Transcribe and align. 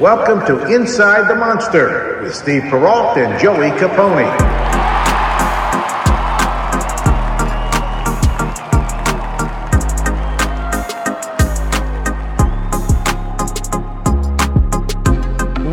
Welcome 0.00 0.44
to 0.46 0.74
Inside 0.74 1.28
the 1.30 1.36
Monster 1.36 2.20
with 2.20 2.34
Steve 2.34 2.62
Perrault 2.62 3.16
and 3.16 3.40
Joey 3.40 3.70
Capone. 3.78 4.24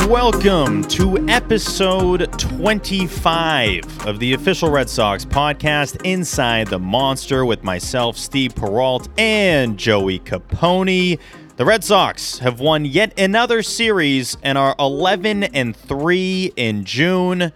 Welcome 0.07 0.83
to 0.83 1.17
episode 1.27 2.31
25 2.37 4.07
of 4.07 4.19
the 4.19 4.33
official 4.33 4.69
Red 4.69 4.89
Sox 4.89 5.25
podcast, 5.25 5.99
Inside 6.05 6.67
the 6.67 6.79
Monster, 6.79 7.43
with 7.43 7.63
myself, 7.63 8.17
Steve 8.17 8.53
Perrault, 8.53 9.07
and 9.17 9.79
Joey 9.79 10.19
Capone. 10.19 11.19
The 11.61 11.65
Red 11.65 11.83
Sox 11.83 12.39
have 12.39 12.59
won 12.59 12.85
yet 12.85 13.19
another 13.19 13.61
series 13.61 14.35
and 14.41 14.57
are 14.57 14.73
11 14.79 15.43
and 15.43 15.75
3 15.75 16.53
in 16.55 16.85
June. 16.85 17.51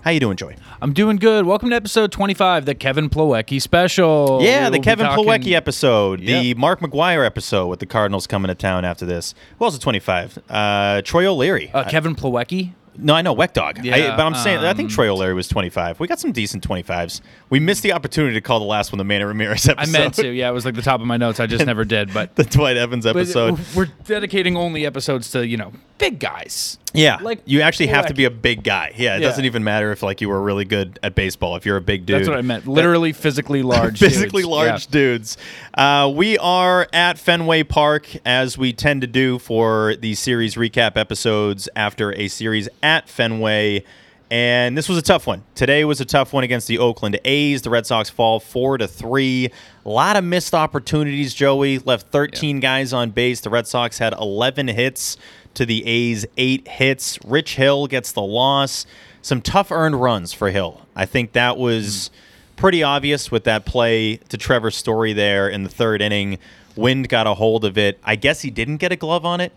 How 0.00 0.12
you 0.12 0.18
doing, 0.18 0.38
Joey? 0.38 0.56
I'm 0.80 0.94
doing 0.94 1.18
good. 1.18 1.44
Welcome 1.44 1.68
to 1.68 1.76
episode 1.76 2.10
25, 2.10 2.64
the 2.64 2.74
Kevin 2.74 3.10
Plawecki 3.10 3.60
special. 3.60 4.38
Yeah, 4.40 4.70
the 4.70 4.78
We'll 4.78 4.82
Kevin 4.82 5.04
talking- 5.04 5.26
Plawecki 5.26 5.52
episode, 5.52 6.20
the 6.20 6.54
Mark 6.54 6.80
McGwire 6.80 7.26
episode 7.26 7.66
with 7.66 7.80
the 7.80 7.86
Cardinals 7.86 8.26
coming 8.26 8.48
to 8.48 8.54
town 8.54 8.86
after 8.86 9.04
this. 9.04 9.34
Who 9.58 9.66
else 9.66 9.74
is 9.74 9.80
25? 9.80 10.38
Uh, 10.48 11.02
Troy 11.02 11.26
O'Leary. 11.26 11.70
Uh, 11.74 11.84
Kevin 11.84 12.14
Plawecki. 12.14 12.72
No, 13.02 13.14
I 13.14 13.22
know 13.22 13.34
Weck 13.34 13.52
Dog. 13.52 13.78
I, 13.86 14.16
but 14.16 14.20
I'm 14.20 14.34
saying 14.34 14.58
I 14.58 14.74
think 14.74 14.90
um, 14.90 14.94
Troy 14.94 15.08
O'Leary 15.12 15.34
was 15.34 15.48
25. 15.48 16.00
We 16.00 16.06
got 16.06 16.20
some 16.20 16.32
decent 16.32 16.66
25s. 16.66 17.20
We 17.48 17.60
missed 17.60 17.82
the 17.82 17.92
opportunity 17.92 18.34
to 18.34 18.40
call 18.40 18.60
the 18.60 18.66
last 18.66 18.92
one 18.92 18.98
the 18.98 19.04
Manny 19.04 19.24
Ramirez 19.24 19.68
episode. 19.68 19.96
I 19.96 19.98
meant 19.98 20.14
to. 20.14 20.28
Yeah, 20.28 20.48
it 20.48 20.52
was 20.52 20.64
like 20.64 20.74
the 20.74 20.82
top 20.82 21.00
of 21.00 21.06
my 21.06 21.16
notes. 21.16 21.40
I 21.40 21.46
just 21.46 21.66
never 21.70 21.84
did. 21.84 22.12
But, 22.12 22.36
the 22.36 22.44
Dwight 22.44 22.76
Evans 22.76 23.06
episode. 23.06 23.58
we're 23.74 23.88
dedicating 24.04 24.56
only 24.56 24.86
episodes 24.86 25.30
to, 25.32 25.46
you 25.46 25.56
know, 25.56 25.72
big 26.00 26.18
guys. 26.18 26.78
yeah, 26.92 27.18
like 27.22 27.40
you 27.44 27.60
actually 27.60 27.86
have 27.86 28.06
to 28.06 28.14
be 28.14 28.24
a 28.24 28.30
big 28.30 28.64
guy. 28.64 28.92
Yeah, 28.96 29.14
it 29.16 29.20
Yeah. 29.20 29.28
doesn't 29.28 29.44
even 29.44 29.62
matter 29.62 29.92
if 29.92 30.02
like 30.02 30.20
you 30.20 30.28
were 30.28 30.40
really 30.42 30.64
good 30.64 30.98
at 31.04 31.14
baseball. 31.14 31.54
If 31.54 31.64
you're 31.64 31.76
a 31.76 31.80
big 31.80 32.04
dude, 32.06 32.16
That's 32.16 32.28
what 32.28 32.36
I 32.38 32.42
meant. 32.42 32.66
Literally 32.66 33.12
physically 33.12 33.62
large. 33.74 34.00
physically 34.00 34.42
dudes. 34.42 34.50
large 34.50 34.86
Yeah. 34.86 34.90
dudes. 34.90 35.36
Uh, 35.74 36.10
we 36.12 36.36
are 36.38 36.88
at 36.92 37.16
Fenway 37.18 37.62
Park 37.62 38.08
as 38.26 38.58
we 38.58 38.72
tend 38.72 39.02
to 39.02 39.06
do 39.06 39.38
for 39.38 39.94
the 40.00 40.14
series 40.16 40.56
recap 40.56 40.96
episodes 40.96 41.68
after 41.76 42.12
a 42.14 42.26
series 42.26 42.68
at 42.82 43.08
Fenway. 43.08 43.84
And 44.30 44.78
this 44.78 44.88
was 44.88 44.96
a 44.96 45.02
tough 45.02 45.26
one. 45.26 45.42
Today 45.56 45.84
was 45.84 46.00
a 46.00 46.04
tough 46.04 46.32
one 46.32 46.44
against 46.44 46.68
the 46.68 46.78
Oakland 46.78 47.18
A's. 47.24 47.62
The 47.62 47.70
Red 47.70 47.84
Sox 47.84 48.08
fall 48.08 48.38
four 48.38 48.78
to 48.78 48.86
three. 48.86 49.50
A 49.84 49.88
lot 49.88 50.16
of 50.16 50.22
missed 50.22 50.54
opportunities. 50.54 51.34
Joey 51.34 51.80
left 51.80 52.12
13 52.12 52.60
guys 52.60 52.92
on 52.92 53.10
base. 53.10 53.40
The 53.40 53.50
Red 53.50 53.66
Sox 53.66 53.98
had 53.98 54.12
11 54.12 54.68
hits 54.68 55.16
to 55.54 55.66
the 55.66 55.84
A's, 55.84 56.26
eight 56.36 56.68
hits. 56.68 57.18
Rich 57.24 57.56
Hill 57.56 57.88
gets 57.88 58.12
the 58.12 58.22
loss. 58.22 58.86
Some 59.20 59.42
tough 59.42 59.72
earned 59.72 60.00
runs 60.00 60.32
for 60.32 60.50
Hill. 60.50 60.80
I 60.94 61.06
think 61.06 61.32
that 61.32 61.58
was 61.58 62.08
hmm. 62.08 62.56
pretty 62.56 62.84
obvious 62.84 63.32
with 63.32 63.42
that 63.44 63.66
play 63.66 64.18
to 64.28 64.38
Trevor 64.38 64.70
Story 64.70 65.12
there 65.12 65.48
in 65.48 65.64
the 65.64 65.68
third 65.68 66.00
inning. 66.00 66.38
Wind 66.76 67.08
got 67.08 67.26
a 67.26 67.34
hold 67.34 67.64
of 67.64 67.76
it. 67.76 67.98
I 68.04 68.14
guess 68.14 68.42
he 68.42 68.50
didn't 68.50 68.76
get 68.76 68.92
a 68.92 68.96
glove 68.96 69.26
on 69.26 69.40
it. 69.40 69.52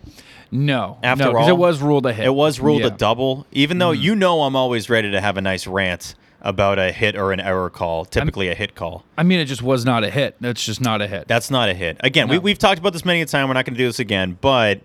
No. 0.50 0.98
After 1.02 1.24
no, 1.32 1.36
all, 1.38 1.48
it 1.48 1.56
was 1.56 1.80
ruled 1.80 2.06
a 2.06 2.12
hit. 2.12 2.26
It 2.26 2.34
was 2.34 2.60
ruled 2.60 2.82
Yeah. 2.82 2.88
A 2.88 2.90
double, 2.90 3.46
even 3.52 3.78
though 3.78 3.90
you 3.92 4.14
know 4.14 4.42
I'm 4.42 4.56
always 4.56 4.88
ready 4.90 5.10
to 5.10 5.20
have 5.20 5.36
a 5.36 5.40
nice 5.40 5.66
rant 5.66 6.14
about 6.40 6.78
a 6.78 6.92
hit 6.92 7.16
or 7.16 7.32
an 7.32 7.40
error 7.40 7.70
call, 7.70 8.04
typically 8.04 8.48
a 8.48 8.54
hit 8.54 8.74
call. 8.74 9.04
I 9.16 9.22
mean, 9.22 9.40
it 9.40 9.46
just 9.46 9.62
was 9.62 9.84
not 9.84 10.04
a 10.04 10.10
hit. 10.10 10.36
That's 10.40 10.64
just 10.64 10.80
not 10.80 11.00
a 11.00 11.06
hit. 11.06 11.26
That's 11.26 11.50
not 11.50 11.68
a 11.70 11.74
hit. 11.74 11.96
Again, 12.00 12.28
we, 12.28 12.36
No. 12.36 12.40
we've 12.42 12.58
talked 12.58 12.78
about 12.78 12.92
this 12.92 13.04
many 13.04 13.22
a 13.22 13.26
time. 13.26 13.48
We're 13.48 13.54
not 13.54 13.64
going 13.64 13.74
to 13.74 13.78
do 13.78 13.86
this 13.86 13.98
again. 13.98 14.36
But 14.40 14.80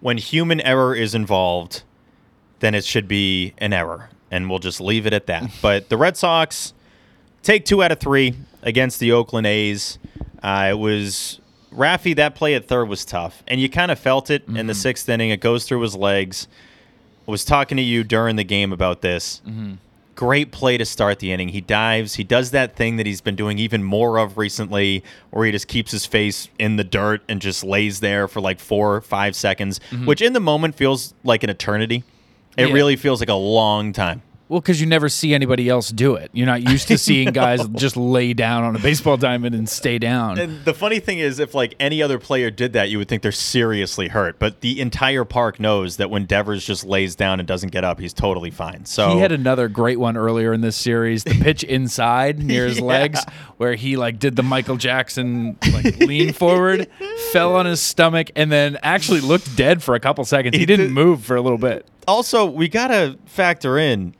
when 0.00 0.18
human 0.18 0.60
error 0.60 0.94
is 0.94 1.14
involved, 1.14 1.82
then 2.60 2.74
it 2.74 2.84
should 2.84 3.08
be 3.08 3.54
an 3.58 3.72
error. 3.72 4.10
And 4.30 4.50
we'll 4.50 4.58
just 4.58 4.80
leave 4.80 5.06
it 5.06 5.14
at 5.14 5.26
that. 5.28 5.50
but 5.62 5.88
the 5.88 5.96
Red 5.96 6.16
Sox 6.18 6.74
take 7.42 7.64
two 7.64 7.82
out 7.82 7.90
of 7.90 8.00
three 8.00 8.34
against 8.62 9.00
the 9.00 9.12
Oakland 9.12 9.46
A's. 9.46 9.98
Uh, 10.42 10.68
it 10.70 10.78
was 10.78 11.40
Raffy, 11.72 12.16
that 12.16 12.34
play 12.34 12.54
at 12.54 12.66
third 12.66 12.88
was 12.88 13.04
tough. 13.04 13.42
And 13.46 13.60
you 13.60 13.68
kind 13.68 13.90
of 13.90 13.98
felt 13.98 14.30
it 14.30 14.46
in 14.48 14.54
the 14.54 14.60
mm-hmm. 14.60 14.72
sixth 14.72 15.08
inning. 15.08 15.30
It 15.30 15.40
goes 15.40 15.64
through 15.64 15.80
his 15.82 15.94
legs. 15.94 16.48
I 17.26 17.30
was 17.30 17.44
talking 17.44 17.76
to 17.76 17.82
you 17.82 18.04
during 18.04 18.36
the 18.36 18.44
game 18.44 18.72
about 18.72 19.02
this. 19.02 19.42
Mm-hmm. 19.46 19.74
Great 20.14 20.50
play 20.50 20.76
to 20.78 20.84
start 20.84 21.20
the 21.20 21.30
inning. 21.30 21.50
He 21.50 21.60
dives. 21.60 22.14
He 22.14 22.24
does 22.24 22.50
that 22.50 22.74
thing 22.74 22.96
that 22.96 23.06
he's 23.06 23.20
been 23.20 23.36
doing 23.36 23.58
even 23.58 23.84
more 23.84 24.18
of 24.18 24.36
recently, 24.36 25.04
where 25.30 25.46
he 25.46 25.52
just 25.52 25.68
keeps 25.68 25.92
his 25.92 26.06
face 26.06 26.48
in 26.58 26.76
the 26.76 26.84
dirt 26.84 27.22
and 27.28 27.40
just 27.40 27.62
lays 27.62 28.00
there 28.00 28.26
for 28.26 28.40
like 28.40 28.58
four, 28.58 28.96
or 28.96 29.00
five 29.00 29.36
seconds, 29.36 29.78
mm-hmm. 29.90 30.06
which 30.06 30.20
in 30.20 30.32
the 30.32 30.40
moment 30.40 30.74
feels 30.74 31.14
like 31.22 31.44
an 31.44 31.50
eternity. 31.50 32.02
It 32.56 32.68
Yeah. 32.68 32.74
really 32.74 32.96
feels 32.96 33.20
like 33.20 33.28
a 33.28 33.34
long 33.34 33.92
time. 33.92 34.22
Well, 34.48 34.60
because 34.60 34.80
you 34.80 34.86
never 34.86 35.08
see 35.10 35.34
anybody 35.34 35.68
else 35.68 35.90
do 35.90 36.14
it. 36.14 36.30
You're 36.32 36.46
not 36.46 36.62
used 36.68 36.88
to 36.88 36.96
seeing 37.08 37.32
guys 37.32 37.66
just 37.68 37.96
lay 37.98 38.32
down 38.32 38.64
on 38.64 38.74
a 38.74 38.78
baseball 38.78 39.16
diamond 39.18 39.54
and 39.54 39.68
stay 39.68 39.98
down. 39.98 40.38
And 40.38 40.64
the 40.64 40.72
funny 40.72 41.00
thing 41.00 41.18
is, 41.18 41.38
if 41.38 41.54
like 41.54 41.74
any 41.78 42.02
other 42.02 42.18
player 42.18 42.50
did 42.50 42.72
that, 42.72 42.88
you 42.88 42.96
would 42.98 43.08
think 43.08 43.22
they're 43.22 43.30
seriously 43.32 44.08
hurt. 44.08 44.38
But 44.38 44.62
the 44.62 44.80
entire 44.80 45.24
park 45.26 45.60
knows 45.60 45.98
that 45.98 46.08
when 46.08 46.24
Devers 46.24 46.64
just 46.64 46.84
lays 46.84 47.14
down 47.14 47.40
and 47.40 47.46
doesn't 47.46 47.72
get 47.72 47.84
up, 47.84 48.00
he's 48.00 48.14
totally 48.14 48.50
fine. 48.50 48.86
So 48.86 49.10
He 49.10 49.18
had 49.18 49.32
another 49.32 49.68
great 49.68 50.00
one 50.00 50.16
earlier 50.16 50.52
in 50.54 50.62
this 50.62 50.76
series, 50.76 51.24
the 51.24 51.34
pitch 51.38 51.62
inside 51.64 52.38
near 52.38 52.66
his 52.66 52.78
Yeah. 52.78 52.84
legs, 52.84 53.20
where 53.58 53.74
he 53.74 53.96
like 53.98 54.18
did 54.18 54.36
the 54.36 54.42
Michael 54.42 54.76
Jackson 54.76 55.58
like 55.72 55.98
lean 55.98 56.32
forward, 56.32 56.88
fell 57.32 57.54
on 57.54 57.66
his 57.66 57.80
stomach, 57.82 58.30
and 58.34 58.50
then 58.50 58.78
actually 58.82 59.20
looked 59.20 59.56
dead 59.56 59.82
for 59.82 59.94
a 59.94 60.00
couple 60.00 60.24
seconds. 60.24 60.54
He, 60.54 60.60
He 60.60 60.66
didn't 60.66 60.86
did- 60.86 60.94
move 60.94 61.22
for 61.22 61.36
a 61.36 61.42
little 61.42 61.58
bit. 61.58 61.86
also 62.06 62.46
we 62.46 62.68
gotta 62.68 63.18
factor 63.26 63.76
in 63.78 64.14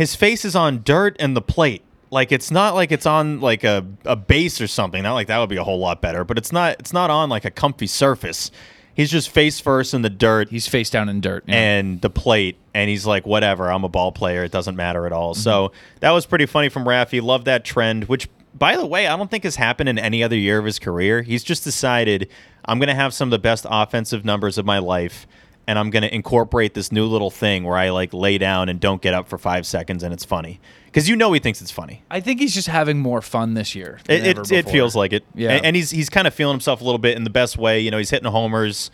his 0.00 0.14
face 0.16 0.46
is 0.46 0.56
on 0.56 0.82
dirt 0.82 1.14
and 1.20 1.36
the 1.36 1.42
plate. 1.42 1.82
Like 2.10 2.32
it's 2.32 2.50
not 2.50 2.74
like 2.74 2.90
it's 2.90 3.04
on 3.04 3.42
like 3.42 3.64
a, 3.64 3.86
a 4.06 4.16
base 4.16 4.58
or 4.58 4.66
something. 4.66 5.02
Not 5.02 5.12
like 5.12 5.26
that 5.26 5.36
would 5.38 5.50
be 5.50 5.58
a 5.58 5.62
whole 5.62 5.78
lot 5.78 6.00
better, 6.00 6.24
but 6.24 6.38
it's 6.38 6.52
not 6.52 6.80
it's 6.80 6.94
not 6.94 7.10
on 7.10 7.28
like 7.28 7.44
a 7.44 7.50
comfy 7.50 7.86
surface. 7.86 8.50
He's 8.94 9.10
just 9.10 9.28
face 9.28 9.60
first 9.60 9.92
in 9.92 10.00
the 10.00 10.08
dirt 10.08 10.48
He's 10.48 10.66
face 10.66 10.88
down 10.88 11.10
in 11.10 11.20
dirt. 11.20 11.44
yeah. 11.46 11.54
and 11.54 12.00
the 12.00 12.08
plate, 12.08 12.56
and 12.72 12.88
he's 12.88 13.04
like, 13.04 13.26
whatever, 13.26 13.70
I'm 13.70 13.84
a 13.84 13.90
ball 13.90 14.10
player. 14.10 14.42
It 14.42 14.52
doesn't 14.52 14.74
matter 14.74 15.04
at 15.04 15.12
all. 15.12 15.34
So 15.34 15.72
that 16.00 16.12
was 16.12 16.24
pretty 16.24 16.46
funny 16.46 16.70
from 16.70 16.84
Raffy. 16.84 17.20
Love 17.20 17.44
that 17.44 17.62
trend, 17.62 18.04
which, 18.04 18.26
by 18.54 18.78
the 18.78 18.86
way, 18.86 19.06
I 19.06 19.18
don't 19.18 19.30
think 19.30 19.44
has 19.44 19.56
happened 19.56 19.90
in 19.90 19.98
any 19.98 20.22
other 20.22 20.36
year 20.36 20.58
of 20.58 20.64
his 20.64 20.78
career. 20.78 21.20
He's 21.20 21.44
just 21.44 21.62
decided, 21.62 22.30
I'm 22.64 22.78
going 22.78 22.88
to 22.88 22.94
have 22.94 23.12
some 23.12 23.28
of 23.28 23.32
the 23.32 23.38
best 23.38 23.66
offensive 23.68 24.24
numbers 24.24 24.56
of 24.56 24.64
my 24.64 24.78
life, 24.78 25.26
and 25.70 25.78
I'm 25.78 25.90
going 25.90 26.02
to 26.02 26.12
incorporate 26.12 26.74
this 26.74 26.90
new 26.90 27.06
little 27.06 27.30
thing 27.30 27.62
where 27.62 27.76
I 27.76 27.90
like 27.90 28.12
lay 28.12 28.38
down 28.38 28.68
and 28.68 28.80
don't 28.80 29.00
get 29.00 29.14
up 29.14 29.28
for 29.28 29.38
five 29.38 29.64
seconds, 29.64 30.02
and 30.02 30.12
it's 30.12 30.24
funny. 30.24 30.58
Because 30.86 31.08
you 31.08 31.14
know 31.14 31.32
he 31.32 31.38
thinks 31.38 31.62
it's 31.62 31.70
funny. 31.70 32.02
I 32.10 32.18
think 32.18 32.40
he's 32.40 32.52
just 32.52 32.66
having 32.66 32.98
more 32.98 33.22
fun 33.22 33.54
this 33.54 33.76
year. 33.76 34.00
than 34.04 34.16
It, 34.16 34.36
ever 34.36 34.42
it, 34.42 34.50
it 34.50 34.68
feels 34.68 34.96
like 34.96 35.12
it. 35.12 35.24
Yeah. 35.32 35.52
And, 35.52 35.66
and 35.66 35.76
he's 35.76 35.92
he's 35.92 36.10
kind 36.10 36.26
of 36.26 36.34
feeling 36.34 36.54
himself 36.54 36.80
a 36.80 36.84
little 36.84 36.98
bit 36.98 37.16
in 37.16 37.22
the 37.22 37.30
best 37.30 37.56
way. 37.56 37.78
You 37.78 37.92
know, 37.92 37.98
he's 37.98 38.10
hitting 38.10 38.28
homers, 38.28 38.90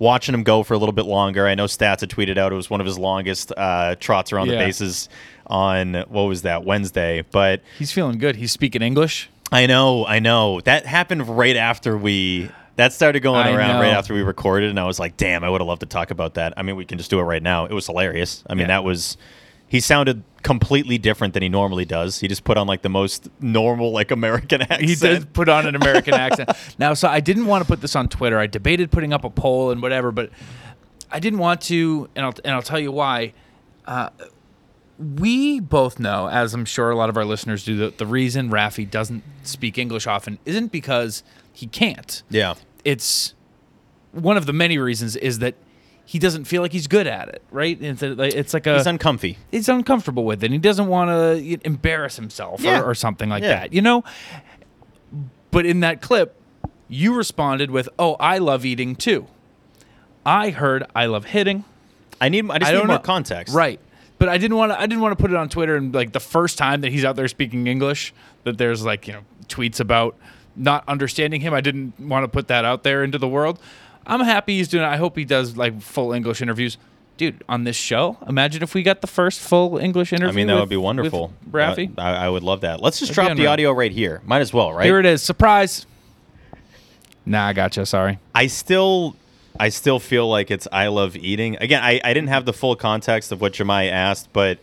watching 0.00 0.34
him 0.34 0.42
go 0.42 0.64
for 0.64 0.74
a 0.74 0.78
little 0.78 0.92
bit 0.92 1.06
longer. 1.06 1.46
I 1.46 1.54
know 1.54 1.66
Stats 1.66 2.00
had 2.00 2.10
tweeted 2.10 2.38
out 2.38 2.50
it 2.50 2.56
was 2.56 2.68
one 2.68 2.80
of 2.80 2.86
his 2.86 2.98
longest 2.98 3.52
uh, 3.56 3.94
trots 4.00 4.32
around 4.32 4.48
the 4.48 4.56
bases 4.56 5.08
on 5.46 5.94
what 6.08 6.22
was 6.22 6.42
that 6.42 6.64
Wednesday. 6.64 7.22
But 7.30 7.62
He's 7.78 7.92
feeling 7.92 8.18
good. 8.18 8.34
He's 8.34 8.50
speaking 8.50 8.82
English. 8.82 9.30
I 9.52 9.66
know, 9.66 10.04
I 10.04 10.18
know 10.18 10.60
that 10.62 10.86
happened 10.86 11.28
right 11.28 11.54
after 11.54 11.96
we. 11.96 12.50
That 12.76 12.92
started 12.92 13.20
going 13.20 13.46
I 13.46 13.52
around 13.54 13.80
right 13.80 13.92
after 13.92 14.12
we 14.14 14.22
recorded, 14.22 14.70
and 14.70 14.78
I 14.78 14.84
was 14.84 14.98
like, 15.00 15.16
"Damn, 15.16 15.42
I 15.44 15.48
would 15.50 15.60
have 15.60 15.68
loved 15.68 15.80
to 15.80 15.86
talk 15.86 16.10
about 16.10 16.34
that." 16.34 16.52
I 16.56 16.62
mean, 16.62 16.76
we 16.76 16.84
can 16.84 16.98
just 16.98 17.10
do 17.10 17.18
it 17.18 17.22
right 17.24 17.42
now. 17.42 17.64
It 17.64 17.72
was 17.72 17.86
hilarious. 17.86 18.44
I 18.48 18.54
mean, 18.54 18.60
Yeah. 18.62 18.66
that 18.68 18.84
was 18.84 19.16
he 19.68 19.80
sounded 19.80 20.22
completely 20.44 20.96
different 20.96 21.34
than 21.34 21.42
he 21.42 21.48
normally 21.48 21.84
does. 21.84 22.20
He 22.20 22.28
just 22.28 22.44
put 22.44 22.56
on 22.56 22.68
like 22.68 22.82
the 22.82 22.88
most 22.88 23.28
normal 23.40 23.90
like 23.90 24.10
American 24.12 24.62
accent. 24.70 24.82
He 24.82 24.94
did 24.94 25.32
put 25.32 25.48
on 25.48 25.66
an 25.66 25.74
American 25.74 26.14
accent. 26.26 26.50
Now, 26.78 26.94
so 26.94 27.08
I 27.08 27.18
didn't 27.20 27.46
want 27.46 27.64
to 27.64 27.66
put 27.66 27.80
this 27.80 27.96
on 27.96 28.08
Twitter. 28.08 28.38
I 28.38 28.46
debated 28.46 28.90
putting 28.92 29.12
up 29.12 29.24
a 29.24 29.30
poll 29.30 29.70
and 29.72 29.82
whatever, 29.82 30.12
but 30.12 30.30
I 31.10 31.18
didn't 31.18 31.40
want 31.40 31.62
to, 31.62 32.08
and 32.14 32.26
I'll 32.26 32.34
and 32.44 32.54
I'll 32.54 32.62
tell 32.62 32.78
you 32.78 32.92
why. 32.92 33.32
Uh, 33.86 34.10
we 34.98 35.60
both 35.60 35.98
know, 36.00 36.28
as 36.28 36.54
I'm 36.54 36.64
sure 36.64 36.90
a 36.90 36.96
lot 36.96 37.08
of 37.10 37.16
our 37.16 37.24
listeners 37.24 37.64
do, 37.64 37.76
that 37.78 37.98
the 37.98 38.06
reason 38.06 38.50
Rafi 38.50 38.90
doesn't 38.90 39.22
speak 39.42 39.76
English 39.78 40.06
often 40.06 40.38
isn't 40.46 40.72
because 40.72 41.22
he 41.52 41.66
can't. 41.66 42.22
Yeah. 42.30 42.54
It's 42.86 43.34
one 44.12 44.36
of 44.36 44.46
the 44.46 44.52
many 44.52 44.78
reasons 44.78 45.16
is 45.16 45.40
that 45.40 45.54
he 46.04 46.18
doesn't 46.20 46.44
feel 46.44 46.62
like 46.62 46.70
he's 46.72 46.86
good 46.86 47.08
at 47.08 47.28
it, 47.28 47.42
right? 47.50 47.76
It's, 47.82 48.00
a, 48.02 48.12
it's 48.22 48.54
like 48.54 48.66
a 48.68 48.76
He's 48.76 48.86
uncomfy. 48.86 49.38
he's 49.50 49.68
uncomfortable 49.68 50.24
with 50.24 50.42
it. 50.44 50.46
And 50.46 50.54
he 50.54 50.58
doesn't 50.60 50.86
want 50.86 51.10
to 51.10 51.58
embarrass 51.66 52.14
himself 52.14 52.60
Yeah. 52.60 52.80
or, 52.80 52.90
or 52.90 52.94
something 52.94 53.28
like 53.28 53.42
Yeah. 53.42 53.48
that, 53.60 53.72
you 53.72 53.82
know. 53.82 54.04
But 55.50 55.66
in 55.66 55.80
that 55.80 56.00
clip, 56.00 56.36
you 56.88 57.14
responded 57.14 57.70
with, 57.70 57.88
"Oh, 57.98 58.14
I 58.20 58.38
love 58.38 58.64
eating 58.64 58.94
too." 58.94 59.26
I 60.24 60.50
heard, 60.50 60.84
"I 60.94 61.06
love 61.06 61.24
hitting." 61.26 61.64
I 62.20 62.28
need 62.28 62.48
I 62.50 62.58
just 62.58 62.68
I 62.68 62.72
need 62.72 62.78
don't 62.78 62.86
more 62.86 62.96
know. 62.96 63.02
context. 63.02 63.54
Right. 63.54 63.80
But 64.18 64.28
I 64.28 64.38
didn't 64.38 64.56
want 64.56 64.72
to. 64.72 64.78
I 64.80 64.86
didn't 64.86 65.00
want 65.00 65.16
to 65.18 65.20
put 65.22 65.30
it 65.30 65.36
on 65.36 65.48
Twitter 65.48 65.76
and 65.76 65.92
like 65.94 66.12
the 66.12 66.20
first 66.20 66.56
time 66.58 66.80
that 66.82 66.92
he's 66.92 67.04
out 67.04 67.16
there 67.16 67.28
speaking 67.28 67.66
English, 67.66 68.14
that 68.44 68.58
there's 68.58 68.84
like 68.84 69.06
you 69.08 69.12
know 69.14 69.20
tweets 69.48 69.80
about 69.80 70.16
not 70.56 70.84
understanding 70.88 71.40
him. 71.40 71.54
I 71.54 71.60
didn't 71.60 71.98
want 72.00 72.24
to 72.24 72.28
put 72.28 72.48
that 72.48 72.64
out 72.64 72.82
there 72.82 73.04
into 73.04 73.18
the 73.18 73.28
world. 73.28 73.60
I'm 74.06 74.20
happy 74.20 74.56
he's 74.56 74.68
doing 74.68 74.84
it. 74.84 74.88
I 74.88 74.96
hope 74.96 75.16
he 75.16 75.24
does 75.24 75.56
like 75.56 75.80
full 75.80 76.12
English 76.12 76.40
interviews, 76.40 76.78
dude. 77.16 77.42
On 77.48 77.64
this 77.64 77.76
show, 77.76 78.18
imagine 78.28 78.62
if 78.62 78.74
we 78.74 78.82
got 78.82 79.00
the 79.00 79.06
first 79.06 79.40
full 79.40 79.78
English 79.78 80.12
interview. 80.12 80.32
I 80.32 80.36
mean 80.36 80.46
that 80.46 80.54
with- 80.54 80.62
would 80.62 80.68
be 80.70 80.76
wonderful. 80.76 81.32
Rafi. 81.50 81.96
Uh, 81.98 82.00
I, 82.00 82.26
I 82.26 82.28
would 82.28 82.42
love 82.42 82.60
that. 82.62 82.80
Let's 82.80 82.98
just 82.98 83.14
That'd 83.14 83.36
drop 83.36 83.36
the 83.36 83.46
audio 83.46 83.72
right 83.72 83.92
here. 83.92 84.22
Might 84.24 84.40
as 84.40 84.52
well, 84.52 84.72
right? 84.72 84.84
Here 84.86 84.98
it 84.98 85.06
is. 85.06 85.22
Surprise. 85.22 85.86
Nah, 87.24 87.46
I 87.48 87.52
gotcha. 87.52 87.84
Sorry. 87.84 88.18
I 88.34 88.46
still 88.46 89.16
I 89.58 89.70
still 89.70 89.98
feel 89.98 90.28
like 90.28 90.50
it's 90.50 90.68
I 90.70 90.86
love 90.88 91.16
eating. 91.16 91.56
Again, 91.60 91.82
I, 91.82 92.00
I 92.04 92.14
didn't 92.14 92.28
have 92.28 92.44
the 92.44 92.52
full 92.52 92.76
context 92.76 93.32
of 93.32 93.40
what 93.40 93.54
Jemai 93.54 93.90
asked, 93.90 94.32
but 94.32 94.58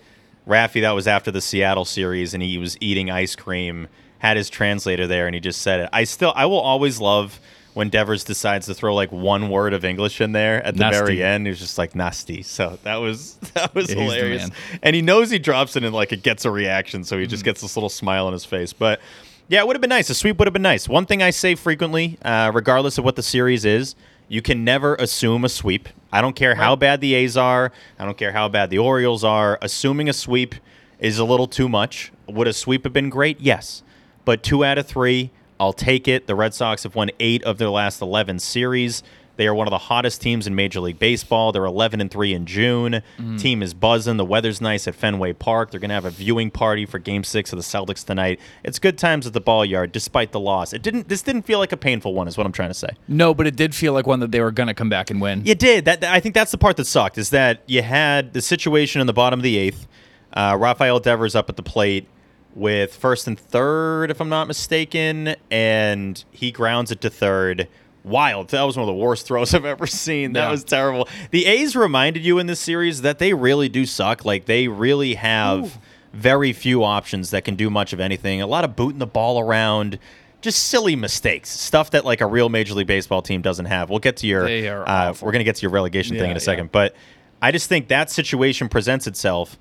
Rafi, 0.47 0.81
that 0.81 0.91
was 0.91 1.07
after 1.07 1.31
the 1.31 1.41
Seattle 1.41 1.85
series 1.85 2.33
and 2.33 2.43
he 2.43 2.57
was 2.57 2.77
eating 2.79 3.09
ice 3.09 3.35
cream, 3.35 3.87
had 4.23 4.37
his 4.37 4.49
translator 4.49 5.05
there 5.05 5.27
and 5.27 5.35
he 5.35 5.39
just 5.41 5.61
said 5.61 5.81
it. 5.81 5.89
I 5.93 6.05
still 6.05 6.33
I 6.35 6.45
will 6.47 6.59
always 6.61 6.99
love 6.99 7.39
when 7.73 7.89
Devers 7.89 8.23
decides 8.23 8.67
to 8.67 8.73
throw 8.73 8.95
like 8.95 9.11
one 9.11 9.49
word 9.49 9.73
of 9.73 9.83
English 9.83 10.21
in 10.21 10.31
there 10.31 10.63
at 10.65 10.75
the 10.75 10.79
Nasty. 10.81 10.99
very 10.99 11.23
end. 11.23 11.45
He 11.45 11.49
was 11.49 11.59
just 11.59 11.77
like 11.77 11.93
nasty. 11.93 12.41
So 12.41 12.79
that 12.83 12.95
was 12.97 13.35
that 13.53 13.75
was 13.75 13.89
Yeah, 13.93 14.01
hilarious. 14.01 14.49
And 14.81 14.95
he 14.95 15.01
knows 15.01 15.29
he 15.29 15.39
drops 15.39 15.75
it 15.75 15.83
and 15.83 15.93
like 15.93 16.11
it 16.13 16.23
gets 16.23 16.45
a 16.45 16.51
reaction, 16.51 17.03
so 17.03 17.17
he 17.17 17.23
Mm-hmm. 17.25 17.29
just 17.31 17.43
gets 17.43 17.61
this 17.61 17.75
little 17.75 17.89
smile 17.89 18.25
on 18.27 18.33
his 18.33 18.45
face. 18.45 18.71
But 18.73 19.01
yeah, 19.49 19.59
it 19.59 19.67
would 19.67 19.75
have 19.75 19.81
been 19.81 19.89
nice. 19.89 20.09
A 20.09 20.15
sweep 20.15 20.39
would 20.39 20.47
have 20.47 20.53
been 20.53 20.61
nice. 20.61 20.87
One 20.87 21.05
thing 21.05 21.21
I 21.21 21.31
say 21.31 21.55
frequently, 21.55 22.17
uh, 22.23 22.49
regardless 22.53 22.97
of 22.97 23.03
what 23.03 23.17
the 23.17 23.23
series 23.23 23.65
is, 23.65 23.93
you 24.29 24.41
can 24.41 24.63
never 24.63 24.95
assume 24.95 25.43
a 25.43 25.49
sweep. 25.49 25.89
I 26.13 26.21
don't 26.21 26.35
care 26.35 26.55
how 26.55 26.77
bad 26.77 27.01
the 27.01 27.13
A's 27.13 27.35
are. 27.35 27.71
I 27.99 28.05
don't 28.05 28.17
care 28.17 28.31
how 28.31 28.47
bad 28.47 28.69
the 28.69 28.77
Orioles 28.77 29.23
are. 29.25 29.59
Assuming 29.61 30.07
a 30.07 30.13
sweep 30.13 30.55
is 30.99 31.19
a 31.19 31.25
little 31.25 31.47
too 31.47 31.67
much. 31.67 32.11
Would 32.27 32.47
a 32.47 32.53
sweep 32.53 32.85
have 32.85 32.93
been 32.93 33.09
great? 33.09 33.41
Yes. 33.41 33.83
But 34.25 34.43
two 34.43 34.63
out 34.63 34.77
of 34.77 34.87
three, 34.87 35.31
I'll 35.59 35.73
take 35.73 36.07
it. 36.07 36.27
The 36.27 36.35
Red 36.35 36.53
Sox 36.53 36.83
have 36.83 36.95
won 36.95 37.11
eight 37.19 37.43
of 37.43 37.57
their 37.57 37.69
last 37.69 38.01
11 38.01 38.39
series. 38.39 39.03
They 39.35 39.47
are 39.47 39.55
one 39.55 39.65
of 39.65 39.71
the 39.71 39.79
hottest 39.79 40.21
teams 40.21 40.45
in 40.45 40.53
Major 40.53 40.79
League 40.79 40.99
Baseball. 40.99 41.51
They're 41.51 41.65
11 41.65 42.01
and 42.01 42.11
3 42.11 42.33
in 42.33 42.45
June. 42.45 43.01
Team 43.37 43.63
is 43.63 43.73
buzzing. 43.73 44.17
The 44.17 44.25
weather's 44.25 44.61
nice 44.61 44.87
at 44.87 44.93
Fenway 44.93 45.33
Park. 45.33 45.71
They're 45.71 45.79
going 45.79 45.89
to 45.89 45.95
have 45.95 46.05
a 46.05 46.11
viewing 46.11 46.51
party 46.51 46.85
for 46.85 46.99
Game 46.99 47.23
6 47.23 47.51
of 47.51 47.57
the 47.57 47.63
Celtics 47.63 48.05
tonight. 48.05 48.39
It's 48.63 48.77
good 48.77 48.95
times 48.97 49.25
at 49.25 49.33
the 49.33 49.41
ball 49.41 49.65
yard 49.65 49.91
despite 49.91 50.33
the 50.33 50.39
loss. 50.39 50.71
It 50.71 50.83
didn't 50.83 51.09
this 51.09 51.23
didn't 51.23 51.43
feel 51.43 51.57
like 51.57 51.71
a 51.71 51.77
painful 51.77 52.13
one 52.13 52.27
is 52.27 52.37
what 52.37 52.45
I'm 52.45 52.51
trying 52.51 52.69
to 52.69 52.75
say. 52.75 52.89
No, 53.07 53.33
but 53.33 53.47
it 53.47 53.55
did 53.55 53.73
feel 53.73 53.93
like 53.93 54.05
one 54.05 54.19
that 54.19 54.31
they 54.31 54.39
were 54.39 54.51
gonna 54.51 54.75
come 54.75 54.89
back 54.89 55.09
and 55.09 55.19
win. 55.19 55.41
It 55.45 55.57
did. 55.57 55.85
That 55.85 56.03
I 56.03 56.19
think 56.19 56.35
that's 56.35 56.51
the 56.51 56.59
part 56.59 56.77
that 56.77 56.85
sucked 56.85 57.17
is 57.17 57.31
that 57.31 57.63
you 57.65 57.81
had 57.81 58.33
the 58.33 58.41
situation 58.41 59.01
in 59.01 59.07
the 59.07 59.13
bottom 59.13 59.39
of 59.39 59.43
the 59.43 59.57
eighth. 59.57 59.87
Uh, 60.31 60.55
Rafael 60.59 60.99
Devers 60.99 61.33
up 61.35 61.49
at 61.49 61.55
the 61.55 61.63
plate 61.63 62.07
with 62.55 62.95
first 62.95 63.27
and 63.27 63.39
third, 63.39 64.11
if 64.11 64.19
I'm 64.21 64.29
not 64.29 64.47
mistaken, 64.47 65.35
and 65.49 66.23
he 66.31 66.51
grounds 66.51 66.91
it 66.91 67.01
to 67.01 67.09
third. 67.09 67.67
Wild. 68.03 68.49
That 68.49 68.63
was 68.63 68.75
one 68.75 68.87
of 68.87 68.93
the 68.93 69.01
worst 69.01 69.27
throws 69.27 69.53
I've 69.53 69.63
ever 69.65 69.87
seen. 69.87 70.33
That 70.33 70.45
Yeah. 70.45 70.51
was 70.51 70.63
terrible. 70.63 71.07
The 71.31 71.45
A's 71.45 71.75
reminded 71.75 72.25
you 72.25 72.37
in 72.37 72.47
this 72.47 72.59
series 72.59 73.01
that 73.01 73.17
they 73.17 73.33
really 73.33 73.69
do 73.69 73.85
suck. 73.85 74.25
Like 74.25 74.45
they 74.45 74.67
really 74.67 75.13
have 75.13 75.79
very 76.11 76.51
few 76.53 76.83
options 76.83 77.31
that 77.31 77.45
can 77.45 77.55
do 77.55 77.69
much 77.69 77.93
of 77.93 77.99
anything. 77.99 78.41
A 78.41 78.47
lot 78.47 78.65
of 78.65 78.75
booting 78.75 78.99
the 78.99 79.07
ball 79.07 79.39
around. 79.39 79.99
Just 80.41 80.65
silly 80.65 80.97
mistakes, 80.97 81.49
stuff 81.49 81.91
that 81.91 82.03
like 82.03 82.19
a 82.19 82.25
real 82.25 82.49
Major 82.49 82.73
League 82.73 82.85
Baseball 82.87 83.21
team 83.21 83.41
doesn't 83.41 83.63
have. 83.67 83.89
We'll 83.89 83.99
get 83.99 84.17
to 84.17 84.27
your. 84.27 84.45
Uh, 84.45 85.13
we're 85.21 85.31
gonna 85.31 85.45
get 85.45 85.55
to 85.55 85.61
your 85.61 85.71
relegation 85.71 86.17
thing 86.17 86.25
in 86.25 86.31
a 86.31 86.33
yeah. 86.33 86.37
second, 86.39 86.69
but 86.73 86.93
I 87.41 87.53
just 87.53 87.69
think 87.69 87.87
that 87.87 88.11
situation 88.11 88.67
presents 88.67 89.07
itself, 89.07 89.57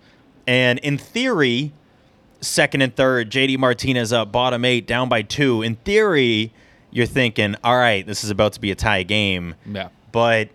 and 0.48 0.80
in 0.80 0.98
theory, 0.98 1.72
second 2.42 2.82
and 2.82 2.94
third, 2.94 3.30
JD 3.30 3.58
Martinez 3.58 4.12
up, 4.12 4.30
bottom 4.32 4.64
eight, 4.64 4.86
down 4.86 5.08
by 5.08 5.22
two. 5.22 5.62
In 5.62 5.76
theory, 5.76 6.52
you're 6.90 7.06
thinking, 7.06 7.56
all 7.64 7.76
right, 7.76 8.06
this 8.06 8.22
is 8.22 8.30
about 8.30 8.52
to 8.54 8.60
be 8.60 8.70
a 8.70 8.74
tie 8.74 9.02
game. 9.02 9.54
Yeah. 9.66 9.88
But 10.12 10.50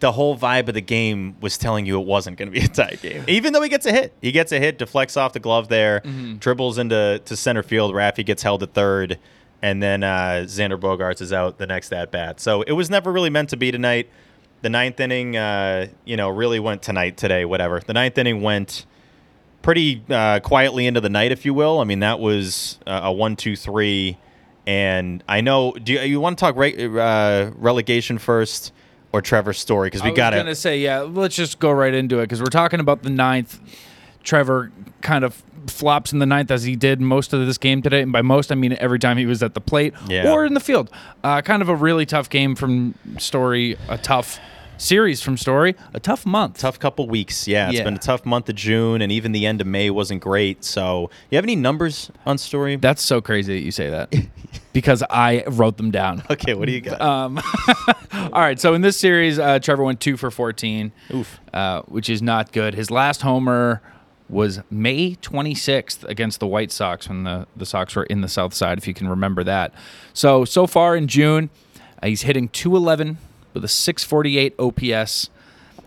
the 0.00 0.12
whole 0.12 0.36
vibe 0.36 0.68
of 0.68 0.74
the 0.74 0.80
game 0.80 1.36
was 1.40 1.58
telling 1.58 1.86
you 1.86 2.00
it 2.00 2.06
wasn't 2.06 2.36
going 2.38 2.52
to 2.52 2.58
be 2.58 2.64
a 2.64 2.68
tie 2.68 2.96
game. 3.00 3.24
Even 3.28 3.52
though 3.52 3.62
he 3.62 3.68
gets 3.68 3.86
a 3.86 3.92
hit, 3.92 4.12
he 4.20 4.32
gets 4.32 4.50
a 4.52 4.58
hit, 4.58 4.78
deflects 4.78 5.16
off 5.16 5.32
the 5.32 5.40
glove 5.40 5.68
there, 5.68 6.00
dribbles 6.38 6.78
into 6.78 7.20
to 7.24 7.36
center 7.36 7.62
field. 7.62 7.94
Raffy 7.94 8.24
gets 8.24 8.42
held 8.42 8.62
at 8.62 8.74
third, 8.74 9.18
and 9.62 9.82
then 9.82 10.02
uh, 10.02 10.44
Xander 10.46 10.78
Bogaerts 10.78 11.20
is 11.20 11.32
out 11.32 11.58
the 11.58 11.66
next 11.66 11.92
at 11.92 12.10
bat. 12.10 12.40
So 12.40 12.62
it 12.62 12.72
was 12.72 12.90
never 12.90 13.12
really 13.12 13.30
meant 13.30 13.50
to 13.50 13.56
be 13.56 13.70
tonight. 13.70 14.08
The 14.62 14.70
ninth 14.70 15.00
inning, 15.00 15.36
uh, 15.36 15.88
you 16.04 16.16
know, 16.16 16.28
really 16.28 16.60
went 16.60 16.82
tonight, 16.82 17.16
today, 17.16 17.44
whatever. 17.44 17.80
The 17.80 17.94
ninth 17.94 18.18
inning 18.18 18.42
went 18.42 18.84
pretty 19.62 20.02
uh, 20.08 20.40
quietly 20.40 20.86
into 20.86 21.00
the 21.00 21.08
night, 21.10 21.32
if 21.32 21.44
you 21.44 21.54
will. 21.54 21.80
I 21.80 21.84
mean, 21.84 22.00
that 22.00 22.18
was 22.20 22.78
uh, 22.86 23.00
a 23.04 23.12
one, 23.12 23.36
two, 23.36 23.56
three, 23.56 24.16
and 24.66 25.22
I 25.28 25.40
know. 25.40 25.72
Do 25.72 25.92
you, 25.92 26.00
you 26.00 26.20
want 26.20 26.38
to 26.38 26.40
talk 26.44 26.56
re- 26.56 26.74
uh, 27.00 27.50
relegation 27.56 28.18
first 28.18 28.72
or 29.12 29.20
Trevor's 29.22 29.58
story? 29.58 29.86
Because 29.88 30.02
we 30.02 30.12
got 30.12 30.32
it. 30.32 30.36
I 30.36 30.38
was 30.40 30.44
gonna 30.44 30.54
say, 30.54 30.78
yeah, 30.80 31.00
let's 31.00 31.36
just 31.36 31.58
go 31.58 31.70
right 31.70 31.92
into 31.94 32.18
it 32.18 32.22
because 32.24 32.40
we're 32.40 32.46
talking 32.46 32.80
about 32.80 33.02
the 33.02 33.10
ninth. 33.10 33.58
Trevor 34.22 34.70
kind 35.00 35.24
of 35.24 35.42
flops 35.66 36.12
in 36.12 36.18
the 36.18 36.26
ninth 36.26 36.50
as 36.50 36.62
he 36.64 36.76
did 36.76 37.00
most 37.00 37.32
of 37.32 37.44
this 37.46 37.58
game 37.58 37.82
today, 37.82 38.02
and 38.02 38.12
by 38.12 38.22
most 38.22 38.50
I 38.52 38.54
mean 38.54 38.76
every 38.78 38.98
time 38.98 39.16
he 39.16 39.26
was 39.26 39.42
at 39.42 39.54
the 39.54 39.60
plate 39.60 39.94
Yeah. 40.08 40.30
or 40.32 40.44
in 40.44 40.54
the 40.54 40.60
field. 40.60 40.90
Uh, 41.24 41.40
kind 41.42 41.62
of 41.62 41.68
a 41.68 41.74
really 41.76 42.06
tough 42.06 42.28
game 42.30 42.54
from 42.54 42.94
Story, 43.18 43.76
a 43.88 43.96
tough 43.98 44.38
series 44.80 45.20
from 45.20 45.36
Story, 45.36 45.74
a 45.94 46.00
tough 46.00 46.24
month. 46.24 46.58
tough 46.58 46.78
couple 46.78 47.06
weeks. 47.08 47.46
Yeah, 47.46 47.68
it's 47.68 47.78
Yeah. 47.78 47.84
been 47.84 47.94
a 47.94 47.98
tough 47.98 48.24
month 48.24 48.48
of 48.48 48.54
June, 48.54 49.02
and 49.02 49.12
even 49.12 49.32
the 49.32 49.46
end 49.46 49.60
of 49.60 49.66
May 49.66 49.90
wasn't 49.90 50.20
great. 50.22 50.64
So, 50.64 51.10
you 51.30 51.36
have 51.36 51.44
any 51.44 51.56
numbers 51.56 52.10
on 52.26 52.38
story? 52.38 52.76
That's 52.76 53.02
so 53.02 53.20
crazy 53.20 53.54
that 53.58 53.64
you 53.64 53.70
say 53.70 53.90
that 53.90 54.14
because 54.72 55.02
I 55.10 55.44
wrote 55.46 55.76
them 55.76 55.90
down. 55.90 56.22
okay, 56.30 56.54
what 56.54 56.66
do 56.66 56.72
you 56.72 56.80
got? 56.80 57.00
Um, 57.00 57.40
All 58.12 58.40
right, 58.40 58.58
so 58.58 58.74
in 58.74 58.80
this 58.82 58.96
series, 58.96 59.38
uh, 59.38 59.58
Trevor 59.58 59.84
went 59.84 60.00
two 60.00 60.16
for 60.16 60.30
14, 60.30 60.92
Oof. 61.14 61.38
Uh, 61.52 61.82
which 61.82 62.08
is 62.08 62.22
not 62.22 62.52
good. 62.52 62.74
His 62.74 62.90
last 62.90 63.22
homer 63.22 63.82
was 64.28 64.60
May 64.70 65.16
26th 65.16 66.04
against 66.04 66.38
the 66.40 66.46
White 66.46 66.70
Sox 66.70 67.08
when 67.08 67.24
the, 67.24 67.46
the 67.56 67.66
Sox 67.66 67.96
were 67.96 68.04
in 68.04 68.20
the 68.20 68.28
South 68.28 68.54
Side, 68.54 68.78
if 68.78 68.86
you 68.86 68.94
can 68.94 69.08
remember 69.08 69.42
that. 69.44 69.74
So, 70.14 70.44
so 70.44 70.66
far 70.66 70.96
in 70.96 71.08
June, 71.08 71.50
uh, 72.02 72.06
he's 72.06 72.22
hitting 72.22 72.48
211 72.48 73.18
with 73.54 73.64
a 73.64 73.68
648 73.68 74.54
OPS, 74.58 75.30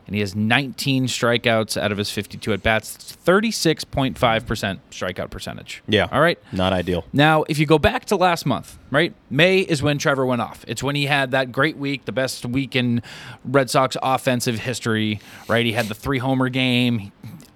and 0.05 0.15
he 0.15 0.19
has 0.19 0.35
19 0.35 1.05
strikeouts 1.07 1.81
out 1.81 1.91
of 1.91 1.97
his 1.97 2.09
52 2.11 2.51
at 2.53 2.61
bats, 2.61 3.15
36.5% 3.25 4.79
strikeout 4.91 5.29
percentage. 5.29 5.81
yeah. 5.87 6.07
All 6.11 6.19
right. 6.21 6.37
Not 6.51 6.73
ideal. 6.73 7.05
Now, 7.13 7.43
if 7.47 7.57
you 7.57 7.65
go 7.65 7.79
back 7.79 8.05
to 8.05 8.15
last 8.15 8.45
month, 8.45 8.77
right? 8.91 9.13
May 9.29 9.59
is 9.59 9.81
when 9.81 9.97
Trevor 9.97 10.25
went 10.25 10.41
off. 10.41 10.65
It's 10.67 10.83
when 10.83 10.95
he 10.95 11.05
had 11.05 11.31
that 11.31 11.51
great 11.51 11.77
week, 11.77 12.05
the 12.05 12.11
best 12.11 12.45
week 12.45 12.75
in 12.75 13.01
Red 13.45 13.69
Sox 13.69 13.95
offensive 14.03 14.59
history, 14.59 15.21
right? 15.47 15.65
He 15.65 15.71
had 15.71 15.87
the 15.87 15.95
three 15.95 16.19
homer 16.19 16.49
game. 16.49 17.11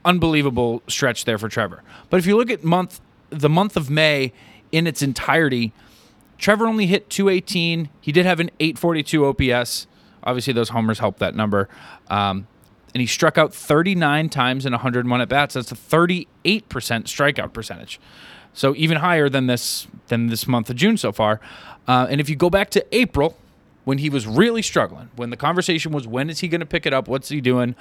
Unbelievable 0.06 0.84
stretch 0.88 1.26
there 1.26 1.38
for 1.38 1.50
Trevor. 1.50 1.84
But 2.10 2.18
if 2.18 2.26
you 2.26 2.38
look 2.38 2.50
at 2.50 2.64
month 2.64 3.02
the 3.30 3.50
month 3.50 3.76
of 3.76 3.90
May 3.90 4.32
in 4.72 4.88
its 4.88 5.02
entirety, 5.02 5.74
Trevor 6.38 6.66
only 6.66 6.86
hit 6.86 7.10
218. 7.10 7.90
He 8.00 8.12
did 8.14 8.26
have 8.26 8.40
an 8.40 8.50
842 8.62 9.26
OPS. 9.26 9.86
Obviously, 10.28 10.54
those 10.54 10.70
homers 10.70 11.00
helped 11.00 11.20
that 11.20 11.36
number. 11.36 11.70
Um, 12.10 12.48
and 12.94 13.02
he 13.02 13.08
struck 13.08 13.38
out 13.38 13.54
39 13.54 14.30
times 14.30 14.66
in 14.66 14.74
101 14.74 15.22
at 15.22 15.30
bats. 15.30 15.54
That's 15.54 15.72
a 15.72 15.76
38% 15.76 16.28
strikeout 16.46 17.54
percentage. 17.54 18.00
So 18.54 18.76
even 18.76 18.98
higher 18.98 19.30
than 19.30 19.48
this 19.48 19.88
than 20.08 20.28
this 20.28 20.48
month 20.48 20.70
of 20.70 20.76
June 20.76 20.98
so 20.98 21.12
far. 21.12 21.40
Uh, 21.88 22.08
and 22.10 22.20
if 22.20 22.30
you 22.30 22.36
go 22.36 22.50
back 22.50 22.70
to 22.72 22.86
April, 22.96 23.38
when 23.86 24.00
he 24.00 24.10
was 24.10 24.28
really 24.28 24.62
struggling, 24.62 25.10
when 25.16 25.30
the 25.30 25.38
conversation 25.38 25.94
was 25.94 26.06
when 26.06 26.30
is 26.30 26.40
he 26.40 26.50
going 26.50 26.60
to 26.60 26.66
pick 26.66 26.86
it 26.86 26.92
up? 26.92 27.08
What's 27.08 27.30
he 27.30 27.40
doing? 27.40 27.74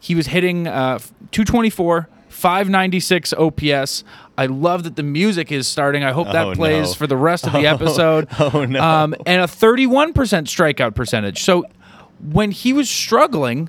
He 0.00 0.14
was 0.14 0.28
hitting 0.28 0.66
uh, 0.66 0.98
224, 1.32 2.08
596 2.34 3.32
OPS. 3.34 4.04
I 4.36 4.46
love 4.46 4.82
that 4.84 4.96
the 4.96 5.02
music 5.02 5.52
is 5.52 5.66
starting. 5.68 6.02
I 6.04 6.12
hope 6.12 6.26
that 6.32 6.46
Oh, 6.48 6.54
plays 6.54 6.88
no. 6.88 6.94
for 6.94 7.06
the 7.06 7.16
rest 7.16 7.46
of 7.46 7.52
the 7.52 7.66
episode. 7.66 8.28
oh, 8.38 8.64
no. 8.64 8.82
Um, 8.82 9.14
and 9.24 9.40
a 9.42 9.46
31% 9.46 10.12
strikeout 10.12 10.94
percentage. 10.94 11.42
So 11.42 11.64
when 12.20 12.50
he 12.50 12.72
was 12.72 12.90
struggling, 12.90 13.68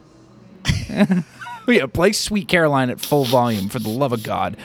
yeah, 0.90 1.86
play 1.94 2.12
Sweet 2.12 2.48
Caroline 2.48 2.90
at 2.90 3.00
full 3.00 3.26
volume 3.26 3.70
for 3.70 3.80
the 3.80 3.90
love 3.90 4.12
of 4.12 4.24
God. 4.24 4.58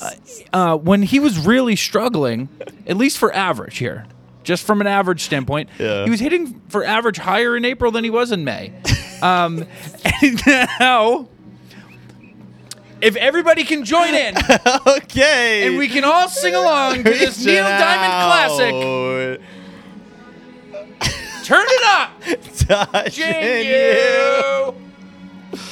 Uh, 0.00 0.10
uh, 0.52 0.76
when 0.76 1.02
he 1.02 1.18
was 1.20 1.38
really 1.38 1.76
struggling, 1.76 2.48
at 2.86 2.96
least 2.96 3.18
for 3.18 3.34
average 3.34 3.78
here, 3.78 4.06
just 4.44 4.64
from 4.64 4.80
an 4.80 4.86
average 4.86 5.22
standpoint, 5.22 5.68
Yeah. 5.78 6.04
he 6.04 6.10
was 6.10 6.20
hitting 6.20 6.60
for 6.68 6.84
average 6.84 7.16
higher 7.18 7.56
in 7.56 7.64
April 7.64 7.92
than 7.92 8.02
he 8.04 8.10
was 8.10 8.32
in 8.32 8.44
May. 8.44 8.72
Um, 9.22 9.64
and 10.22 10.40
now, 10.80 11.28
if 13.02 13.16
everybody 13.16 13.64
can 13.64 13.84
join 13.84 14.14
in 14.14 14.34
okay. 14.86 15.66
and 15.66 15.76
we 15.76 15.88
can 15.88 16.04
all 16.04 16.28
sing 16.28 16.54
along 16.54 16.98
to 16.98 17.10
this 17.10 17.38
Reach 17.38 17.46
Neil 17.46 17.64
Diamond 17.64 19.38
classic, 19.38 19.40
turn 21.44 21.66
it 21.68 21.84
up. 21.84 22.12
Touching 22.92 23.66
you. 23.66 24.74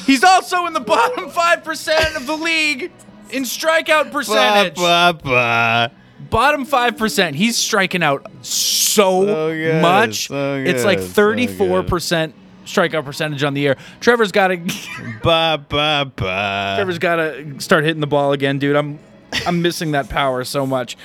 He's 0.07 0.25
also 0.25 0.67
in 0.67 0.73
the 0.73 0.81
bottom 0.81 1.31
5% 1.31 2.17
of 2.17 2.27
the 2.27 2.37
league 2.37 2.91
in 3.31 3.45
strikeout 3.45 4.11
percentage. 4.11 4.75
Ba, 4.75 5.17
ba. 5.23 5.93
Bottom 6.29 6.67
5%. 6.67 7.35
He's 7.35 7.57
striking 7.57 8.03
out 8.03 8.27
so, 8.43 9.25
So 9.25 9.55
good, 9.55 9.81
much. 9.81 10.27
so 10.29 10.57
it's 10.57 10.85
like 10.85 10.99
good, 10.99 11.11
so 11.11 11.23
34% 11.23 12.33
strikeout 12.65 13.05
percentage 13.05 13.43
on 13.43 13.55
the 13.55 13.61
year. 13.61 13.77
Trevor's 14.01 14.33
got 14.33 14.49
to 14.49 14.57
Ba, 15.23 15.65
ba, 15.69 16.11
ba. 16.17 16.75
Trevor's 16.77 16.99
got 16.99 17.17
to 17.17 17.61
start 17.61 17.85
hitting 17.85 18.01
the 18.01 18.07
ball 18.07 18.33
again, 18.33 18.59
dude. 18.59 18.77
I'm 18.77 18.99
I'm 19.47 19.63
missing 19.63 19.93
that 19.93 20.09
power 20.09 20.45
so 20.45 20.67
much. 20.67 20.97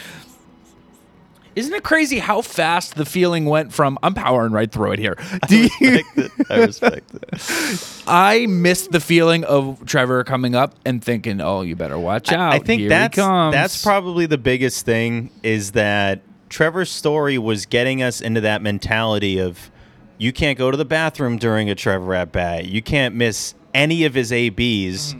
Isn't 1.55 1.73
it 1.73 1.83
crazy 1.83 2.19
how 2.19 2.41
fast 2.41 2.95
the 2.95 3.05
feeling 3.05 3.45
went 3.45 3.71
from 3.71 3.97
I'm 4.03 4.13
powering 4.13 4.51
right 4.51 4.69
through 4.69 4.91
it 4.91 4.99
here. 4.99 5.15
Do 5.47 5.69
you 5.79 5.91
respect 5.91 6.17
it. 6.17 6.31
I 6.49 6.59
respect 6.59 7.13
it. 7.13 8.03
I 8.07 8.45
missed 8.47 8.91
the 8.91 8.99
feeling 8.99 9.45
of 9.45 9.85
Trevor 9.85 10.25
coming 10.25 10.53
up 10.53 10.75
and 10.85 11.01
thinking, 11.01 11.39
"Oh, 11.39 11.61
you 11.61 11.77
better 11.77 11.97
watch 11.97 12.31
out." 12.33 12.53
I 12.53 12.59
think 12.59 12.81
Here 12.81 12.89
that's 12.89 13.15
that's 13.15 13.81
probably 13.83 14.25
the 14.25 14.37
biggest 14.37 14.85
thing 14.85 15.31
is 15.43 15.71
that 15.71 16.21
Trevor's 16.49 16.91
story 16.91 17.37
was 17.37 17.65
getting 17.65 18.03
us 18.03 18.19
into 18.19 18.41
that 18.41 18.61
mentality 18.61 19.39
of 19.39 19.71
you 20.17 20.31
can't 20.33 20.57
go 20.57 20.71
to 20.71 20.77
the 20.77 20.85
bathroom 20.85 21.37
during 21.37 21.69
a 21.69 21.75
Trevor 21.75 22.13
at 22.13 22.31
bat. 22.31 22.65
You 22.65 22.81
can't 22.81 23.15
miss 23.15 23.53
any 23.73 24.05
of 24.05 24.13
his 24.13 24.31
ABs, 24.31 25.13
Mm. 25.13 25.19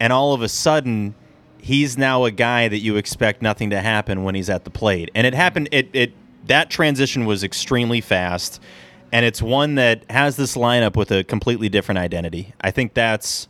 and 0.00 0.12
all 0.12 0.32
of 0.34 0.42
a 0.42 0.48
sudden 0.48 1.14
he's 1.58 1.96
now 1.96 2.24
a 2.24 2.30
guy 2.30 2.68
that 2.68 2.80
you 2.80 2.96
expect 2.96 3.40
nothing 3.40 3.70
to 3.70 3.80
happen 3.80 4.22
when 4.22 4.34
he's 4.34 4.50
at 4.50 4.64
the 4.64 4.70
plate. 4.70 5.10
And 5.14 5.26
it 5.26 5.34
happened 5.34 5.68
it 5.72 5.88
it 5.94 6.12
that 6.46 6.68
transition 6.68 7.24
was 7.24 7.42
extremely 7.42 8.02
fast 8.02 8.60
and 9.12 9.24
it's 9.24 9.40
one 9.40 9.76
that 9.76 10.02
has 10.10 10.36
this 10.36 10.56
lineup 10.56 10.94
with 10.96 11.10
a 11.10 11.24
completely 11.24 11.70
different 11.70 11.98
identity. 12.00 12.52
I 12.60 12.70
think 12.70 12.92
that's 12.92 13.48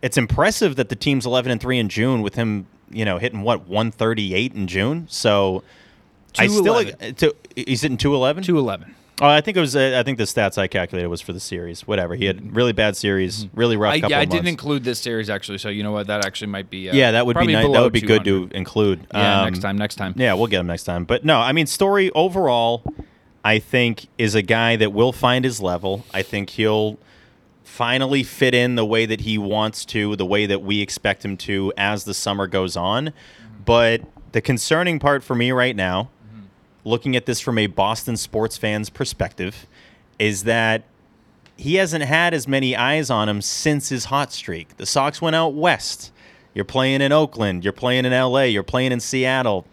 it's 0.00 0.16
impressive 0.16 0.76
that 0.76 0.88
the 0.88 0.96
team's 0.96 1.26
11 1.26 1.52
and 1.52 1.60
3 1.60 1.78
in 1.78 1.90
June 1.90 2.22
with 2.22 2.34
him, 2.36 2.66
you 2.90 3.04
know, 3.04 3.18
hitting 3.18 3.42
what 3.42 3.68
138 3.68 4.54
in 4.54 4.66
June. 4.66 5.06
So 5.10 5.62
I 6.38 6.46
still 6.46 6.64
211. 6.64 7.14
to, 7.16 7.36
he's 7.54 7.82
hitting 7.82 7.98
211. 7.98 8.42
two 8.44 8.56
eleven. 8.58 8.94
Oh, 9.20 9.26
I 9.26 9.40
think 9.42 9.56
it 9.56 9.60
was. 9.60 9.76
Uh, 9.76 9.96
I 9.98 10.02
think 10.02 10.16
the 10.18 10.24
stats 10.24 10.56
I 10.56 10.66
calculated 10.66 11.08
was 11.08 11.20
for 11.20 11.32
the 11.32 11.40
series. 11.40 11.86
Whatever. 11.86 12.14
He 12.14 12.24
had 12.24 12.54
really 12.56 12.72
bad 12.72 12.96
series, 12.96 13.46
really 13.54 13.76
rough. 13.76 13.94
Mm-hmm. 13.94 14.06
I, 14.06 14.08
yeah, 14.08 14.18
I 14.20 14.24
didn't 14.24 14.48
include 14.48 14.82
this 14.82 14.98
series 14.98 15.28
actually, 15.28 15.58
so 15.58 15.68
you 15.68 15.82
know 15.82 15.92
what? 15.92 16.06
That 16.06 16.24
actually 16.24 16.48
might 16.48 16.70
be. 16.70 16.88
Uh, 16.88 16.94
yeah, 16.94 17.10
that 17.12 17.26
would 17.26 17.36
be 17.36 17.48
nice. 17.48 17.70
That 17.70 17.82
would 17.82 17.92
be 17.92 18.00
good 18.00 18.24
to 18.24 18.48
include. 18.52 19.06
Yeah, 19.12 19.40
Um, 19.40 19.44
next 19.44 19.58
time. 19.60 19.76
Next 19.76 19.96
time. 19.96 20.14
Yeah, 20.16 20.34
we'll 20.34 20.46
get 20.46 20.60
him 20.60 20.66
next 20.66 20.84
time. 20.84 21.04
But 21.04 21.24
no, 21.24 21.38
I 21.38 21.52
mean, 21.52 21.66
Story 21.66 22.10
overall, 22.12 22.82
I 23.44 23.58
think 23.58 24.06
is 24.16 24.34
a 24.34 24.42
guy 24.42 24.76
that 24.76 24.92
will 24.92 25.12
find 25.12 25.44
his 25.44 25.60
level. 25.60 26.04
I 26.14 26.22
think 26.22 26.50
he'll 26.50 26.98
finally 27.62 28.22
fit 28.22 28.54
in 28.54 28.74
the 28.74 28.84
way 28.84 29.06
that 29.06 29.20
he 29.20 29.38
wants 29.38 29.84
to, 29.86 30.16
the 30.16 30.26
way 30.26 30.46
that 30.46 30.62
we 30.62 30.80
expect 30.80 31.24
him 31.24 31.36
to 31.36 31.72
as 31.76 32.04
the 32.04 32.14
summer 32.14 32.46
goes 32.46 32.76
on. 32.76 33.12
But 33.64 34.02
the 34.32 34.40
concerning 34.40 34.98
part 34.98 35.22
for 35.22 35.34
me 35.34 35.52
right 35.52 35.76
now, 35.76 36.10
looking 36.84 37.16
at 37.16 37.26
this 37.26 37.40
from 37.40 37.58
a 37.58 37.66
Boston 37.66 38.16
sports 38.16 38.56
fan's 38.56 38.90
perspective, 38.90 39.66
is 40.18 40.44
that 40.44 40.84
he 41.56 41.74
hasn't 41.74 42.04
had 42.04 42.32
as 42.32 42.48
many 42.48 42.74
eyes 42.74 43.10
on 43.10 43.28
him 43.28 43.42
since 43.42 43.90
his 43.90 44.06
hot 44.06 44.32
streak. 44.32 44.76
The 44.78 44.86
Sox 44.86 45.20
went 45.20 45.36
out 45.36 45.54
west. 45.54 46.10
You're 46.54 46.64
playing 46.64 47.02
in 47.02 47.12
Oakland. 47.12 47.64
You're 47.64 47.72
playing 47.72 48.06
in 48.06 48.12
LA. 48.12 48.42
You're 48.44 48.62
playing 48.62 48.92
in 48.92 49.00
Seattle. 49.00 49.66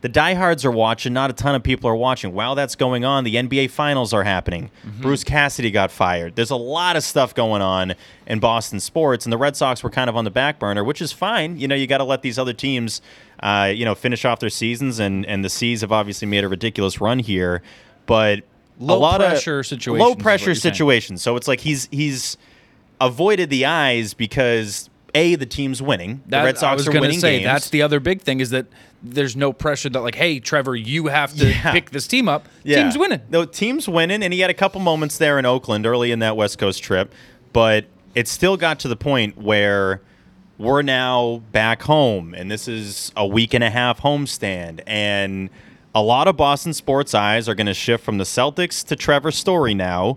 The 0.00 0.08
diehards 0.10 0.66
are 0.66 0.70
watching. 0.70 1.14
Not 1.14 1.30
a 1.30 1.32
ton 1.32 1.54
of 1.54 1.62
people 1.62 1.88
are 1.88 1.96
watching. 1.96 2.34
While 2.34 2.54
that's 2.54 2.76
going 2.76 3.06
on, 3.06 3.24
the 3.24 3.36
NBA 3.36 3.70
Finals 3.70 4.12
are 4.12 4.22
happening. 4.22 4.70
Mm-hmm. 4.86 5.00
Bruce 5.00 5.24
Cassidy 5.24 5.70
got 5.70 5.90
fired. 5.90 6.36
There's 6.36 6.50
a 6.50 6.56
lot 6.56 6.96
of 6.96 7.04
stuff 7.04 7.34
going 7.34 7.62
on 7.62 7.94
in 8.26 8.38
Boston 8.38 8.80
sports, 8.80 9.24
and 9.24 9.32
the 9.32 9.38
Red 9.38 9.56
Sox 9.56 9.82
were 9.82 9.88
kind 9.88 10.10
of 10.10 10.16
on 10.16 10.24
the 10.24 10.30
back 10.30 10.58
burner, 10.58 10.84
which 10.84 11.00
is 11.00 11.10
fine. 11.12 11.58
You 11.58 11.68
know, 11.68 11.74
you 11.74 11.86
got 11.86 11.98
to 11.98 12.04
let 12.04 12.20
these 12.20 12.38
other 12.38 12.52
teams, 12.52 13.00
uh, 13.44 13.70
you 13.72 13.84
know, 13.84 13.94
finish 13.94 14.24
off 14.24 14.40
their 14.40 14.50
seasons, 14.50 14.98
and 14.98 15.24
and 15.26 15.44
the 15.44 15.50
C's 15.50 15.82
have 15.82 15.92
obviously 15.92 16.26
made 16.26 16.42
a 16.42 16.48
ridiculous 16.48 17.00
run 17.00 17.20
here, 17.20 17.62
but 18.06 18.40
Low 18.80 18.96
a 18.96 18.98
lot 18.98 19.20
pressure 19.20 19.60
of 19.60 19.66
situations 19.66 20.00
low 20.08 20.16
pressure 20.16 20.54
saying. 20.56 21.16
So 21.18 21.36
it's 21.36 21.46
like 21.46 21.60
he's 21.60 21.86
he's 21.92 22.36
avoided 23.00 23.50
the 23.50 23.66
eyes 23.66 24.14
because 24.14 24.90
a 25.14 25.36
the 25.36 25.46
team's 25.46 25.80
winning. 25.80 26.22
That, 26.26 26.40
the 26.40 26.44
Red 26.46 26.58
Sox 26.58 26.64
I 26.64 26.74
was 26.74 26.88
are 26.88 26.92
winning 27.00 27.20
say 27.20 27.34
games. 27.38 27.44
that's 27.44 27.70
the 27.70 27.82
other 27.82 28.00
big 28.00 28.20
thing 28.22 28.40
is 28.40 28.50
that 28.50 28.66
there's 29.02 29.36
no 29.36 29.52
pressure 29.52 29.88
that 29.90 30.00
like, 30.00 30.14
hey, 30.16 30.40
Trevor, 30.40 30.74
you 30.74 31.06
have 31.06 31.32
to 31.36 31.50
Yeah. 31.50 31.70
pick 31.72 31.90
this 31.90 32.06
team 32.08 32.28
up. 32.28 32.48
Yeah. 32.64 32.82
Team's 32.82 32.98
winning. 32.98 33.20
No, 33.30 33.44
team's 33.44 33.86
winning, 33.86 34.22
and 34.22 34.32
he 34.32 34.40
had 34.40 34.50
a 34.50 34.54
couple 34.54 34.80
moments 34.80 35.18
there 35.18 35.38
in 35.38 35.44
Oakland 35.46 35.86
early 35.86 36.10
in 36.10 36.18
that 36.20 36.36
West 36.36 36.58
Coast 36.58 36.82
trip, 36.82 37.12
but 37.52 37.84
it 38.14 38.26
still 38.26 38.56
got 38.56 38.80
to 38.80 38.88
the 38.88 38.96
point 38.96 39.36
where 39.38 40.00
we're 40.58 40.82
now 40.82 41.42
back 41.52 41.82
home, 41.82 42.34
and 42.34 42.50
this 42.50 42.68
is 42.68 43.12
a 43.16 43.26
week 43.26 43.54
and 43.54 43.64
a 43.64 43.70
half 43.70 44.00
homestand, 44.00 44.80
and 44.86 45.50
a 45.94 46.02
lot 46.02 46.28
of 46.28 46.36
Boston 46.36 46.72
sports 46.72 47.14
eyes 47.14 47.48
are 47.48 47.54
going 47.54 47.66
to 47.66 47.74
shift 47.74 48.04
from 48.04 48.18
the 48.18 48.24
Celtics 48.24 48.84
to 48.86 48.96
Trevor 48.96 49.30
Story 49.30 49.74
now, 49.74 50.16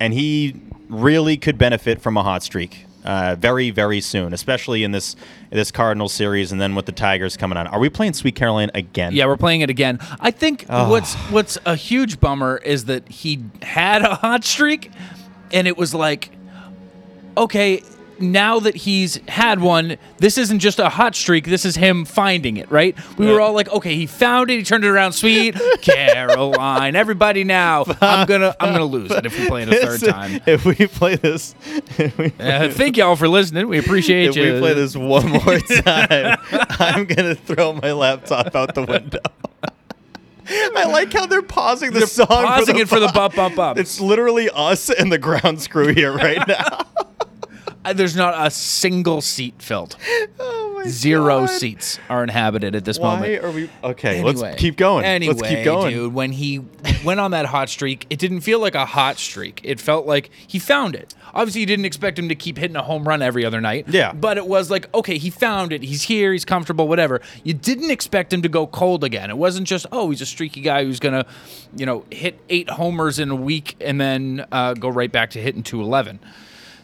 and 0.00 0.12
he 0.14 0.56
really 0.88 1.36
could 1.36 1.58
benefit 1.58 2.00
from 2.00 2.16
a 2.16 2.22
hot 2.22 2.42
streak. 2.42 2.84
Uh, 3.04 3.36
very, 3.38 3.70
very 3.70 4.00
soon, 4.02 4.34
especially 4.34 4.82
in 4.84 4.90
this 4.92 5.16
this 5.50 5.70
Cardinals 5.70 6.12
series, 6.12 6.52
and 6.52 6.60
then 6.60 6.74
with 6.74 6.84
the 6.84 6.92
Tigers 6.92 7.36
coming 7.38 7.56
on. 7.56 7.66
Are 7.68 7.78
we 7.78 7.88
playing 7.88 8.12
Sweet 8.12 8.34
Caroline 8.34 8.70
again? 8.74 9.12
Yeah, 9.14 9.26
we're 9.26 9.36
playing 9.38 9.62
it 9.62 9.70
again. 9.70 9.98
I 10.20 10.30
think 10.30 10.66
Ah. 10.68 10.90
what's 10.90 11.14
what's 11.30 11.56
a 11.64 11.74
huge 11.76 12.20
bummer 12.20 12.58
is 12.58 12.84
that 12.86 13.08
he 13.08 13.44
had 13.62 14.02
a 14.02 14.16
hot 14.16 14.44
streak, 14.44 14.90
and 15.52 15.66
it 15.66 15.78
was 15.78 15.94
like, 15.94 16.30
okay, 17.36 17.82
now 18.20 18.58
that 18.60 18.74
he's 18.76 19.16
had 19.28 19.60
one, 19.60 19.96
this 20.18 20.38
isn't 20.38 20.58
just 20.60 20.78
a 20.78 20.88
hot 20.88 21.14
streak. 21.14 21.44
This 21.46 21.64
is 21.64 21.76
him 21.76 22.04
finding 22.04 22.56
it, 22.56 22.70
right? 22.70 22.96
We 23.18 23.26
were 23.26 23.40
all 23.40 23.52
like, 23.52 23.68
okay, 23.70 23.94
he 23.94 24.06
found 24.06 24.50
it. 24.50 24.58
He 24.58 24.62
turned 24.64 24.84
it 24.84 24.88
around. 24.88 25.12
Sweet 25.12 25.54
Caroline, 25.82 26.96
everybody 26.96 27.44
now. 27.44 27.84
I'm 28.00 28.26
gonna 28.26 28.54
I'm 28.60 28.72
gonna 28.72 28.84
lose 28.84 29.10
it 29.10 29.26
if 29.26 29.38
we 29.38 29.46
play 29.48 29.62
it 29.62 29.68
a 29.68 29.86
third 29.86 30.00
time. 30.10 30.40
if 30.46 30.64
we 30.64 30.74
play 30.86 31.16
this, 31.16 31.54
if 31.98 32.16
we 32.18 32.30
play, 32.30 32.64
Uh, 32.64 32.70
thank 32.70 32.96
y'all 32.96 33.16
for 33.16 33.28
listening. 33.28 33.68
We 33.68 33.78
appreciate 33.78 34.24
it. 34.24 34.28
if 34.30 34.36
you. 34.36 34.54
we 34.54 34.60
play 34.60 34.74
this 34.74 34.96
one 34.96 35.28
more 35.44 35.58
time, 35.60 36.38
I'm 36.78 37.04
gonna 37.06 37.34
throw 37.34 37.72
my 37.74 37.92
laptop 37.92 38.54
out 38.54 38.74
the 38.74 38.84
window. 38.84 39.20
I 40.50 40.84
like 40.86 41.12
how 41.12 41.26
they're 41.26 41.42
pausing 41.42 41.92
the 41.92 42.06
song, 42.06 42.26
pausing 42.26 42.78
it 42.78 42.88
for 42.88 42.98
the 42.98 43.08
bump, 43.08 43.34
bump, 43.34 43.56
bump. 43.56 43.78
It's 43.78 44.00
literally 44.00 44.48
us 44.48 44.88
and 44.88 45.12
the 45.12 45.18
grounds 45.18 45.68
crew 45.68 45.88
here 45.92 46.10
right 46.10 46.46
now. 46.48 46.86
There's 47.94 48.16
not 48.16 48.34
a 48.46 48.50
single 48.50 49.20
seat 49.20 49.54
filled. 49.62 49.96
oh 50.38 50.72
my 50.76 50.88
Zero 50.88 51.40
God. 51.40 51.50
seats 51.50 51.98
are 52.08 52.22
inhabited 52.22 52.74
at 52.74 52.84
this 52.84 52.98
Why 52.98 53.14
moment. 53.14 53.44
are 53.44 53.50
we? 53.50 53.70
Okay, 53.82 54.16
Anyway, 54.18 54.32
let's 54.32 54.60
keep 54.60 54.76
going. 54.76 55.04
Anyway, 55.04 55.34
let's 55.34 55.48
keep 55.48 55.64
going. 55.64 55.92
dude. 55.94 56.12
When 56.14 56.32
he 56.32 56.60
went 57.04 57.18
on 57.20 57.30
that 57.32 57.46
hot 57.46 57.68
streak, 57.68 58.06
it 58.10 58.18
didn't 58.18 58.40
feel 58.42 58.60
like 58.60 58.74
a 58.74 58.84
hot 58.84 59.18
streak. 59.18 59.60
It 59.64 59.80
felt 59.80 60.06
like 60.06 60.30
he 60.46 60.58
found 60.58 60.94
it. 60.94 61.14
Obviously, 61.34 61.60
you 61.60 61.66
didn't 61.66 61.84
expect 61.84 62.18
him 62.18 62.28
to 62.28 62.34
keep 62.34 62.56
hitting 62.58 62.76
a 62.76 62.82
home 62.82 63.06
run 63.06 63.22
every 63.22 63.44
other 63.44 63.60
night. 63.60 63.86
Yeah. 63.88 64.12
But 64.12 64.38
it 64.38 64.46
was 64.46 64.70
like, 64.70 64.92
okay, 64.94 65.18
he 65.18 65.30
found 65.30 65.72
it. 65.72 65.82
He's 65.82 66.02
here. 66.02 66.32
He's 66.32 66.44
comfortable. 66.44 66.88
Whatever. 66.88 67.20
You 67.44 67.54
didn't 67.54 67.90
expect 67.90 68.32
him 68.32 68.42
to 68.42 68.48
go 68.48 68.66
cold 68.66 69.04
again. 69.04 69.30
It 69.30 69.36
wasn't 69.38 69.66
just, 69.66 69.86
oh, 69.92 70.10
he's 70.10 70.20
a 70.20 70.26
streaky 70.26 70.60
guy 70.62 70.84
who's 70.84 71.00
gonna, 71.00 71.26
you 71.76 71.86
know, 71.86 72.04
hit 72.10 72.38
eight 72.48 72.70
homers 72.70 73.18
in 73.18 73.30
a 73.30 73.36
week 73.36 73.76
and 73.80 74.00
then 74.00 74.46
uh, 74.52 74.74
go 74.74 74.88
right 74.88 75.10
back 75.12 75.30
to 75.30 75.40
hitting 75.40 75.62
two 75.62 75.80
eleven. 75.80 76.18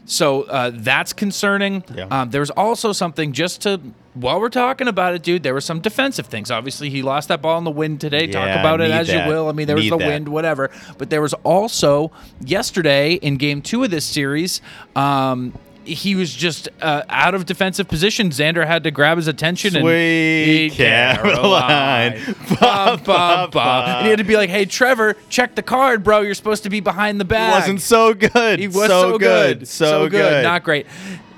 So 0.06 0.42
uh, 0.42 0.70
that's 0.75 1.12
concerning. 1.12 1.84
Yeah. 1.94 2.06
Um, 2.11 2.30
there's 2.30 2.50
also 2.50 2.92
something 2.92 3.32
just 3.32 3.62
to 3.62 3.80
while 4.14 4.40
we're 4.40 4.49
talking 4.49 4.87
about 4.87 5.14
it, 5.14 5.23
dude. 5.23 5.42
There 5.42 5.54
were 5.54 5.61
some 5.61 5.80
defensive 5.80 6.26
things. 6.26 6.50
Obviously, 6.50 6.88
he 6.88 7.02
lost 7.02 7.28
that 7.28 7.42
ball 7.42 7.58
in 7.58 7.64
the 7.64 7.70
wind 7.70 8.00
today. 8.00 8.26
Talk 8.28 8.49
about 8.49 8.80
it 8.80 8.90
as 8.90 9.08
that. 9.08 9.26
you 9.26 9.32
will. 9.32 9.49
I 9.49 9.52
mean, 9.52 9.66
there 9.66 9.76
was 9.76 9.88
the 9.88 9.96
that. 9.96 10.06
wind, 10.06 10.28
whatever. 10.28 10.70
But 10.99 11.11
there 11.11 11.20
was 11.20 11.34
also 11.42 12.12
yesterday 12.40 13.14
in 13.14 13.37
Game 13.37 13.61
Two 13.61 13.82
of 13.82 13.90
this 13.90 14.04
series. 14.04 14.61
Um, 14.94 15.52
he 15.85 16.14
was 16.14 16.33
just 16.35 16.69
uh, 16.81 17.03
out 17.09 17.35
of 17.35 17.47
defensive 17.47 17.88
position. 17.88 18.31
Xander 18.31 18.67
had 18.67 18.85
to 18.85 18.91
grab 18.91 19.17
his 19.19 19.29
attention 19.29 19.73
Sweet 19.73 20.67
and 20.67 20.73
Caroline. 20.73 22.21
Ba, 22.61 23.00
ba, 23.05 23.49
ba. 23.50 23.85
And 23.87 24.05
he 24.05 24.11
had 24.11 24.19
to 24.19 24.25
be 24.25 24.37
like, 24.37 24.50
"Hey, 24.50 24.64
Trevor, 24.64 25.17
check 25.29 25.55
the 25.55 25.62
card, 25.62 26.03
bro. 26.03 26.21
You're 26.21 26.35
supposed 26.35 26.62
to 26.64 26.71
be 26.71 26.81
behind 26.81 27.21
the 27.21 27.25
It 27.25 27.29
bag." 27.29 27.53
wasn't 27.53 27.81
so 27.81 28.14
good. 28.14 28.59
He 28.59 28.69
was 28.69 28.87
so, 28.87 29.12
so, 29.12 29.19
good. 29.19 29.69
So, 29.69 30.09
good. 30.09 30.43
Not 30.45 30.64
great. 30.64 30.87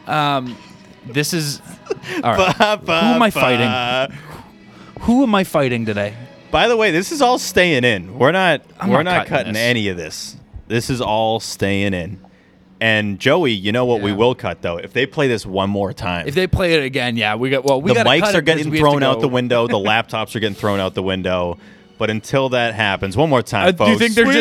Um, 0.06 0.56
this 1.06 1.32
is 1.32 1.60
all 2.22 2.36
right. 2.36 2.54
Who 2.54 2.92
am 2.92 3.22
I 3.22 3.30
fighting? 3.30 4.16
Who 5.02 5.22
am 5.22 5.34
I 5.34 5.44
fighting 5.44 5.86
today? 5.86 6.14
By 6.50 6.68
the 6.68 6.76
way, 6.76 6.90
this 6.90 7.12
is 7.12 7.20
all 7.20 7.38
staying 7.38 7.84
in. 7.84 8.18
We're 8.18 8.32
not 8.32 8.62
I'm 8.80 8.90
we're 8.90 9.02
not 9.02 9.16
not 9.16 9.26
cutting 9.26 9.52
cutting 9.52 9.56
any 9.56 9.88
of 9.88 9.96
this. 9.96 10.36
This 10.68 10.90
is 10.90 11.00
all 11.00 11.38
staying 11.40 11.94
in. 11.94 12.20
And 12.80 13.18
Joey, 13.18 13.52
you 13.52 13.72
know 13.72 13.86
what 13.86 14.02
we 14.02 14.12
will 14.12 14.34
cut 14.34 14.60
though? 14.62 14.76
If 14.76 14.92
they 14.92 15.06
play 15.06 15.28
this 15.28 15.46
one 15.46 15.70
more 15.70 15.92
time. 15.92 16.28
If 16.28 16.34
they 16.34 16.46
play 16.46 16.74
it 16.74 16.82
again, 16.84 17.16
yeah, 17.16 17.34
we 17.34 17.50
got. 17.50 17.64
Well, 17.64 17.80
we 17.80 17.94
the 17.94 18.00
mics 18.00 18.34
are 18.34 18.42
getting 18.42 18.70
we 18.70 18.78
have 18.78 18.86
to 18.86 18.90
thrown 18.90 19.02
out 19.02 19.20
the 19.20 19.28
window, 19.28 19.66
the 19.66 19.74
laptops 19.78 20.36
are 20.36 20.40
getting 20.40 20.54
thrown 20.56 20.80
out 20.80 20.94
the 20.94 21.02
window. 21.02 21.58
But 21.98 22.10
until 22.10 22.50
that 22.50 22.74
happens, 22.74 23.16
one 23.16 23.30
more 23.30 23.40
time, 23.42 23.68
Uh, 23.68 23.70
do 23.70 23.76
folks. 23.78 23.90
you 23.92 23.98
think 23.98 24.14
they're 24.14 24.32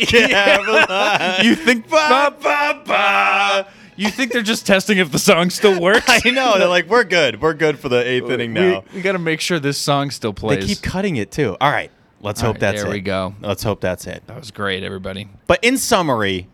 just-. 0.00 0.12
You 1.44 1.54
think? 1.54 1.90
Ba, 1.90 2.34
ba, 2.42 2.82
ba. 2.86 3.66
You 3.96 4.10
think 4.10 4.32
they're 4.32 4.42
just 4.42 4.66
testing 4.66 4.98
if 4.98 5.10
the 5.10 5.18
song 5.18 5.50
still 5.50 5.80
works? 5.80 6.04
I 6.08 6.30
know. 6.30 6.58
They're 6.58 6.68
like, 6.68 6.86
we're 6.88 7.04
good. 7.04 7.40
We're 7.40 7.54
good 7.54 7.78
for 7.78 7.88
the 7.88 8.06
eighth 8.06 8.28
inning 8.30 8.52
now. 8.52 8.84
We, 8.92 8.96
we 8.96 9.00
got 9.02 9.12
to 9.12 9.18
make 9.18 9.40
sure 9.40 9.58
this 9.58 9.78
song 9.78 10.10
still 10.10 10.34
plays. 10.34 10.60
They 10.60 10.66
keep 10.74 10.82
cutting 10.82 11.16
it 11.16 11.30
too. 11.30 11.56
All 11.60 11.70
right. 11.70 11.90
Let's 12.20 12.40
All 12.40 12.48
hope 12.48 12.54
right, 12.56 12.60
that's 12.60 12.76
there 12.76 12.82
it. 12.82 12.88
There 12.88 12.92
we 12.94 13.00
go. 13.00 13.34
Let's 13.40 13.62
hope 13.62 13.80
that's 13.80 14.06
it. 14.06 14.22
That 14.26 14.38
was 14.38 14.50
great, 14.50 14.82
everybody. 14.82 15.28
But 15.46 15.62
in 15.62 15.78
summary, 15.78 16.48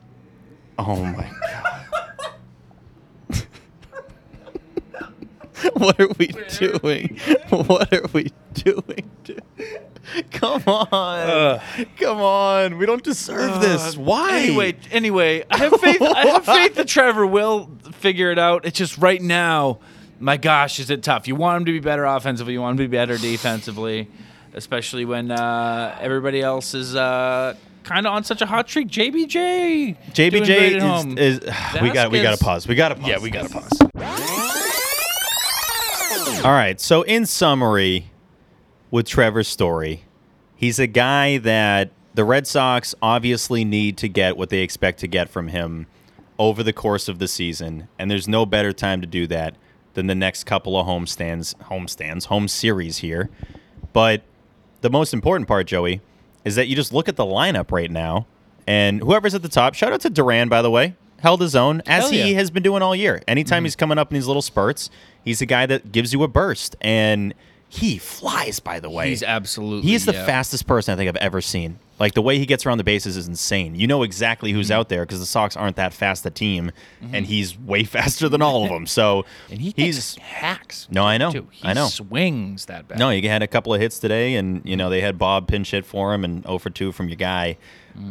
oh 0.79 1.05
my 1.05 1.31
god. 1.41 1.79
what 5.75 6.01
are 6.01 6.09
we 6.19 6.29
doing? 6.49 7.19
What 7.51 7.93
are 7.93 8.09
we 8.13 8.33
doing? 8.55 9.11
Come 10.33 10.63
on. 10.67 11.61
Come 11.97 12.21
on. 12.21 12.79
We 12.79 12.87
don't 12.87 13.03
deserve 13.03 13.61
this. 13.61 13.97
Why? 13.97 14.41
Anyway, 14.41 14.77
anyway, 14.91 15.45
I 15.51 15.59
have 15.59 15.81
faith. 15.81 16.03
I 16.03 16.27
have 16.27 16.45
faith 16.47 16.75
that 16.75 16.89
Trevor 16.89 17.27
will 17.27 17.71
figure 17.93 18.31
it 18.31 18.39
out. 18.39 18.65
It's 18.65 18.79
just 18.79 18.99
right 18.99 19.23
now. 19.23 19.79
My 20.19 20.37
gosh, 20.37 20.79
is 20.79 20.91
it 20.91 21.03
tough? 21.03 21.27
You 21.27 21.35
want 21.35 21.59
him 21.59 21.65
to 21.67 21.73
be 21.73 21.81
better 21.81 22.05
offensively. 22.05 22.53
You 22.53 22.61
want 22.61 22.73
him 22.73 22.85
to 22.85 22.89
be 22.89 22.97
better 22.97 23.19
defensively, 23.19 24.09
especially 24.55 25.05
when 25.05 25.33
uh, 25.33 25.99
everybody 26.01 26.41
else 26.41 26.75
is 26.75 26.95
uh, 26.95 27.57
kind 27.85 28.07
of 28.07 28.13
on 28.13 28.25
such 28.25 28.43
a 28.43 28.47
hot 28.47 28.69
streak. 28.69 28.89
JBJ, 28.89 29.97
JBJ 30.13 31.17
is, 31.17 31.41
is 31.41 31.55
we 31.83 31.91
got 31.91 32.11
we 32.11 32.23
got 32.23 32.39
to 32.39 32.45
pause. 32.45 32.67
We 32.67 32.75
got 32.75 32.91
to 32.91 32.95
pause. 32.97 33.09
Yeah, 33.09 33.19
we 33.19 33.31
got 33.31 33.49
to 33.49 33.53
pause. 33.53 33.71
All 36.45 36.53
right. 36.53 36.81
So, 36.81 37.03
in 37.03 37.27
summary, 37.27 38.11
with 38.91 39.07
Trevor's 39.07 39.49
story, 39.49 40.05
he's 40.57 40.79
a 40.79 40.87
guy 40.87 41.39
that 41.39 41.93
the 42.15 42.25
Red 42.25 42.47
Sox 42.47 42.95
obviously 43.01 43.65
need 43.65 43.97
to 43.99 44.09
get 44.09 44.37
what 44.37 44.51
they 44.51 44.59
expect 44.59 45.01
to 45.01 45.07
get 45.07 45.29
from 45.29 45.49
him 45.49 45.87
over 46.39 46.63
the 46.63 46.73
course 46.73 47.09
of 47.09 47.19
the 47.19 47.29
season, 47.29 47.89
and 47.99 48.11
there's 48.11 48.27
no 48.27 48.45
better 48.45 48.73
time 48.73 49.01
to 49.01 49.07
do 49.07 49.27
that 49.29 49.57
than 49.95 50.07
the 50.09 50.15
next 50.15 50.45
couple 50.45 50.77
of 50.79 50.87
homestands, 50.87 51.55
homestands, 51.71 52.27
home 52.27 52.49
series 52.49 52.99
here. 52.99 53.31
But 53.93 54.23
the 54.81 54.91
most 54.91 55.15
important 55.15 55.47
part, 55.47 55.67
Joey, 55.67 56.01
is 56.45 56.57
that 56.57 56.69
you 56.69 56.77
just 56.77 56.93
look 56.93 57.09
at 57.09 57.17
the 57.17 57.25
lineup 57.25 57.71
right 57.71 57.91
now, 57.91 58.27
and 58.67 59.01
whoever's 59.01 59.35
at 59.35 59.43
the 59.43 59.49
top. 59.49 59.75
Shout 59.75 59.93
out 59.93 60.01
to 60.03 60.11
Duran, 60.11 60.49
by 60.49 60.63
the 60.63 60.71
way, 60.71 60.95
held 61.21 61.41
his 61.41 61.55
own 61.57 61.83
as 61.87 62.05
Hell 62.05 62.11
he 62.11 62.19
yeah. 62.19 62.25
Mm-hmm. 62.27 62.39
has 62.39 62.51
been 62.51 62.63
doing 62.63 62.83
all 62.83 62.95
year. 62.97 63.23
Anytime 63.29 63.65
he's 63.65 63.77
coming 63.77 63.99
up 63.99 64.11
in 64.11 64.15
these 64.15 64.27
little 64.27 64.43
spurts, 64.43 64.91
he's 65.25 65.41
a 65.41 65.47
guy 65.47 65.67
that 65.67 65.93
gives 65.93 66.13
you 66.13 66.23
a 66.23 66.29
burst, 66.29 66.77
and 66.81 67.35
he 67.69 67.99
flies. 67.99 68.61
By 68.61 68.81
the 68.81 68.91
way, 68.91 69.09
He's 69.09 69.23
absolutely. 69.23 69.89
he 69.89 69.95
is 69.95 70.05
the 70.05 70.13
yeah. 70.13 70.27
fastest 70.27 70.67
person 70.67 70.93
I 70.93 70.97
think 70.97 71.09
I've 71.09 71.17
ever 71.17 71.41
seen. 71.41 71.79
Like 72.03 72.15
the 72.15 72.23
way 72.23 72.37
he 72.39 72.47
gets 72.47 72.67
around 72.67 72.79
the 72.79 72.85
bases 72.85 73.17
is 73.17 73.29
insane. 73.29 73.77
You 73.77 73.87
know 73.87 74.03
exactly 74.03 74.51
who's 74.51 74.67
Mm-hmm. 74.71 74.81
out 74.81 74.89
there 74.89 75.03
because 75.05 75.21
the 75.21 75.27
Sox 75.27 75.57
aren't 75.57 75.77
that 75.77 75.93
fast 75.95 76.27
a 76.27 76.31
team, 76.31 76.73
and 77.13 77.25
he's 77.25 77.57
way 77.57 77.85
faster 77.97 78.29
than 78.29 78.43
all 78.43 78.65
of 78.65 78.71
them. 78.71 78.87
So 78.89 79.25
And 79.51 79.61
he 79.61 79.73
he's 79.77 80.17
hacks. 80.17 80.89
No, 80.91 81.05
I 81.05 81.17
know. 81.17 81.33
I 81.63 81.73
know. 81.75 81.85
He 81.85 81.91
swings 81.93 82.67
that 82.67 82.89
bad. 82.89 82.99
no, 82.99 83.11
he 83.11 83.23
had 83.23 83.43
a 83.43 83.47
couple 83.47 83.73
of 83.73 83.81
hits 83.81 84.01
today, 84.01 84.35
and 84.35 84.63
you 84.65 84.77
know 84.77 84.91
they 84.91 85.01
had 85.01 85.17
Bob 85.17 85.47
pinch 85.47 85.71
hit 85.71 85.87
for 85.87 86.13
him, 86.13 86.25
and 86.25 86.43
0 86.43 86.59
for 86.59 86.71
2 86.71 86.91
from 86.91 87.09
your 87.09 87.17
guy, 87.17 87.57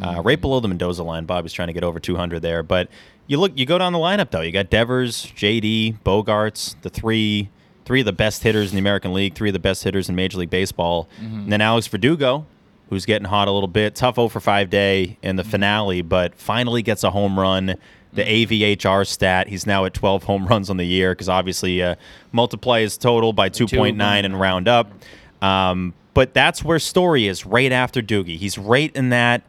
uh, 0.02 0.22
right 0.24 0.40
below 0.40 0.58
the 0.60 0.68
Mendoza 0.68 1.02
line. 1.02 1.26
Bob 1.26 1.42
was 1.44 1.52
trying 1.52 1.68
to 1.68 1.74
get 1.74 1.84
over 1.84 2.00
200 2.00 2.40
there, 2.40 2.62
but 2.62 2.88
you 3.26 3.38
look, 3.38 3.52
you 3.56 3.66
go 3.66 3.76
down 3.76 3.92
the 3.92 3.98
lineup 3.98 4.30
though. 4.30 4.40
You 4.40 4.52
got 4.52 4.70
Devers, 4.70 5.26
JD, 5.36 5.98
Bogaerts, 6.02 6.76
the 6.80 6.88
three, 6.90 7.50
three 7.84 8.00
of 8.00 8.06
the 8.06 8.12
best 8.12 8.42
hitters 8.42 8.70
in 8.70 8.76
the 8.76 8.80
American 8.80 9.12
League, 9.12 9.34
three 9.34 9.50
of 9.50 9.54
the 9.54 9.58
best 9.58 9.84
hitters 9.84 10.08
in 10.08 10.14
Major 10.16 10.38
League 10.38 10.50
Baseball, 10.50 11.08
and 11.18 11.52
then 11.52 11.60
Alex 11.60 11.86
Verdugo, 11.88 12.46
who's 12.92 13.06
getting 13.06 13.26
hot 13.26 13.48
a 13.48 13.50
little 13.50 13.68
bit, 13.68 13.94
tough 13.94 14.16
0 14.16 14.28
for 14.28 14.38
5 14.38 14.68
day 14.68 15.16
in 15.22 15.36
the 15.36 15.44
finale, 15.44 16.02
but 16.02 16.34
finally 16.34 16.82
gets 16.82 17.02
a 17.02 17.10
home 17.10 17.40
run. 17.40 17.74
The 18.12 18.22
AVHR 18.22 19.06
stat, 19.06 19.48
he's 19.48 19.66
now 19.66 19.86
at 19.86 19.94
12 19.94 20.24
home 20.24 20.46
runs 20.46 20.68
on 20.68 20.76
the 20.76 20.84
year 20.84 21.12
because 21.12 21.30
obviously 21.30 21.82
uh, 21.82 21.94
multiply 22.32 22.82
his 22.82 22.98
total 22.98 23.32
by 23.32 23.48
2.9 23.48 23.98
and 23.98 24.38
round 24.38 24.68
up. 24.68 24.92
Um, 25.40 25.94
but 26.12 26.34
that's 26.34 26.62
where 26.62 26.78
Story 26.78 27.26
is 27.26 27.46
right 27.46 27.72
after 27.72 28.02
Doogie. 28.02 28.36
He's 28.36 28.58
right 28.58 28.94
in 28.94 29.08
that 29.08 29.40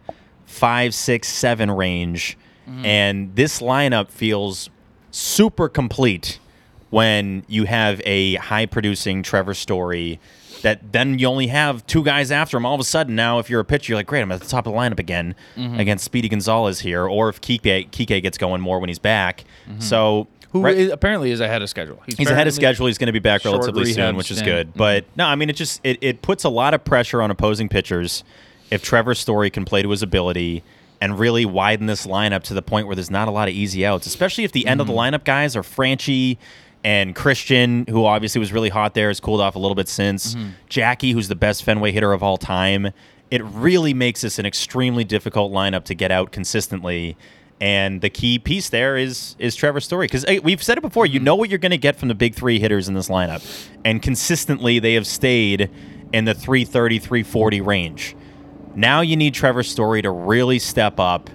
five, 0.45 0.95
six, 0.95 1.27
seven 1.27 1.69
range. 1.69 2.37
And 2.85 3.35
this 3.35 3.59
lineup 3.61 4.09
feels 4.09 4.69
super 5.11 5.67
complete 5.67 6.39
when 6.91 7.43
you 7.49 7.65
have 7.65 8.01
a 8.05 8.35
high 8.35 8.67
producing 8.67 9.21
Trevor 9.21 9.53
Story 9.53 10.21
that 10.63 10.91
then 10.91 11.19
you 11.19 11.27
only 11.27 11.47
have 11.47 11.85
two 11.85 12.03
guys 12.03 12.31
after 12.31 12.57
him. 12.57 12.65
All 12.65 12.73
of 12.73 12.79
a 12.79 12.85
sudden, 12.85 13.15
now 13.15 13.37
if 13.39 13.49
you're 13.49 13.59
a 13.59 13.65
pitcher, 13.65 13.91
you're 13.91 13.99
like, 13.99 14.07
great, 14.07 14.21
I'm 14.21 14.31
at 14.31 14.41
the 14.41 14.47
top 14.47 14.65
of 14.65 14.73
the 14.73 14.79
lineup 14.79 14.97
again 14.97 15.35
mm-hmm. 15.55 15.79
against 15.79 16.05
Speedy 16.05 16.29
Gonzalez 16.29 16.79
here, 16.79 17.05
or 17.05 17.29
if 17.29 17.39
Kike, 17.41 17.89
Kike 17.91 18.21
gets 18.23 18.37
going 18.37 18.61
more 18.61 18.79
when 18.79 18.89
he's 18.89 18.99
back. 18.99 19.43
Mm-hmm. 19.67 19.81
So 19.81 20.27
Who 20.51 20.61
right- 20.61 20.75
is- 20.75 20.91
apparently 20.91 21.31
is 21.31 21.41
ahead 21.41 21.61
of 21.61 21.69
schedule. 21.69 22.01
He's 22.17 22.29
ahead 22.29 22.47
of 22.47 22.53
schedule. 22.53 22.87
He's 22.87 22.97
going 22.97 23.07
to 23.07 23.13
be 23.13 23.19
back 23.19 23.45
relatively 23.45 23.93
soon, 23.93 24.15
which 24.15 24.31
is 24.31 24.37
stint. 24.37 24.49
good. 24.49 24.67
Mm-hmm. 24.69 24.79
But 24.79 25.05
no, 25.15 25.27
I 25.27 25.35
mean, 25.35 25.49
it 25.49 25.55
just 25.57 25.81
it, 25.83 25.99
it 26.01 26.21
puts 26.21 26.43
a 26.43 26.49
lot 26.49 26.73
of 26.73 26.83
pressure 26.83 27.21
on 27.21 27.29
opposing 27.29 27.69
pitchers 27.69 28.23
if 28.71 28.81
Trevor 28.81 29.13
Story 29.15 29.49
can 29.49 29.65
play 29.65 29.81
to 29.81 29.89
his 29.89 30.01
ability 30.01 30.63
and 31.01 31.19
really 31.19 31.45
widen 31.45 31.87
this 31.87 32.07
lineup 32.07 32.43
to 32.43 32.53
the 32.53 32.61
point 32.61 32.87
where 32.87 32.95
there's 32.95 33.11
not 33.11 33.27
a 33.27 33.31
lot 33.31 33.49
of 33.49 33.53
easy 33.53 33.85
outs, 33.85 34.07
especially 34.07 34.45
if 34.45 34.53
the 34.53 34.65
end 34.65 34.79
of 34.79 34.87
the 34.87 34.93
lineup 34.93 35.25
guys 35.25 35.53
are 35.57 35.61
Franchy 35.61 36.37
and 36.83 37.15
Christian, 37.15 37.85
who 37.87 38.05
obviously 38.05 38.39
was 38.39 38.51
really 38.51 38.69
hot 38.69 38.93
there, 38.93 39.07
has 39.07 39.19
cooled 39.19 39.41
off 39.41 39.55
a 39.55 39.59
little 39.59 39.75
bit 39.75 39.87
since. 39.87 40.35
Mm-hmm. 40.35 40.49
Jackie, 40.67 41.11
who's 41.11 41.27
the 41.27 41.35
best 41.35 41.63
Fenway 41.63 41.91
hitter 41.91 42.11
of 42.11 42.21
all 42.21 42.37
time. 42.37 42.91
It 43.31 43.43
really 43.43 43.93
makes 43.93 44.21
this 44.21 44.37
an 44.37 44.45
extremely 44.45 45.03
difficult 45.03 45.51
lineup 45.51 45.85
to 45.85 45.95
get 45.95 46.11
out 46.11 46.31
consistently. 46.31 47.15
And 47.61 48.01
the 48.01 48.09
key 48.09 48.39
piece 48.39 48.69
there 48.69 48.97
is 48.97 49.35
is 49.39 49.55
Trevor 49.55 49.79
Story 49.79 50.07
because 50.07 50.25
we've 50.43 50.61
said 50.61 50.77
it 50.77 50.81
before. 50.81 51.05
You 51.05 51.19
mm-hmm. 51.19 51.25
know 51.25 51.35
what 51.35 51.49
you're 51.49 51.59
going 51.59 51.71
to 51.71 51.77
get 51.77 51.95
from 51.95 52.09
the 52.09 52.15
big 52.15 52.35
three 52.35 52.59
hitters 52.59 52.89
in 52.89 52.93
this 52.93 53.07
lineup, 53.07 53.69
and 53.85 54.01
consistently 54.01 54.79
they 54.79 54.95
have 54.95 55.07
stayed 55.07 55.69
in 56.11 56.25
the 56.25 56.33
330, 56.33 56.99
340 56.99 57.61
range. 57.61 58.15
Now 58.75 59.01
you 59.01 59.15
need 59.15 59.33
Trevor 59.33 59.63
Story 59.63 60.01
to 60.01 60.11
really 60.11 60.59
step 60.59 60.99
up 60.99 61.29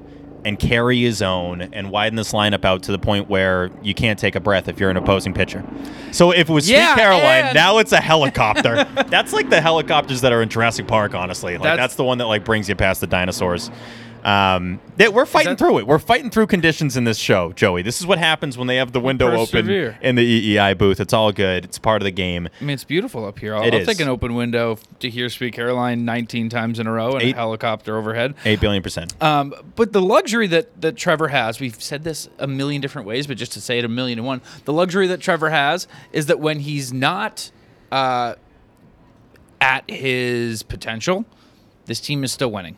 and 0.49 0.59
carry 0.59 1.01
his 1.03 1.21
own 1.21 1.61
and 1.61 1.91
widen 1.91 2.17
this 2.17 2.33
lineup 2.33 2.65
out 2.65 2.83
to 2.85 2.91
the 2.93 2.99
point 2.99 3.29
where 3.29 3.71
you 3.83 3.93
can't 3.95 4.19
take 4.19 4.35
a 4.35 4.41
breath 4.41 4.67
if 4.67 4.81
you're 4.81 4.89
an 4.91 4.97
opposing 4.97 5.35
pitcher. 5.35 5.63
So 6.11 6.31
if 6.33 6.49
it 6.49 6.53
was 6.53 6.69
Yeah, 6.69 6.95
Sweet 6.95 7.03
Caroline, 7.03 7.45
and- 7.47 7.55
now 7.55 7.79
it's 7.79 7.93
a 7.93 8.01
helicopter. 8.01 8.85
that's 9.09 9.33
like 9.35 9.51
the 9.51 9.61
helicopters 9.61 10.23
that 10.23 10.33
are 10.33 10.41
in 10.43 10.49
Jurassic 10.49 10.87
Park, 10.89 11.15
honestly. 11.15 11.53
Like 11.55 11.63
that's, 11.63 11.77
That's- 11.77 11.95
the 11.97 12.05
one 12.05 12.17
that 12.19 12.27
like 12.27 12.45
brings 12.45 12.69
you 12.69 12.75
past 12.75 13.01
the 13.03 13.07
dinosaurs. 13.07 13.71
Um, 14.29 14.79
that 14.99 15.15
we're 15.15 15.25
fighting 15.25 15.53
that- 15.53 15.59
through 15.59 15.79
it. 15.79 15.87
We're 15.87 15.99
fighting 15.99 16.31
through 16.31 16.49
conditions 16.49 16.97
in 16.99 17.05
this 17.05 17.17
show, 17.17 17.53
Joey. 17.53 17.81
This 17.81 17.99
is 17.99 18.07
what 18.07 18.19
happens 18.19 18.59
when 18.59 18.67
they 18.67 18.77
have 18.77 18.93
the 18.93 19.01
window 19.01 19.35
open 19.35 19.71
in 19.71 20.17
the 20.17 20.23
EEI 20.59 20.75
booth. 20.77 21.01
It's 21.01 21.15
all 21.15 21.33
good. 21.33 21.65
It's 21.65 21.79
part 21.79 22.03
of 22.03 22.05
the 22.05 22.11
game. 22.11 22.49
I 22.61 22.65
mean, 22.65 22.75
it's 22.75 22.85
beautiful 22.85 23.25
up 23.25 23.39
here. 23.39 23.55
I'll, 23.55 23.63
It 23.63 23.73
I'll 23.73 23.87
take 23.87 24.01
an 24.01 24.09
open 24.09 24.35
window 24.35 24.79
to 25.01 25.09
hear 25.09 25.31
"Sweet 25.31 25.55
Caroline 25.55 26.05
19 26.05 26.51
times 26.51 26.79
in 26.79 26.87
a 26.87 26.93
row 26.93 27.15
and 27.15 27.23
Eight- 27.23 27.35
a 27.35 27.39
helicopter 27.39 27.97
overhead. 27.97 28.35
Eight 28.45 28.61
billion 28.61 28.83
percent. 28.83 29.15
Um, 29.23 29.55
but 29.77 29.93
the 29.95 30.03
luxury 30.03 30.47
that, 30.49 30.79
that 30.83 30.97
Trevor 30.97 31.29
has, 31.29 31.59
we've 31.59 31.81
said 31.83 32.05
this 32.05 32.29
a 32.39 32.47
million 32.47 32.83
different 32.83 33.09
ways, 33.09 33.27
but 33.27 33.39
just 33.39 33.53
to 33.53 33.61
say 33.63 33.79
it 33.79 33.85
a 33.85 33.89
million 33.89 34.19
and 34.19 34.27
one, 34.27 34.43
the 34.67 34.73
luxury 34.75 35.07
that 35.07 35.21
Trevor 35.21 35.49
has 35.51 35.89
is 36.13 36.27
that 36.27 36.39
when 36.39 36.61
he's 36.61 36.93
not 36.93 37.51
uh, 37.91 38.35
at 39.61 39.89
his 39.89 40.63
potential, 40.63 41.25
this 41.87 42.01
team 42.01 42.25
is 42.25 42.33
still 42.33 42.51
winning. 42.51 42.77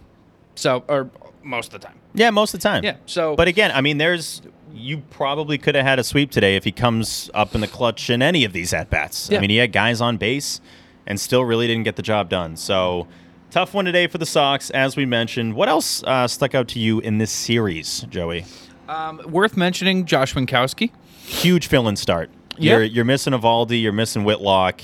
So, 0.55 0.85
or 0.89 1.11
most 1.43 1.73
of 1.73 1.81
the 1.81 1.87
time. 1.87 1.97
Yeah, 2.15 2.31
most 2.31 2.55
of 2.55 2.61
the 2.61 2.69
time. 2.69 2.85
Yeah, 2.85 2.97
so- 3.07 3.35
but 3.37 3.49
again, 3.49 3.71
I 3.75 3.81
mean, 3.81 3.99
there's 3.99 4.43
you 4.73 4.99
probably 5.11 5.59
could 5.59 5.75
have 5.75 5.85
had 5.85 5.99
a 5.99 6.05
sweep 6.05 6.31
today 6.31 6.55
if 6.57 6.63
he 6.65 6.71
comes 6.73 7.29
up 7.35 7.55
in 7.57 7.61
the 7.61 7.67
clutch 7.67 8.09
in 8.09 8.23
any 8.23 8.45
of 8.45 8.53
these 8.53 8.73
at 8.73 8.89
bats. 8.89 9.31
I 9.33 9.39
mean, 9.41 9.51
he 9.51 9.57
had 9.57 9.73
guys 9.73 10.01
on 10.01 10.17
base 10.17 10.61
and 11.07 11.19
still 11.19 11.45
really 11.45 11.67
didn't 11.67 11.83
get 11.83 11.97
the 11.97 12.03
job 12.03 12.29
done. 12.29 12.57
So 12.57 13.09
tough 13.51 13.75
one 13.75 13.85
today 13.85 14.07
for 14.07 14.19
the 14.19 14.27
Sox, 14.27 14.71
as 14.71 14.97
we 14.97 15.05
mentioned. 15.07 15.55
What 15.55 15.69
else 15.69 16.05
uh, 16.05 16.29
stuck 16.29 16.55
out 16.55 16.69
to 16.69 16.79
you 16.79 17.01
in 17.01 17.19
this 17.19 17.33
series, 17.33 18.03
Joey? 18.09 18.45
Um, 18.89 19.21
worth 19.29 19.57
mentioning 19.57 20.05
Josh 20.07 20.35
Winckowski. 20.35 20.93
huge 21.25 21.67
fill-in 21.67 21.97
start. 21.97 22.31
Yeah. 22.57 22.75
You're 22.75 22.85
you're 22.85 23.05
missing 23.05 23.33
Eovaldi, 23.33 23.81
you're 23.83 23.93
missing 23.93 24.23
Whitlock, 24.23 24.83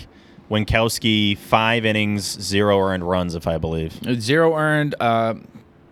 Winckowski, 0.51 1.37
five 1.37 1.85
innings, 1.85 2.25
zero 2.41 2.79
earned 2.81 3.09
runs, 3.09 3.35
if 3.35 3.47
I 3.47 3.59
believe. 3.59 3.93
Zero 4.21 4.57
earned, 4.57 4.95
uh, 5.01 5.35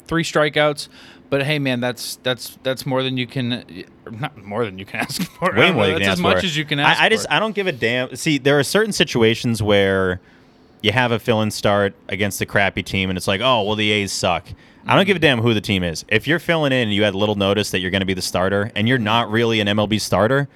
three 0.06 0.24
strikeouts. 0.24 0.88
But 1.30 1.42
hey, 1.42 1.58
man, 1.58 1.80
that's 1.80 2.16
that's 2.16 2.58
that's 2.62 2.86
more 2.86 3.02
than 3.02 3.16
you 3.16 3.26
can, 3.26 3.64
not 4.10 4.36
more 4.44 4.64
than 4.64 4.78
you 4.78 4.84
can 4.84 5.00
ask 5.00 5.22
for. 5.22 5.52
Way 5.52 5.72
more 5.72 5.86
than 5.86 5.94
that's 5.96 6.08
as 6.08 6.20
much 6.20 6.40
for. 6.40 6.46
as 6.46 6.56
you 6.56 6.64
can 6.64 6.78
ask. 6.78 7.00
I, 7.00 7.06
I 7.06 7.08
just 7.08 7.26
for. 7.26 7.32
I 7.32 7.40
don't 7.40 7.54
give 7.54 7.66
a 7.66 7.72
damn. 7.72 8.14
See, 8.14 8.38
there 8.38 8.58
are 8.58 8.62
certain 8.62 8.92
situations 8.92 9.62
where 9.62 10.20
you 10.82 10.92
have 10.92 11.12
a 11.12 11.18
fill-in 11.18 11.50
start 11.50 11.94
against 12.08 12.40
a 12.40 12.46
crappy 12.46 12.82
team, 12.82 13.08
and 13.08 13.16
it's 13.16 13.26
like, 13.26 13.40
oh, 13.40 13.62
well, 13.62 13.74
the 13.74 13.90
A's 13.90 14.12
suck. 14.12 14.46
I 14.86 14.94
don't 14.94 15.06
give 15.06 15.16
a 15.16 15.20
damn 15.20 15.40
who 15.40 15.54
the 15.54 15.62
team 15.62 15.82
is. 15.82 16.04
If 16.08 16.28
you're 16.28 16.38
filling 16.38 16.72
in 16.72 16.88
and 16.88 16.92
you 16.92 17.04
had 17.04 17.14
little 17.14 17.36
notice 17.36 17.70
that 17.70 17.80
you're 17.80 17.90
going 17.90 18.02
to 18.02 18.06
be 18.06 18.12
the 18.12 18.22
starter, 18.22 18.70
and 18.76 18.86
you're 18.86 18.98
not 18.98 19.30
really 19.30 19.60
an 19.60 19.66
MLB 19.66 19.98
starter, 19.98 20.46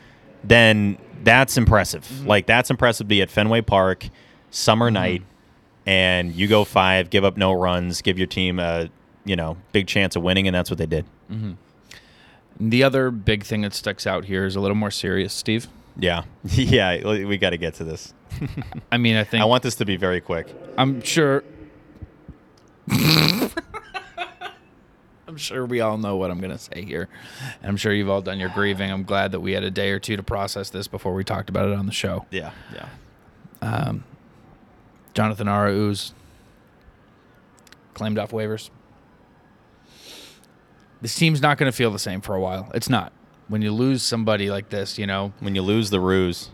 then 0.45 0.99
that's 1.25 1.57
impressive. 1.57 2.05
Mm-hmm. 2.05 2.27
Like 2.27 2.47
that's 2.47 2.69
impressive 2.69 3.07
to 3.07 3.09
be 3.09 3.23
at 3.23 3.31
Fenway 3.31 3.63
Park, 3.63 4.11
summer 4.51 4.91
night, 4.91 5.23
and 5.87 6.35
you 6.35 6.47
go 6.47 6.65
five, 6.65 7.09
give 7.09 7.25
up 7.25 7.39
no 7.39 7.53
runs, 7.53 8.03
give 8.03 8.19
your 8.19 8.27
team 8.27 8.59
a 8.59 8.91
you 9.29 9.37
know 9.37 9.57
big 9.73 9.87
chance 9.87 10.17
of 10.17 10.23
winning, 10.23 10.47
and 10.49 10.55
that's 10.55 10.71
what 10.71 10.79
they 10.79 10.87
did. 10.87 11.05
Mm-hmm. 11.31 11.53
the 12.69 12.83
other 12.83 13.11
big 13.11 13.45
thing 13.45 13.61
that 13.63 13.75
sticks 13.75 14.07
out 14.07 14.25
here 14.25 14.47
is 14.47 14.57
a 14.57 14.61
little 14.61 14.77
more 14.77 14.91
serious, 14.91 15.33
Steve. 15.35 15.69
Yeah, 15.99 16.25
yeah, 16.45 17.05
we 17.25 17.37
got 17.39 17.51
to 17.51 17.59
get 17.59 17.75
to 17.75 17.85
this. 17.85 18.15
I 18.91 18.99
mean, 18.99 19.17
I 19.17 19.25
think 19.25 19.43
I 19.43 19.45
want 19.45 19.63
this 19.63 19.75
to 19.77 19.85
be 19.85 19.97
very 19.97 20.21
quick. 20.21 20.47
I'm 20.77 21.03
sure. 21.03 21.45
I'm 25.27 25.37
sure 25.37 25.67
we 25.67 25.81
all 25.81 25.99
know 25.99 26.17
what 26.17 26.31
I'm 26.31 26.41
going 26.41 26.57
to 26.57 26.59
say 26.59 26.83
here. 26.83 27.09
I'm 27.63 27.77
sure 27.77 27.93
you've 27.93 28.09
all 28.09 28.23
done 28.23 28.41
your 28.41 28.49
grieving. 28.49 28.91
I'm 28.91 29.03
glad 29.03 29.33
that 29.33 29.41
we 29.41 29.53
had 29.53 29.63
a 29.63 29.71
day 29.71 29.91
or 29.91 29.99
two 29.99 30.17
to 30.17 30.23
process 30.23 30.71
this 30.71 30.89
before 30.89 31.13
we 31.13 31.23
talked 31.23 31.51
about 31.51 31.69
it 31.69 31.75
on 31.75 31.85
the 31.85 31.93
show. 31.93 32.25
Yeah, 32.31 32.53
yeah. 32.75 32.89
Um, 33.61 34.05
Jonathan 35.13 35.47
Arauz 35.47 36.13
claimed 37.93 38.19
off 38.19 38.31
waivers. 38.31 38.71
This 41.01 41.15
team's 41.15 41.41
not 41.41 41.59
going 41.59 41.71
to 41.71 41.77
feel 41.77 41.91
the 41.91 41.99
same 41.99 42.21
for 42.21 42.35
a 42.35 42.41
while. 42.41 42.71
It's 42.75 42.89
not. 42.89 43.13
When 43.49 43.63
you 43.63 43.73
lose 43.73 44.03
somebody 44.03 44.51
like 44.51 44.69
this, 44.69 44.99
you 44.99 45.07
know, 45.07 45.33
When 45.41 45.55
you 45.55 45.63
lose 45.63 45.91
the 45.91 46.01
ruse, 46.01 46.51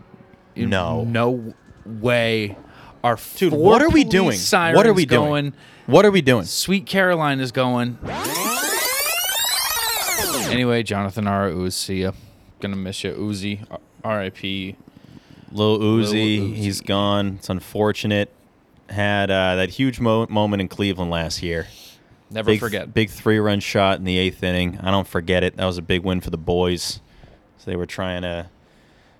you- 0.53 0.67
no, 0.67 1.03
no 1.03 1.53
way. 1.85 2.57
Our 3.03 3.17
dude, 3.35 3.53
what 3.53 3.81
are 3.83 3.89
we 3.89 4.03
doing? 4.03 4.39
What 4.51 4.87
are 4.87 4.93
we 4.93 5.05
doing? 5.05 5.27
going. 5.29 5.53
What 5.85 6.05
are 6.05 6.11
we 6.11 6.21
doing? 6.21 6.45
Sweet 6.45 6.85
Caroline 6.87 7.39
is 7.39 7.51
going. 7.51 7.99
Anyway, 10.49 10.83
Jonathan 10.83 11.25
Arauz, 11.25 11.73
see 11.73 12.01
ya. 12.03 12.11
Gonna 12.61 12.75
miss 12.77 13.03
you, 13.03 13.11
Uzi. 13.11 13.65
R.I.P. 14.03 14.75
Lil 15.51 15.79
Uzi, 15.79 16.39
Uzi. 16.39 16.55
he's 16.55 16.81
gone. 16.81 17.35
It's 17.39 17.49
unfortunate. 17.49 18.31
Had 18.89 19.29
uh, 19.31 19.55
that 19.55 19.71
huge 19.71 19.99
mo- 19.99 20.27
moment 20.29 20.61
in 20.61 20.67
Cleveland 20.67 21.11
last 21.11 21.41
year. 21.43 21.67
Never 22.35 22.51
Big, 22.51 22.59
forget. 22.59 22.93
Big 22.93 23.09
three 23.09 23.39
run 23.39 23.61
shot 23.61 23.97
in 23.97 24.03
the 24.03 24.17
eighth 24.17 24.43
inning. 24.43 24.77
I 24.81 24.91
don't 24.91 25.07
forget 25.07 25.41
it. 25.41 25.55
That 25.55 25.65
was 25.65 25.77
a 25.77 25.81
big 25.81 26.03
win 26.03 26.19
for 26.19 26.31
the 26.31 26.37
boys. 26.37 26.99
So 27.57 27.71
they 27.71 27.77
were 27.77 27.85
trying 27.85 28.23
to 28.23 28.49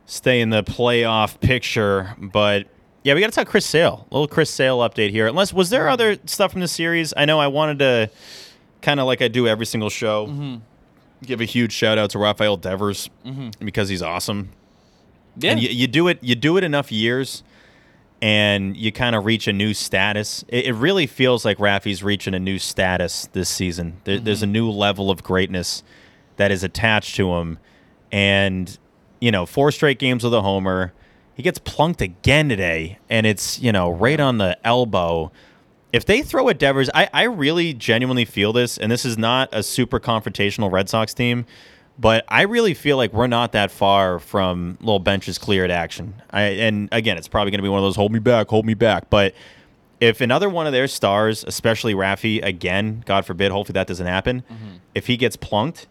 stay 0.06 0.42
in 0.42 0.50
the 0.50 0.64
playoff 0.64 1.40
picture. 1.40 2.14
But 2.20 2.68
yeah, 3.04 3.14
we 3.14 3.22
got 3.22 3.28
to 3.28 3.32
talk 3.32 3.48
Chris 3.48 3.66
Sale. 3.66 4.06
little 4.12 4.28
Chris 4.28 4.50
Sale 4.50 4.80
update 4.80 5.12
here. 5.12 5.28
Unless, 5.28 5.54
was 5.54 5.70
there 5.70 5.88
other 5.88 6.18
stuff 6.26 6.52
from 6.52 6.60
the 6.60 6.68
series? 6.68 7.14
I 7.16 7.24
know 7.24 7.40
I 7.40 7.48
wanted 7.48 7.80
to 7.80 8.10
kind 8.82 9.00
of 9.00 9.06
like 9.06 9.22
I 9.22 9.30
do 9.30 9.48
every 9.48 9.66
single 9.66 9.90
show. 9.90 10.28
Mm-hmm. 10.28 10.56
Give 11.24 11.40
a 11.40 11.46
huge 11.46 11.72
shout 11.72 11.98
out 11.98 12.10
to 12.10 12.20
Rafael 12.20 12.58
Devers 12.58 13.10
because 13.60 13.88
he's 13.88 14.02
awesome. 14.02 14.50
Yeah. 15.38 15.52
And 15.52 15.62
you, 15.62 15.70
you 15.70 15.88
do 15.88 16.10
it 16.10 16.22
you 16.22 16.36
do 16.36 16.58
it 16.58 16.66
enough 16.66 16.92
years 16.92 17.44
and 18.22 18.76
you 18.76 18.92
kind 18.92 19.16
of 19.16 19.26
reach 19.26 19.48
a 19.48 19.54
new 19.54 19.74
status. 19.74 20.44
It, 20.48 20.66
it 20.66 20.74
really 20.74 21.08
feels 21.08 21.46
like 21.46 21.58
Rafi's 21.58 22.04
reaching 22.04 22.34
a 22.34 22.40
new 22.40 22.60
status 22.60 23.28
this 23.34 23.50
season. 23.50 24.02
There, 24.04 24.18
mm-hmm. 24.18 24.26
There's 24.26 24.44
a 24.44 24.48
new 24.48 24.70
level 24.70 25.12
of 25.12 25.24
greatness 25.24 25.84
that 26.38 26.52
is 26.52 26.64
attached 26.64 27.16
to 27.16 27.34
him. 27.34 27.60
And, 28.12 28.78
you 29.20 29.32
know, 29.32 29.46
four 29.46 29.72
straight 29.72 30.00
games 30.00 30.24
with 30.24 30.34
a 30.34 30.42
homer. 30.42 30.94
He 31.34 31.44
gets 31.44 31.60
plunked 31.60 32.02
again 32.02 32.48
today, 32.48 32.98
and 33.10 33.26
it's, 33.26 33.60
you 33.60 33.74
know, 33.74 33.90
right 33.90 34.20
on 34.22 34.38
the 34.38 34.58
elbow. 34.66 35.34
If 35.92 36.06
they 36.06 36.22
throw 36.22 36.48
at 36.48 36.58
Devers, 36.58 36.90
I, 36.94 37.10
I 37.14 37.24
really 37.24 37.74
genuinely 37.74 38.24
feel 38.24 38.54
this, 38.54 38.78
and 38.78 38.90
this 38.90 39.04
is 39.04 39.18
not 39.18 39.50
a 39.52 39.62
super 39.62 40.00
confrontational 40.00 40.72
Red 40.72 40.88
Sox 40.88 41.14
team, 41.14 41.46
but 41.98 42.26
I 42.28 42.44
really 42.44 42.74
feel 42.74 42.98
like 42.98 43.14
we're 43.14 43.28
not 43.28 43.54
that 43.54 43.72
far 43.72 44.20
from 44.20 44.78
little 44.82 45.00
benches 45.00 45.38
cleared 45.38 45.72
action. 45.72 46.22
I, 46.30 46.42
and 46.42 46.90
again, 46.92 47.18
it's 47.18 47.28
probably 47.28 47.52
going 47.52 47.60
to 47.60 47.64
be 47.64 47.70
one 47.70 47.80
of 47.80 47.84
those 47.84 47.96
hold 47.96 48.12
me 48.12 48.20
back, 48.20 48.50
hold 48.50 48.66
me 48.66 48.74
back. 48.74 49.10
But 49.10 49.34
if 50.02 50.20
another 50.20 50.50
one 50.50 50.68
of 50.68 50.74
their 50.74 50.88
stars, 50.88 51.46
especially 51.48 51.94
Rafi, 51.94 52.44
again, 52.44 53.04
God 53.06 53.26
forbid, 53.26 53.52
hopefully 53.52 53.74
that 53.74 53.88
doesn't 53.88 54.08
happen, 54.08 54.42
mm-hmm. 54.42 54.78
if 54.94 55.08
he 55.08 55.16
gets 55.16 55.36
plunked, 55.38 55.88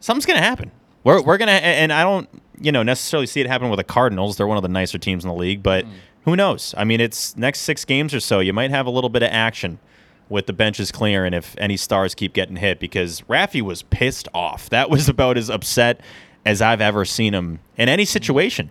something's 0.00 0.26
going 0.26 0.38
to 0.38 0.44
happen. 0.44 0.70
We're, 1.02 1.20
we're 1.20 1.36
going 1.36 1.48
to, 1.48 1.52
and 1.52 1.92
I 1.92 2.02
don't, 2.02 2.28
you 2.60 2.70
know, 2.70 2.82
necessarily 2.82 3.26
see 3.26 3.40
it 3.40 3.48
happen 3.48 3.68
with 3.70 3.78
the 3.78 3.84
Cardinals. 3.84 4.36
They're 4.36 4.46
one 4.46 4.56
of 4.56 4.62
the 4.62 4.68
nicer 4.68 4.98
teams 4.98 5.24
in 5.24 5.28
the 5.28 5.34
league, 5.34 5.62
but 5.62 5.84
mm. 5.84 5.90
who 6.24 6.36
knows? 6.36 6.74
I 6.78 6.84
mean, 6.84 7.00
it's 7.00 7.36
next 7.36 7.60
six 7.60 7.84
games 7.84 8.14
or 8.14 8.20
so, 8.20 8.38
you 8.38 8.52
might 8.52 8.70
have 8.70 8.86
a 8.86 8.90
little 8.90 9.10
bit 9.10 9.24
of 9.24 9.30
action 9.30 9.80
with 10.28 10.46
the 10.46 10.52
benches 10.52 10.90
clear 10.90 11.24
and 11.24 11.34
if 11.34 11.54
any 11.58 11.76
stars 11.76 12.14
keep 12.14 12.32
getting 12.32 12.56
hit 12.56 12.80
because 12.80 13.20
Rafi 13.22 13.60
was 13.60 13.82
pissed 13.82 14.28
off. 14.34 14.70
That 14.70 14.90
was 14.90 15.08
about 15.08 15.36
as 15.36 15.50
upset 15.50 16.00
as 16.44 16.60
I've 16.60 16.80
ever 16.80 17.04
seen 17.04 17.34
him 17.34 17.60
in 17.76 17.88
any 17.88 18.04
situation. 18.04 18.70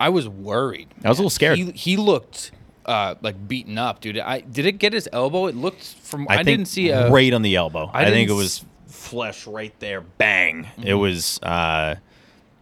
I 0.00 0.08
was 0.10 0.28
worried. 0.28 0.88
I 1.04 1.08
was 1.08 1.18
a 1.18 1.22
little 1.22 1.30
scared. 1.30 1.58
He, 1.58 1.70
he 1.72 1.96
looked 1.96 2.52
uh, 2.86 3.16
like 3.20 3.48
beaten 3.48 3.78
up, 3.78 4.00
dude. 4.00 4.18
I 4.18 4.40
did 4.40 4.66
it 4.66 4.78
get 4.78 4.92
his 4.92 5.08
elbow? 5.12 5.46
It 5.46 5.54
looked 5.54 5.84
from. 5.84 6.26
I, 6.28 6.36
think 6.36 6.46
didn't 6.46 6.68
see 6.68 6.90
a. 6.90 7.10
right 7.10 7.32
on 7.32 7.42
the 7.42 7.56
elbow. 7.56 7.90
I 7.92 8.06
I, 8.06 8.10
think 8.10 8.30
it 8.30 8.34
was 8.34 8.64
flesh 8.86 9.46
right 9.46 9.74
there. 9.80 10.00
Bang! 10.00 10.64
Mm-hmm. 10.64 10.86
It 10.86 10.94
was 10.94 11.38
uh, 11.42 11.96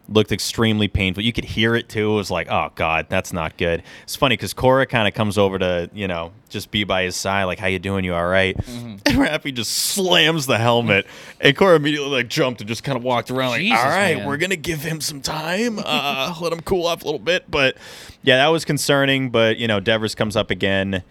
looked 0.09 0.33
extremely 0.33 0.88
painful. 0.88 1.23
You 1.23 1.33
could 1.33 1.45
hear 1.45 1.75
it 1.75 1.88
too. 1.88 2.12
It 2.12 2.16
was 2.16 2.31
like, 2.31 2.49
oh 2.51 2.71
god, 2.75 3.07
that's 3.09 3.33
not 3.33 3.57
good. 3.57 3.83
It's 4.03 4.16
funny 4.16 4.37
because 4.37 4.53
Cora 4.55 4.87
kind 4.87 5.09
of 5.09 5.14
comes 5.14 5.38
over 5.38 5.59
to 5.59 5.90
you 5.92 6.09
know 6.09 6.33
just 6.49 6.71
be 6.71 6.85
by 6.85 7.03
his 7.03 7.16
side, 7.16 7.45
like, 7.45 7.59
how 7.59 7.66
you 7.66 7.79
doing? 7.79 8.05
You 8.05 8.14
all 8.14 8.27
right?" 8.27 8.57
Mm-hmm. 8.57 8.87
And 8.87 9.01
Rafi 9.05 9.53
just 9.53 9.73
slams 9.73 10.47
the 10.47 10.59
helmet, 10.59 11.07
and 11.40 11.57
Cora 11.57 11.77
immediately 11.77 12.11
like 12.11 12.29
jumped 12.29 12.61
and 12.61 12.69
just 12.69 12.85
kind 12.85 12.97
of 12.97 13.03
walked 13.05 13.31
around, 13.31 13.51
like, 13.51 13.62
Jesus, 13.62 13.79
"All 13.79 13.85
right, 13.88 14.19
man. 14.19 14.27
we're 14.27 14.37
gonna 14.37 14.57
give 14.57 14.83
him 14.83 15.01
some 15.01 15.21
time, 15.21 15.79
uh, 15.85 16.35
let 16.40 16.53
him 16.53 16.61
cool 16.61 16.87
off 16.87 17.03
a 17.03 17.05
little 17.05 17.19
bit." 17.19 17.51
But 17.51 17.77
yeah, 18.23 18.37
that 18.37 18.49
was 18.49 18.64
concerning. 18.64 19.31
But 19.31 19.57
you 19.59 19.69
know, 19.69 19.81
Devers 19.81 20.14
comes 20.14 20.37
up 20.37 20.51
again. 20.51 21.03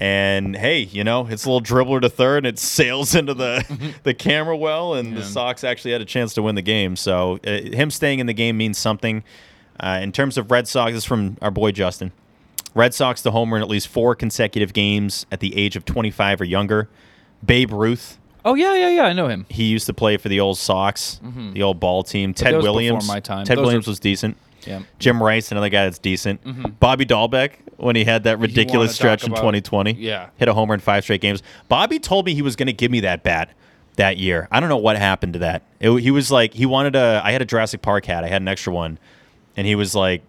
And 0.00 0.56
hey, 0.56 0.80
you 0.80 1.04
know, 1.04 1.26
it's 1.28 1.44
a 1.44 1.50
little 1.50 1.60
dribbler 1.62 2.00
to 2.00 2.08
third, 2.08 2.38
and 2.38 2.46
it 2.46 2.58
sails 2.58 3.14
into 3.14 3.32
the 3.34 3.94
the 4.02 4.12
camera 4.14 4.56
well, 4.56 4.94
and 4.94 5.16
the 5.16 5.22
Sox 5.22 5.62
actually 5.62 5.92
had 5.92 6.00
a 6.00 6.04
chance 6.04 6.34
to 6.34 6.42
win 6.42 6.56
the 6.56 6.62
game. 6.62 6.96
So 6.96 7.38
uh, 7.46 7.50
him 7.60 7.90
staying 7.90 8.18
in 8.18 8.26
the 8.26 8.32
game 8.34 8.56
means 8.56 8.76
something. 8.78 9.22
Uh, 9.78 10.00
in 10.02 10.10
terms 10.12 10.36
of 10.38 10.50
Red 10.50 10.66
Sox, 10.68 10.92
this 10.92 10.98
is 10.98 11.04
from 11.04 11.36
our 11.42 11.50
boy 11.50 11.70
Justin. 11.70 12.12
Red 12.74 12.92
Sox 12.92 13.22
to 13.22 13.30
homer 13.30 13.56
in 13.56 13.62
at 13.62 13.68
least 13.68 13.86
four 13.86 14.16
consecutive 14.16 14.72
games 14.72 15.26
at 15.30 15.38
the 15.38 15.56
age 15.56 15.76
of 15.76 15.84
25 15.84 16.40
or 16.40 16.44
younger. 16.44 16.88
Babe 17.44 17.70
Ruth, 17.72 18.18
oh 18.44 18.54
yeah, 18.54 18.74
yeah, 18.74 18.88
yeah. 18.88 19.04
I 19.04 19.12
know 19.12 19.28
him. 19.28 19.46
he 19.48 19.64
used 19.64 19.86
to 19.86 19.94
play 19.94 20.16
for 20.16 20.28
the 20.28 20.40
old 20.40 20.58
Sox, 20.58 21.20
the 21.52 21.62
old 21.62 21.78
ball 21.78 22.02
team. 22.02 22.34
Ted 22.34 22.54
was 22.56 22.62
before 22.64 22.74
Williams, 22.74 23.06
my 23.06 23.20
time. 23.20 23.44
Ted 23.44 23.58
Those 23.58 23.66
Williams 23.66 23.86
are- 23.86 23.90
was 23.92 24.00
decent. 24.00 24.36
Yeah. 24.66 24.80
Jim 24.98 25.22
Rice, 25.22 25.50
another 25.52 25.68
guy 25.68 25.84
that's 25.84 25.98
decent. 25.98 26.78
Bobby 26.80 27.04
Dalbec, 27.06 27.52
when 27.76 27.96
he 27.96 28.04
had 28.04 28.24
that 28.24 28.38
ridiculous 28.38 28.94
stretch 28.94 29.24
in 29.24 29.30
about- 29.30 29.40
2020, 29.40 29.92
Yeah. 29.92 30.28
hit 30.36 30.48
a 30.48 30.54
homer 30.54 30.74
in 30.74 30.80
five 30.80 31.02
straight 31.04 31.20
games. 31.20 31.42
Bobby 31.68 31.98
told 31.98 32.26
me 32.26 32.34
he 32.34 32.42
was 32.42 32.56
going 32.56 32.66
to 32.66 32.72
give 32.72 32.90
me 32.90 33.00
that 33.00 33.22
bat 33.22 33.50
that 33.96 34.16
year. 34.16 34.48
I 34.50 34.60
don't 34.60 34.68
know 34.68 34.76
what 34.76 34.96
happened 34.96 35.34
to 35.34 35.38
that. 35.40 35.62
It, 35.80 35.90
he 36.00 36.10
was 36.10 36.30
like, 36.30 36.54
he 36.54 36.66
wanted 36.66 36.96
a. 36.96 37.20
I 37.24 37.32
had 37.32 37.42
a 37.42 37.44
Jurassic 37.44 37.82
Park 37.82 38.04
hat. 38.06 38.24
I 38.24 38.28
had 38.28 38.42
an 38.42 38.48
extra 38.48 38.72
one, 38.72 38.98
and 39.56 39.66
he 39.66 39.74
was 39.74 39.94
like. 39.94 40.22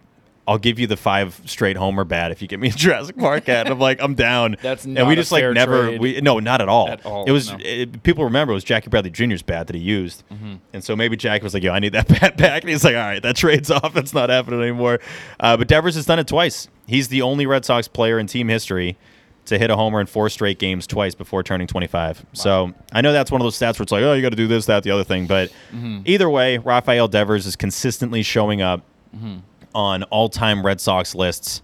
I'll 0.47 0.59
give 0.59 0.77
you 0.77 0.85
the 0.85 0.95
five 0.97 1.41
straight 1.45 1.75
homer 1.75 2.03
bat 2.03 2.31
if 2.31 2.39
you 2.41 2.47
get 2.47 2.59
me 2.59 2.67
a 2.69 2.71
Jurassic 2.75 3.17
Park 3.17 3.47
hat. 3.47 3.65
And 3.65 3.73
I'm 3.73 3.79
like, 3.79 3.99
I'm 3.99 4.13
down. 4.13 4.57
That's 4.61 4.85
and 4.85 4.93
not 4.93 5.07
we 5.07 5.13
a 5.13 5.15
just 5.15 5.31
like 5.31 5.43
never. 5.53 5.87
trade. 5.87 5.99
We 6.01 6.21
no, 6.21 6.39
not 6.39 6.61
at 6.61 6.69
all. 6.69 6.87
At 6.89 7.03
all, 7.05 7.25
It 7.25 7.31
was 7.31 7.51
no. 7.51 7.57
it, 7.61 8.03
people 8.03 8.23
remember 8.25 8.51
it 8.51 8.55
was 8.55 8.63
Jackie 8.63 8.89
Bradley 8.89 9.09
Jr.'s 9.09 9.41
bat 9.41 9.65
that 9.67 9.75
he 9.75 9.81
used, 9.81 10.23
Mm-hmm. 10.31 10.55
and 10.73 10.83
so 10.83 10.95
maybe 10.95 11.17
Jackie 11.17 11.43
was 11.43 11.53
like, 11.55 11.63
"Yo, 11.63 11.71
I 11.73 11.79
need 11.79 11.93
that 11.93 12.07
bat 12.19 12.37
back," 12.37 12.61
and 12.61 12.69
he's 12.69 12.83
like, 12.83 12.95
"All 12.95 13.01
right, 13.01 13.23
that 13.23 13.35
trades 13.35 13.71
off. 13.71 13.93
That's 13.95 14.13
not 14.13 14.29
happening 14.29 14.61
anymore." 14.61 14.99
Uh, 15.39 15.57
but 15.57 15.67
Devers 15.67 15.95
has 15.95 16.05
done 16.05 16.19
it 16.19 16.27
twice. 16.27 16.67
He's 16.85 17.07
the 17.07 17.23
only 17.23 17.45
Red 17.47 17.65
Sox 17.65 17.87
player 17.87 18.19
in 18.19 18.27
team 18.27 18.47
history 18.47 18.97
to 19.45 19.57
hit 19.59 19.69
a 19.69 19.75
homer 19.75 19.99
in 20.01 20.07
four 20.07 20.27
straight 20.29 20.57
games 20.59 20.87
twice 20.87 21.13
before 21.13 21.43
turning 21.43 21.67
25. 21.67 22.25
So 22.33 22.73
I 22.91 23.01
know 23.01 23.13
that's 23.13 23.29
one 23.31 23.41
of 23.41 23.45
those 23.45 23.55
stats 23.55 23.77
where 23.79 23.83
it's 23.83 23.91
like, 23.91 24.03
"Oh, 24.03 24.13
you 24.13 24.21
got 24.21 24.29
to 24.29 24.35
do 24.35 24.47
this, 24.47 24.67
that, 24.67 24.83
the 24.83 24.91
other 24.91 25.03
thing," 25.03 25.25
but 25.25 25.49
Mm-hmm. 25.73 26.01
either 26.05 26.29
way, 26.29 26.59
Rafael 26.59 27.07
Devers 27.07 27.47
is 27.47 27.55
consistently 27.55 28.21
showing 28.21 28.61
up 28.61 28.83
Mm-hmm. 29.15 29.37
On 29.75 30.03
all-time 30.03 30.65
Red 30.65 30.81
Sox 30.81 31.13
lists, 31.13 31.61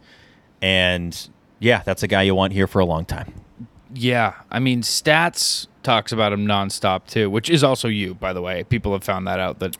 and 0.61 1.29
yeah, 1.59 1.81
that's 1.83 2.03
a 2.03 2.07
guy 2.07 2.21
you 2.23 2.35
want 2.35 2.53
here 2.53 2.67
for 2.67 2.79
a 2.79 2.85
long 2.85 3.05
time. 3.05 3.33
Yeah, 3.93 4.35
I 4.51 4.59
mean, 4.59 4.81
stats 4.83 5.67
talks 5.83 6.11
about 6.11 6.31
him 6.31 6.45
nonstop 6.45 7.07
too, 7.07 7.29
which 7.29 7.49
is 7.49 7.63
also 7.63 7.87
you, 7.87 8.13
by 8.13 8.33
the 8.33 8.41
way. 8.41 8.63
People 8.63 8.91
have 8.93 9.03
found 9.03 9.25
that 9.27 9.39
out 9.39 9.59
that 9.59 9.75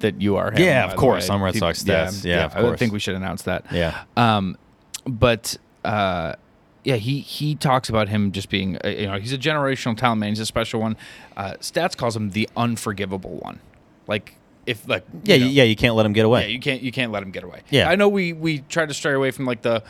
that 0.00 0.20
you 0.20 0.36
are. 0.36 0.50
Him, 0.50 0.62
Yeah, 0.62 0.84
of 0.90 0.96
course. 0.96 1.28
I'm 1.30 1.42
Red 1.42 1.56
Sox 1.56 1.82
stats. 1.82 2.24
Yeah, 2.24 2.44
of 2.46 2.56
I 2.56 2.60
course. 2.60 2.78
think 2.78 2.92
we 2.92 2.98
should 2.98 3.14
announce 3.14 3.42
that. 3.42 3.64
Yeah. 3.72 4.02
Um, 4.16 4.56
but 5.04 5.56
uh, 5.84 6.34
yeah, 6.84 6.96
he 6.96 7.20
he 7.20 7.54
talks 7.54 7.88
about 7.88 8.08
him 8.08 8.32
just 8.32 8.48
being 8.50 8.78
uh, 8.84 8.88
you 8.88 9.06
know 9.06 9.18
he's 9.18 9.32
a 9.32 9.38
generational 9.38 9.96
talent 9.96 10.20
man. 10.20 10.30
He's 10.30 10.40
a 10.40 10.46
special 10.46 10.80
one. 10.80 10.96
Uh, 11.36 11.52
Stats 11.60 11.96
calls 11.96 12.16
him 12.16 12.30
the 12.30 12.48
unforgivable 12.56 13.36
one. 13.38 13.60
Like 14.06 14.34
if 14.70 14.88
like 14.88 15.04
Yeah, 15.24 15.36
you 15.36 15.44
know, 15.46 15.50
yeah, 15.50 15.64
you 15.64 15.76
can't 15.76 15.94
let 15.94 16.06
him 16.06 16.12
get 16.12 16.24
away. 16.24 16.42
yeah, 16.42 16.46
you 16.48 16.60
can't 16.60 16.80
you 16.82 16.92
can't 16.92 17.12
let 17.12 17.22
him 17.22 17.30
get 17.30 17.44
away. 17.44 17.60
Yeah. 17.70 17.88
I 17.90 17.96
know 17.96 18.08
we 18.08 18.32
we 18.32 18.58
try 18.68 18.86
to 18.86 18.94
stray 18.94 19.14
away 19.14 19.30
from 19.30 19.44
like 19.46 19.62
the 19.62 19.82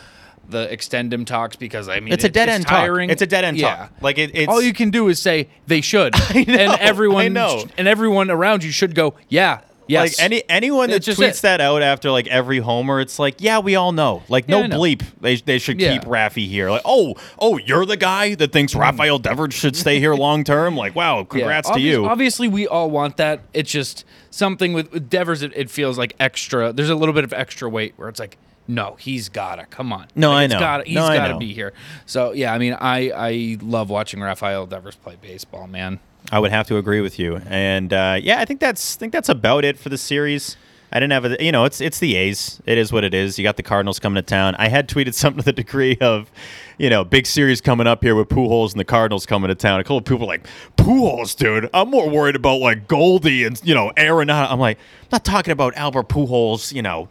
the 0.49 0.73
extend 0.73 1.13
him 1.15 1.25
talks 1.25 1.55
because 1.55 1.89
I 1.89 2.01
mean 2.01 2.13
It's 2.13 2.25
a 2.25 2.27
it- 2.27 2.33
dead 2.33 2.49
end 2.49 2.67
tiring. 2.67 3.09
talk. 3.09 3.13
It's 3.13 3.23
a 3.23 3.27
dead 3.27 3.45
end 3.45 3.57
Yeah. 3.59 3.77
talk. 3.77 3.93
Like 4.01 4.19
it, 4.19 4.31
it's 4.35 4.49
All 4.49 4.61
you 4.61 4.73
can 4.73 4.91
do 4.91 5.09
is 5.09 5.21
say 5.21 5.49
they 5.69 5.81
should, 5.81 6.13
know, 6.35 6.35
and 6.35 6.73
everyone 6.81 7.25
I 7.25 7.29
know. 7.29 7.65
and 7.79 7.87
everyone 7.87 8.31
around 8.31 8.65
you 8.65 8.73
should 8.73 8.95
go, 8.97 9.15
yeah, 9.29 9.61
yes. 9.91 10.19
Like 10.19 10.25
any 10.25 10.43
anyone 10.49 10.91
that 10.91 11.01
just 11.01 11.21
tweets 11.21 11.39
it. 11.41 11.43
that 11.43 11.61
out 11.61 11.83
after 11.83 12.11
like 12.11 12.27
every 12.29 12.59
homer, 12.59 13.01
it's 13.01 13.19
like, 13.19 13.37
yeah, 13.41 13.59
we 13.59 13.77
all 13.77 13.93
know. 13.93 14.23
Like 14.29 14.47
Yeah, 14.49 14.59
no 14.59 14.63
I 14.65 14.67
know. 14.69 14.79
bleep. 14.81 15.03
They 15.21 15.37
they 15.37 15.59
should 15.59 15.81
Yeah. 15.81 15.93
keep 15.93 16.03
Raffy 16.03 16.47
here. 16.49 16.71
Like, 16.71 16.83
oh, 16.85 17.15
oh, 17.39 17.59
you're 17.59 17.85
the 17.87 17.97
guy 17.97 18.35
that 18.37 18.53
thinks 18.53 18.75
mm. 18.75 18.81
Rafael 18.81 19.19
Devers 19.19 19.55
should 19.55 19.77
stay 19.77 19.99
here 19.99 20.15
long 20.27 20.45
term. 20.45 20.77
Like, 20.77 20.95
wow, 20.95 21.19
Yeah, 21.19 21.25
congrats 21.25 21.71
to 21.71 21.81
you. 21.81 22.07
Obviously, 22.07 22.49
we 22.49 22.67
all 22.67 22.91
want 22.91 23.17
that. 23.19 23.41
It's 23.53 23.71
just 23.71 24.05
something 24.31 24.73
with, 24.73 24.93
with 24.93 25.11
Devers. 25.11 25.43
It, 25.43 25.53
it 25.55 25.71
feels 25.71 25.99
like 25.99 26.15
extra. 26.21 26.73
There's 26.73 26.91
a 26.91 26.95
little 26.95 27.15
bit 27.15 27.25
of 27.25 27.33
extra 27.33 27.69
weight 27.69 27.95
where 27.97 28.09
it's 28.09 28.21
like, 28.21 28.37
no, 28.69 28.97
he's 29.01 29.29
gotta 29.29 29.67
come 29.67 29.93
on. 29.93 30.07
No, 30.15 30.31
Like, 30.31 30.37
I 30.39 30.45
it's 30.45 30.55
know. 30.55 30.61
Gotta, 30.61 30.85
he's 30.85 30.95
No, 30.95 31.05
I 31.05 31.17
gotta 31.17 31.33
know. 31.33 31.39
be 31.41 31.53
here. 31.53 31.73
So 32.07 32.33
yeah, 32.33 32.53
I 32.55 32.59
mean, 32.59 32.75
I 32.75 33.11
I 33.11 33.57
love 33.61 33.91
watching 33.91 34.21
Rafael 34.21 34.67
Devers 34.67 34.95
play 34.95 35.17
baseball, 35.21 35.67
man. 35.67 35.99
I 36.31 36.39
would 36.39 36.51
have 36.51 36.67
to 36.69 36.77
agree 36.77 37.01
with 37.01 37.19
you. 37.19 37.41
And 37.47 37.93
uh, 37.93 38.19
yeah, 38.21 38.41
I 38.41 38.45
think 38.45 38.61
that's 38.61 38.97
I 38.97 38.99
think 38.99 39.13
that's 39.13 39.29
about 39.29 39.65
it 39.65 39.79
for 39.79 39.89
the 39.89 39.99
series. 39.99 40.57
I 40.93 40.99
didn't 40.99 41.13
have 41.13 41.25
a 41.25 41.45
you 41.45 41.53
know 41.53 41.65
it's 41.65 41.81
it's 41.81 41.99
the 41.99 42.17
A's. 42.17 42.61
It 42.67 42.79
is 42.79 42.93
what 42.93 43.05
it 43.05 43.15
is. 43.15 43.39
You 43.39 43.45
got 43.45 43.57
the 43.57 43.63
Cardinals 43.63 43.99
coming 43.99 44.17
to 44.17 44.23
town. 44.23 44.55
I 44.57 44.69
had 44.69 44.89
tweeted 44.89 45.15
something 45.15 45.41
to 45.41 45.45
the 45.45 45.53
degree 45.53 45.97
of, 46.01 46.31
you 46.79 46.91
know, 46.91 47.05
big 47.05 47.27
series 47.27 47.61
coming 47.61 47.87
up 47.87 48.03
here 48.03 48.15
with 48.15 48.29
Pujols 48.29 48.73
and 48.73 48.81
the 48.81 48.85
Cardinals 48.85 49.27
coming 49.27 49.49
to 49.49 49.55
town. 49.55 49.81
A 49.81 49.85
couple 49.85 49.99
of 49.99 50.05
people 50.05 50.21
were 50.21 50.27
like 50.27 50.47
Pujols, 50.77 51.37
dude. 51.37 51.71
I'm 51.73 51.91
more 51.91 52.09
worried 52.09 52.37
about 52.37 52.61
like 52.61 52.89
Goldie 52.89 53.45
and 53.45 53.61
you 53.65 53.75
know 53.75 53.93
Aaron. 53.97 54.31
I'm 54.31 54.59
like, 54.59 54.79
I'm 54.79 55.09
not 55.13 55.25
talking 55.25 55.53
about 55.53 55.77
Albert 55.77 56.09
Pujols. 56.09 56.73
You 56.73 56.83
know. 56.83 57.09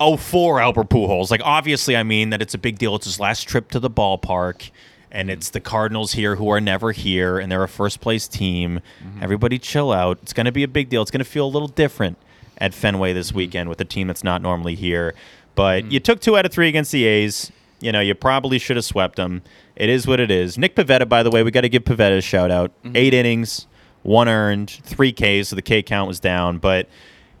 04 0.00 0.60
Albert 0.60 0.88
Pujols. 0.88 1.30
Like, 1.30 1.42
obviously, 1.44 1.96
I 1.96 2.02
mean 2.02 2.30
that 2.30 2.42
it's 2.42 2.54
a 2.54 2.58
big 2.58 2.78
deal. 2.78 2.96
It's 2.96 3.04
his 3.04 3.20
last 3.20 3.46
trip 3.46 3.70
to 3.70 3.78
the 3.78 3.90
ballpark, 3.90 4.70
and 5.16 5.30
it's 5.30 5.48
the 5.48 5.60
Cardinals 5.60 6.12
here 6.12 6.36
who 6.36 6.50
are 6.50 6.60
never 6.60 6.92
here, 6.92 7.38
and 7.38 7.50
they're 7.50 7.62
a 7.62 7.68
first 7.68 8.02
place 8.02 8.28
team. 8.28 8.82
Mm-hmm. 9.02 9.22
Everybody 9.22 9.58
chill 9.58 9.90
out. 9.90 10.18
It's 10.20 10.34
going 10.34 10.44
to 10.44 10.52
be 10.52 10.62
a 10.62 10.68
big 10.68 10.90
deal. 10.90 11.00
It's 11.00 11.10
going 11.10 11.24
to 11.24 11.24
feel 11.24 11.46
a 11.46 11.48
little 11.48 11.68
different 11.68 12.18
at 12.58 12.74
Fenway 12.74 13.14
this 13.14 13.28
mm-hmm. 13.28 13.38
weekend 13.38 13.68
with 13.70 13.80
a 13.80 13.86
team 13.86 14.08
that's 14.08 14.22
not 14.22 14.42
normally 14.42 14.74
here. 14.74 15.14
But 15.54 15.84
mm-hmm. 15.84 15.92
you 15.92 16.00
took 16.00 16.20
two 16.20 16.36
out 16.36 16.44
of 16.44 16.52
three 16.52 16.68
against 16.68 16.92
the 16.92 17.06
A's. 17.06 17.50
You 17.80 17.92
know, 17.92 18.00
you 18.00 18.14
probably 18.14 18.58
should 18.58 18.76
have 18.76 18.84
swept 18.84 19.16
them. 19.16 19.40
It 19.74 19.88
is 19.88 20.06
what 20.06 20.20
it 20.20 20.30
is. 20.30 20.58
Nick 20.58 20.76
Pivetta, 20.76 21.08
by 21.08 21.22
the 21.22 21.30
way, 21.30 21.42
we 21.42 21.50
got 21.50 21.62
to 21.62 21.70
give 21.70 21.84
Pivetta 21.84 22.18
a 22.18 22.20
shout 22.20 22.50
out. 22.50 22.70
Eight 22.94 23.14
innings, 23.14 23.66
one 24.02 24.28
earned, 24.28 24.68
three 24.70 25.12
Ks, 25.12 25.48
so 25.48 25.56
the 25.56 25.62
K 25.62 25.82
count 25.82 26.08
was 26.08 26.20
down. 26.20 26.58
But 26.58 26.90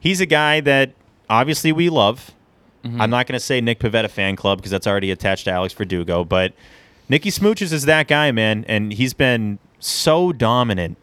he's 0.00 0.22
a 0.22 0.26
guy 0.26 0.60
that 0.60 0.92
obviously 1.28 1.72
we 1.72 1.90
love. 1.90 2.32
I'm 2.84 3.10
not 3.10 3.26
going 3.26 3.34
to 3.34 3.44
say 3.44 3.60
Nick 3.60 3.80
Pivetta 3.80 4.08
fan 4.08 4.36
club 4.36 4.58
because 4.58 4.70
that's 4.70 4.86
already 4.86 5.10
attached 5.10 5.44
to 5.44 5.50
Alex 5.50 5.74
Verdugo, 5.74 6.24
but 6.24 6.54
Nicky 7.08 7.30
Smooches 7.30 7.72
is 7.72 7.84
that 7.84 8.08
guy, 8.08 8.32
man, 8.32 8.64
and 8.68 8.92
he's 8.92 9.14
been 9.14 9.58
so 9.78 10.32
dominant 10.32 10.96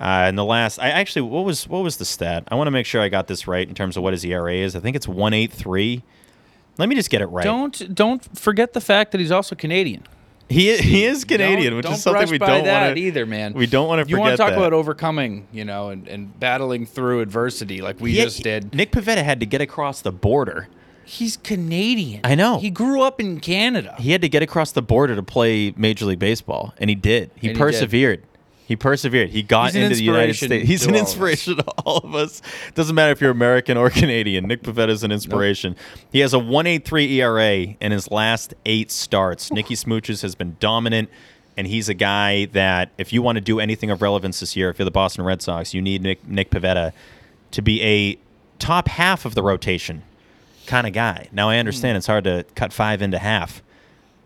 uh, 0.00 0.26
in 0.28 0.36
the 0.36 0.44
last. 0.44 0.78
I 0.78 0.90
actually, 0.90 1.22
what 1.22 1.44
was 1.44 1.68
what 1.68 1.82
was 1.82 1.96
the 1.96 2.04
stat? 2.04 2.44
I 2.48 2.54
want 2.54 2.68
to 2.68 2.70
make 2.72 2.86
sure 2.86 3.00
I 3.00 3.08
got 3.08 3.26
this 3.26 3.46
right 3.48 3.66
in 3.68 3.74
terms 3.74 3.96
of 3.96 4.02
what 4.02 4.12
his 4.12 4.24
ERA 4.24 4.54
is. 4.54 4.76
I 4.76 4.80
think 4.80 4.96
it's 4.96 5.08
one 5.08 5.34
eight 5.34 5.52
three. 5.52 6.02
Let 6.78 6.88
me 6.88 6.94
just 6.94 7.10
get 7.10 7.20
it 7.20 7.26
right. 7.26 7.44
Don't 7.44 7.94
don't 7.94 8.38
forget 8.38 8.72
the 8.72 8.80
fact 8.80 9.12
that 9.12 9.20
he's 9.20 9.32
also 9.32 9.54
Canadian. 9.56 10.04
he 10.48 10.76
he 10.78 11.04
is 11.04 11.24
Canadian, 11.24 11.70
Don't- 11.72 11.76
which 11.78 11.84
don't 11.84 11.92
is 11.94 12.02
something 12.02 12.30
we 12.30 12.38
don't 12.38 12.66
want 12.66 12.96
to 12.96 13.00
either, 13.00 13.26
man. 13.26 13.52
We 13.52 13.66
don't 13.66 13.88
want 13.88 14.02
to 14.06 14.08
You 14.10 14.18
want 14.18 14.30
to 14.32 14.36
talk 14.36 14.50
that. 14.50 14.58
about 14.58 14.72
overcoming, 14.72 15.46
you 15.52 15.64
know, 15.64 15.90
and, 15.90 16.06
and 16.08 16.38
battling 16.40 16.86
through 16.86 17.20
adversity 17.20 17.80
like 17.82 18.00
we 18.00 18.12
He- 18.12 18.22
just 18.22 18.42
did. 18.42 18.72
Nick 18.74 18.92
Pivetta 18.92 19.22
had 19.24 19.40
to 19.40 19.46
get 19.46 19.60
across 19.60 20.00
the 20.00 20.12
border. 20.12 20.68
He's 21.10 21.36
Canadian. 21.36 22.20
I 22.22 22.36
know. 22.36 22.58
He 22.60 22.70
grew 22.70 23.02
up 23.02 23.20
in 23.20 23.40
Canada. 23.40 23.96
he 23.98 24.12
had 24.12 24.22
to 24.22 24.28
get 24.28 24.42
across 24.44 24.70
the 24.72 24.82
border 24.82 25.16
to 25.16 25.22
play 25.24 25.74
Major 25.76 26.04
League 26.04 26.20
Baseball, 26.20 26.72
and 26.78 26.88
he 26.88 26.94
did. 26.94 27.30
He 27.34 27.34
And 27.34 27.42
he 27.42 27.48
did. 27.48 27.58
persevered. 27.58 28.22
He 28.66 28.76
persevered. 28.76 29.30
He 29.30 29.42
got 29.42 29.66
He's 29.66 29.74
an 29.74 29.82
into 29.82 29.96
the 29.96 30.04
United 30.04 30.28
inspiration 30.28 30.48
States. 30.48 30.68
He's 30.68 30.82
to 30.82 30.88
an 30.90 30.94
all 30.94 31.00
of 31.00 31.02
us. 31.02 31.10
inspiration 31.10 31.56
to 31.56 31.64
all 31.84 31.96
of 31.98 32.14
us. 32.14 32.42
Doesn't 32.76 32.94
matter 32.94 33.10
if 33.10 33.20
you're 33.20 33.32
American 33.32 33.76
or 33.76 33.90
Canadian. 34.02 34.46
Nick 34.46 34.62
Pivetta 34.62 34.90
is 34.90 35.02
an 35.02 35.10
inspiration. 35.10 35.74
He 36.12 36.20
has 36.20 36.32
a 36.32 36.38
1.83 36.38 37.10
ERA 37.16 37.74
in 37.80 37.90
his 37.90 38.08
last 38.12 38.54
eight 38.64 38.92
starts. 38.92 39.50
Nicky 39.52 39.74
Smooches 39.74 40.22
has 40.22 40.36
been 40.36 40.56
dominant, 40.60 41.08
and 41.56 41.66
he's 41.66 41.88
a 41.88 41.94
guy 41.94 42.44
that 42.52 42.90
if 42.96 43.12
you 43.12 43.20
want 43.22 43.34
to 43.34 43.40
do 43.40 43.58
anything 43.58 43.90
of 43.90 44.00
relevance 44.02 44.38
this 44.38 44.54
year, 44.54 44.70
if 44.70 44.78
you're 44.78 44.84
the 44.84 44.92
Boston 44.92 45.24
Red 45.24 45.42
Sox, 45.42 45.74
you 45.74 45.82
need 45.82 46.02
Nick, 46.02 46.24
Nick 46.28 46.50
Pivetta 46.50 46.92
to 47.50 47.62
be 47.62 47.82
a 47.82 48.16
top 48.60 48.86
half 48.86 49.24
of 49.24 49.34
the 49.34 49.42
rotation 49.42 50.04
kind 50.70 50.86
of 50.86 50.92
guy. 50.92 51.28
Now 51.32 51.48
I 51.48 51.58
understand 51.58 51.94
hmm. 51.94 51.98
it's 51.98 52.06
hard 52.06 52.24
to 52.24 52.44
cut 52.54 52.72
five 52.72 53.02
into 53.02 53.18
half, 53.18 53.62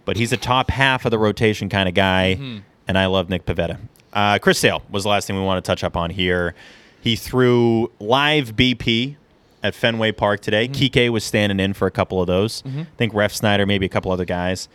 but 0.04 0.16
he's 0.16 0.32
a 0.32 0.36
top 0.36 0.70
half 0.70 1.04
of 1.04 1.10
the 1.10 1.18
rotation 1.18 1.68
kind 1.68 1.88
of 1.88 1.94
guy, 1.94 2.36
mm-hmm. 2.38 2.58
and 2.86 2.98
I 2.98 3.06
love 3.06 3.28
Nick 3.28 3.46
Pivetta. 3.46 3.78
Uh, 4.12 4.38
Chris 4.38 4.58
Sale 4.58 4.82
was 4.90 5.02
the 5.02 5.08
last 5.08 5.26
thing 5.26 5.36
we 5.36 5.42
want 5.42 5.64
to 5.64 5.68
touch 5.68 5.82
up 5.82 5.96
on 5.96 6.10
here. 6.10 6.54
He 7.00 7.16
threw 7.16 7.90
live 7.98 8.54
BP 8.54 9.16
at 9.62 9.74
Fenway 9.74 10.12
Park 10.12 10.40
today. 10.40 10.68
Mm-hmm. 10.68 10.98
Kike 10.98 11.08
was 11.10 11.24
standing 11.24 11.58
in 11.58 11.72
for 11.72 11.86
a 11.86 11.90
couple 11.90 12.20
of 12.20 12.26
those. 12.26 12.62
Mm-hmm. 12.62 12.80
I 12.80 12.86
think 12.96 13.12
Refsnyder, 13.14 13.66
maybe 13.66 13.86
a 13.86 13.88
couple 13.88 14.12
other 14.12 14.26
guys. 14.26 14.68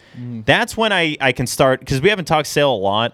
That's 0.45 0.75
when 0.75 0.91
I, 0.91 1.15
I 1.21 1.31
can 1.31 1.47
start 1.47 1.79
because 1.79 2.01
we 2.01 2.09
haven't 2.09 2.25
talked 2.25 2.47
Sale 2.47 2.73
a 2.73 2.75
lot 2.75 3.13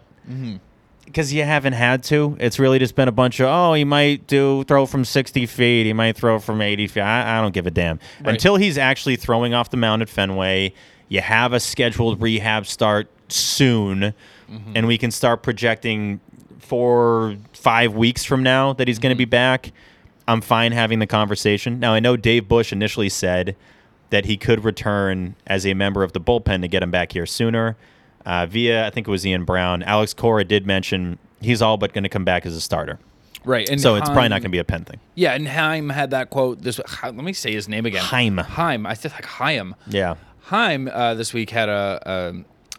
because 1.15 1.31
you 1.31 1.43
haven't 1.43 1.71
had 1.71 2.03
to. 2.03 2.35
It's 2.41 2.59
really 2.59 2.77
just 2.77 2.93
been 2.93 3.07
a 3.07 3.11
bunch 3.13 3.39
of 3.39 3.47
oh, 3.47 3.73
he 3.73 3.85
might 3.85 4.27
do 4.27 4.65
throw 4.65 4.85
from 4.85 5.05
sixty 5.05 5.45
feet, 5.45 5.85
he 5.85 5.93
might 5.93 6.17
throw 6.17 6.39
from 6.39 6.61
eighty 6.61 6.87
feet. 6.87 6.99
I, 6.99 7.37
I 7.37 7.41
don't 7.41 7.53
give 7.53 7.65
a 7.65 7.71
damn 7.71 8.01
until 8.25 8.57
he's 8.57 8.77
actually 8.77 9.15
throwing 9.15 9.53
off 9.53 9.69
the 9.69 9.77
mound 9.77 10.01
at 10.01 10.09
Fenway. 10.09 10.73
You 11.07 11.21
have 11.21 11.53
a 11.53 11.61
scheduled 11.61 12.21
rehab 12.21 12.65
start 12.65 13.07
soon, 13.29 14.13
mm-hmm. 14.51 14.73
and 14.75 14.87
we 14.87 14.97
can 14.97 15.09
start 15.09 15.41
projecting 15.41 16.19
for 16.59 17.37
five 17.53 17.93
weeks 17.93 18.25
from 18.25 18.43
now 18.43 18.73
that 18.73 18.89
he's 18.89 18.99
going 18.99 19.11
to 19.11 19.13
mm-hmm. 19.15 19.29
be 19.29 19.37
back. 19.37 19.71
I'm 20.27 20.41
fine 20.41 20.73
having 20.73 20.99
the 20.99 21.07
conversation. 21.07 21.79
Now 21.79 21.93
I 21.93 22.01
know 22.01 22.17
Dave 22.17 22.49
Bush 22.49 22.73
initially 22.73 23.09
said 23.09 23.55
that 24.09 24.25
he 24.25 24.35
could 24.35 24.65
return 24.65 25.35
as 25.47 25.65
a 25.65 25.75
member 25.75 26.03
of 26.03 26.11
the 26.11 26.19
bullpen 26.19 26.59
to 26.61 26.67
get 26.67 26.83
him 26.83 26.91
back 26.91 27.13
here 27.13 27.25
sooner. 27.25 27.77
Uh, 28.25 28.45
via, 28.45 28.85
I 28.85 28.89
think 28.89 29.07
it 29.07 29.11
was 29.11 29.25
Ian 29.25 29.45
Browne. 29.45 29.83
Alex 29.83 30.13
Cora 30.13 30.43
did 30.43 30.65
mention 30.65 31.19
he's 31.41 31.61
all 31.61 31.77
but 31.77 31.93
going 31.93 32.03
to 32.03 32.09
come 32.09 32.25
back 32.25 32.45
as 32.45 32.55
a 32.55 32.61
starter. 32.61 32.99
Right. 33.43 33.69
And 33.69 33.79
So 33.79 33.95
it's 33.95 34.09
probably 34.09 34.29
not 34.29 34.41
going 34.41 34.43
to 34.43 34.49
be 34.49 34.57
a 34.57 34.63
pen 34.63 34.83
thing. 34.85 34.99
Yeah, 35.13 35.33
and 35.33 35.47
Chaim 35.47 35.89
had 35.89 36.09
that 36.11 36.31
quote. 36.31 36.61
This 36.61 36.79
let 37.03 37.15
me 37.15 37.33
say 37.33 37.53
his 37.53 37.69
name 37.69 37.85
again. 37.85 38.03
Chaim. 38.03 38.37
Chaim. 38.37 38.85
I 38.87 38.95
said 38.95 39.11
like 39.11 39.25
Heim. 39.25 39.75
Yeah. 39.87 40.15
Chaim 40.41 40.89
uh, 40.91 41.13
this 41.13 41.33
week 41.33 41.51
had 41.51 41.69
a, 41.69 42.01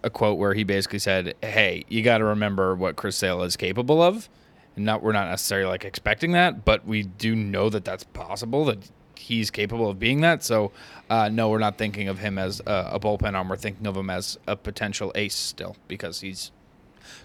a 0.02 0.06
a 0.06 0.10
quote 0.10 0.38
where 0.38 0.54
he 0.54 0.64
basically 0.64 0.98
said, 0.98 1.34
"Hey, 1.42 1.84
you 1.88 2.02
got 2.02 2.18
to 2.18 2.24
remember 2.24 2.74
what 2.74 2.96
Chris 2.96 3.16
Sale 3.16 3.42
is 3.42 3.56
capable 3.56 4.02
of, 4.02 4.28
and 4.74 4.84
not 4.84 5.02
we're 5.02 5.12
not 5.12 5.28
necessarily 5.28 5.68
like 5.68 5.84
expecting 5.84 6.32
that, 6.32 6.64
but 6.64 6.86
we 6.86 7.04
do 7.04 7.34
know 7.34 7.68
that 7.70 7.84
that's 7.84 8.04
possible 8.04 8.64
that 8.66 8.78
he's 9.18 9.50
capable 9.50 9.90
of 9.90 9.98
being 9.98 10.20
that. 10.20 10.42
So, 10.42 10.72
uh, 11.10 11.28
no, 11.28 11.48
we're 11.48 11.58
not 11.58 11.78
thinking 11.78 12.08
of 12.08 12.18
him 12.18 12.38
as 12.38 12.60
a, 12.66 12.90
a 12.92 13.00
bullpen 13.00 13.34
arm. 13.34 13.48
We're 13.48 13.56
thinking 13.56 13.86
of 13.86 13.96
him 13.96 14.10
as 14.10 14.38
a 14.46 14.56
potential 14.56 15.12
ace 15.14 15.34
still 15.34 15.76
because 15.88 16.20
he's 16.20 16.52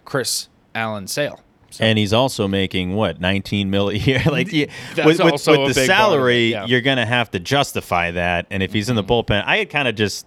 Chris 0.06 0.50
Allen 0.76 1.08
Sale. 1.08 1.40
And 1.80 1.98
he's 1.98 2.12
also 2.12 2.50
making 2.50 2.96
what 2.96 3.22
19 3.22 3.70
mil 3.70 3.90
a 3.90 3.94
year. 3.94 4.22
like 4.26 4.52
yeah, 4.52 4.66
with, 4.98 5.20
with, 5.20 5.34
with 5.34 5.46
the 5.46 5.48
big 5.48 5.56
part 5.56 5.70
of 5.70 5.78
it, 5.78 5.86
salary, 5.86 6.52
yeah. 6.52 6.66
you're 6.66 6.82
going 6.82 6.98
to 6.98 7.06
have 7.06 7.32
to 7.32 7.40
justify 7.40 8.12
that. 8.12 8.46
And 8.50 8.62
if 8.62 8.74
he's 8.74 8.90
in 8.90 8.96
the 8.96 9.04
mm-hmm. 9.04 9.32
bullpen, 9.34 9.44
I 9.46 9.58
had 9.58 9.70
kind 9.70 9.88
of 9.88 9.96
just 9.96 10.26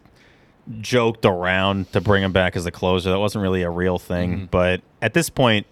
joked 0.80 1.26
around 1.26 1.92
to 1.92 2.00
bring 2.00 2.22
him 2.22 2.32
back 2.32 2.56
as 2.56 2.64
a 2.66 2.70
closer. 2.70 3.10
That 3.10 3.18
wasn't 3.18 3.42
really 3.42 3.62
a 3.62 3.70
real 3.70 3.98
thing. 3.98 4.32
Mm-hmm. 4.32 4.44
But 4.46 4.80
at 5.02 5.12
this 5.12 5.28
point, 5.28 5.66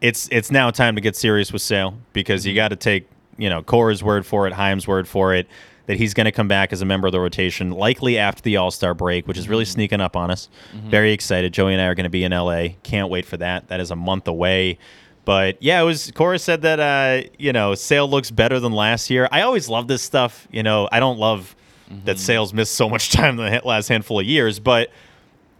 it's 0.00 0.28
it's 0.30 0.50
now 0.50 0.70
time 0.70 0.94
to 0.94 1.00
get 1.00 1.16
serious 1.16 1.52
with 1.52 1.62
Sale 1.62 1.94
because 2.12 2.46
you 2.46 2.52
mm-hmm. 2.52 2.56
got 2.56 2.68
to 2.68 2.76
take 2.76 3.08
you 3.40 3.48
know 3.48 3.62
Cora's 3.62 4.02
word 4.02 4.26
for 4.26 4.46
it, 4.46 4.54
Chaim's 4.54 4.86
word 4.86 5.08
for 5.08 5.34
it 5.34 5.48
that 5.90 5.96
he's 5.96 6.14
going 6.14 6.26
to 6.26 6.30
come 6.30 6.46
back 6.46 6.72
as 6.72 6.82
a 6.82 6.84
member 6.84 7.08
of 7.08 7.12
the 7.12 7.18
rotation, 7.18 7.72
likely 7.72 8.16
after 8.16 8.40
the 8.42 8.56
All 8.56 8.70
Star 8.70 8.94
break, 8.94 9.26
which 9.26 9.36
is 9.36 9.48
really 9.48 9.64
mm-hmm. 9.64 9.72
sneaking 9.72 10.00
up 10.00 10.14
on 10.14 10.30
us. 10.30 10.48
Mm-hmm. 10.72 10.88
Very 10.88 11.12
excited. 11.12 11.52
Joey 11.52 11.72
and 11.72 11.82
I 11.82 11.86
are 11.86 11.96
going 11.96 12.04
to 12.04 12.10
be 12.10 12.22
in 12.22 12.30
LA. 12.30 12.68
Can't 12.84 13.08
wait 13.10 13.26
for 13.26 13.36
that. 13.38 13.66
That 13.68 13.80
is 13.80 13.90
a 13.90 13.96
month 13.96 14.28
away. 14.28 14.78
But 15.24 15.60
yeah, 15.60 15.80
it 15.80 15.84
was. 15.84 16.12
Cora 16.14 16.38
said 16.38 16.62
that 16.62 16.78
uh, 16.78 17.28
you 17.38 17.52
know 17.52 17.74
Sale 17.74 18.08
looks 18.08 18.30
better 18.30 18.60
than 18.60 18.72
last 18.72 19.10
year. 19.10 19.28
I 19.32 19.40
always 19.40 19.68
love 19.68 19.88
this 19.88 20.00
stuff. 20.00 20.46
You 20.52 20.62
know, 20.62 20.88
I 20.92 21.00
don't 21.00 21.18
love 21.18 21.56
mm-hmm. 21.90 22.04
that 22.04 22.20
Sales 22.20 22.54
missed 22.54 22.76
so 22.76 22.88
much 22.88 23.10
time 23.12 23.40
in 23.40 23.52
the 23.52 23.60
last 23.64 23.88
handful 23.88 24.20
of 24.20 24.26
years, 24.26 24.60
but 24.60 24.90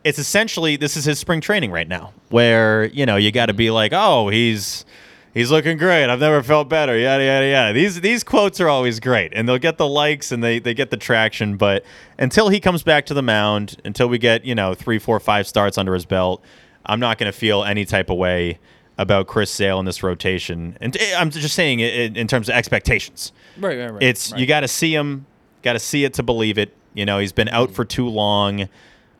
it's 0.05 0.21
essentially 0.21 0.77
this 0.77 0.97
is 0.97 1.05
his 1.05 1.19
spring 1.19 1.41
training 1.41 1.73
right 1.73 1.89
now, 1.89 2.13
where 2.29 2.85
you 2.85 3.05
know 3.05 3.17
you 3.17 3.33
got 3.33 3.47
to 3.47 3.55
be 3.55 3.73
like, 3.73 3.93
oh, 3.93 4.29
he's 4.29 4.85
He's 5.33 5.51
looking 5.51 5.77
great. 5.77 6.11
I've 6.11 6.19
never 6.19 6.43
felt 6.43 6.69
better. 6.69 6.99
Yada 6.99 7.25
yada 7.25 7.47
yada. 7.47 7.73
These 7.73 8.01
these 8.01 8.25
quotes 8.25 8.61
are 8.61 8.69
always 8.69 8.99
great, 8.99 9.33
and 9.35 9.49
they'll 9.49 9.59
get 9.59 9.79
the 9.79 9.87
likes 9.87 10.33
and 10.33 10.43
they 10.43 10.59
they 10.59 10.75
get 10.75 10.91
the 10.91 10.97
traction. 10.97 11.57
But 11.57 11.85
until 12.19 12.49
he 12.49 12.59
comes 12.59 12.83
back 12.83 13.07
to 13.07 13.15
the 13.15 13.23
mound, 13.23 13.77
until 13.85 14.09
we 14.09 14.19
get 14.19 14.45
you 14.45 14.55
know 14.55 14.75
three, 14.75 14.99
four, 14.99 15.21
five 15.21 15.47
starts 15.47 15.79
under 15.79 15.95
his 15.95 16.05
belt, 16.05 16.43
I'm 16.85 16.99
not 16.99 17.19
going 17.19 17.31
to 17.31 17.39
feel 17.39 17.63
any 17.63 17.85
type 17.85 18.11
of 18.11 18.17
way 18.17 18.59
about 18.99 19.29
Chris 19.29 19.51
Sale 19.51 19.79
in 19.79 19.87
this 19.87 20.03
rotation. 20.03 20.77
And 20.81 20.97
eh, 20.97 21.15
I'm 21.17 21.31
just 21.31 21.55
saying 21.55 21.81
it 21.81 22.17
in 22.17 22.27
terms 22.27 22.49
of 22.49 22.55
expectations. 22.55 23.33
Right, 23.59 23.79
right, 23.79 23.93
right. 23.93 24.03
It's 24.03 24.33
you 24.33 24.47
got 24.47 24.61
to 24.61 24.69
see 24.69 24.95
him, 24.95 25.27
got 25.63 25.75
to 25.75 25.79
see 25.79 26.05
it 26.05 26.15
to 26.15 26.23
believe 26.23 26.59
it. 26.59 26.77
You 26.93 27.07
know, 27.07 27.19
he's 27.21 27.33
been 27.33 27.49
out 27.49 27.71
for 27.71 27.85
too 27.85 28.09
long 28.09 28.69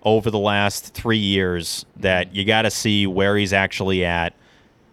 over 0.03 0.31
the 0.31 0.39
last 0.39 0.93
three 0.93 1.19
years 1.19 1.87
that 1.97 2.35
you 2.35 2.45
got 2.45 2.63
to 2.63 2.71
see 2.71 3.07
where 3.07 3.37
he's 3.37 3.53
actually 3.53 4.05
at. 4.05 4.35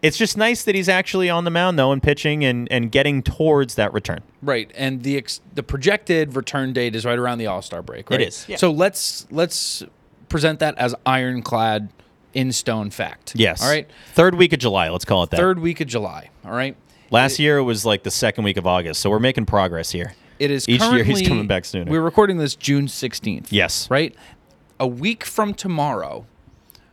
It's 0.02 0.18
just 0.18 0.38
nice 0.38 0.64
that 0.64 0.76
he's 0.76 0.90
actually 0.90 1.30
on 1.30 1.44
the 1.44 1.50
mound 1.50 1.80
though 1.80 1.92
and 1.92 2.02
pitching 2.02 2.44
and, 2.46 2.68
and 2.72 2.92
getting 2.92 3.24
towards 3.24 3.76
that 3.76 3.94
return. 3.94 4.20
Right, 4.42 4.72
and 4.76 5.04
the 5.04 5.18
ex- 5.18 5.42
the 5.56 5.64
projected 5.64 6.36
return 6.36 6.74
date 6.74 6.96
is 6.96 7.04
right 7.06 7.18
around 7.18 7.40
the 7.40 7.48
All 7.48 7.62
Star 7.62 7.82
break. 7.82 8.10
Right? 8.10 8.22
is, 8.22 8.48
yeah. 8.48 8.58
So 8.58 8.72
let's 8.72 9.26
let's 9.32 9.84
present 10.30 10.60
that 10.60 10.78
as 10.78 10.94
ironclad 11.06 11.90
in 12.34 12.52
stone 12.52 12.92
fact. 12.92 13.34
Yes. 13.36 13.64
All 13.64 13.70
right. 13.70 13.90
Third 14.14 14.36
week 14.36 14.54
of 14.54 14.60
July. 14.60 14.90
Let's 14.90 15.06
call 15.06 15.24
it 15.24 15.32
that. 15.32 15.38
Third 15.38 15.60
week 15.60 15.82
of 15.82 15.88
July. 15.88 16.30
All 16.46 16.52
right. 16.52 16.78
Last 17.10 17.40
year 17.40 17.58
it 17.58 17.64
was 17.64 17.86
like 17.86 18.04
the 18.04 18.12
second 18.12 18.44
week 18.44 18.58
of 18.58 18.68
August, 18.68 19.02
so 19.02 19.10
we're 19.10 19.20
making 19.20 19.46
progress 19.46 19.92
here. 19.92 20.14
It 20.40 20.52
is 20.52 20.70
Each 20.70 20.82
year 20.82 21.04
he's 21.04 21.28
coming 21.28 21.48
back 21.48 21.66
sooner. 21.66 21.90
We're 21.90 22.02
recording 22.02 22.38
this 22.38 22.54
June 22.54 22.88
sixteenth. 22.88 23.52
Yes. 23.52 23.90
Right. 23.90 24.14
A 24.80 24.86
week 24.86 25.24
from 25.24 25.56
tomorrow, 25.56 26.28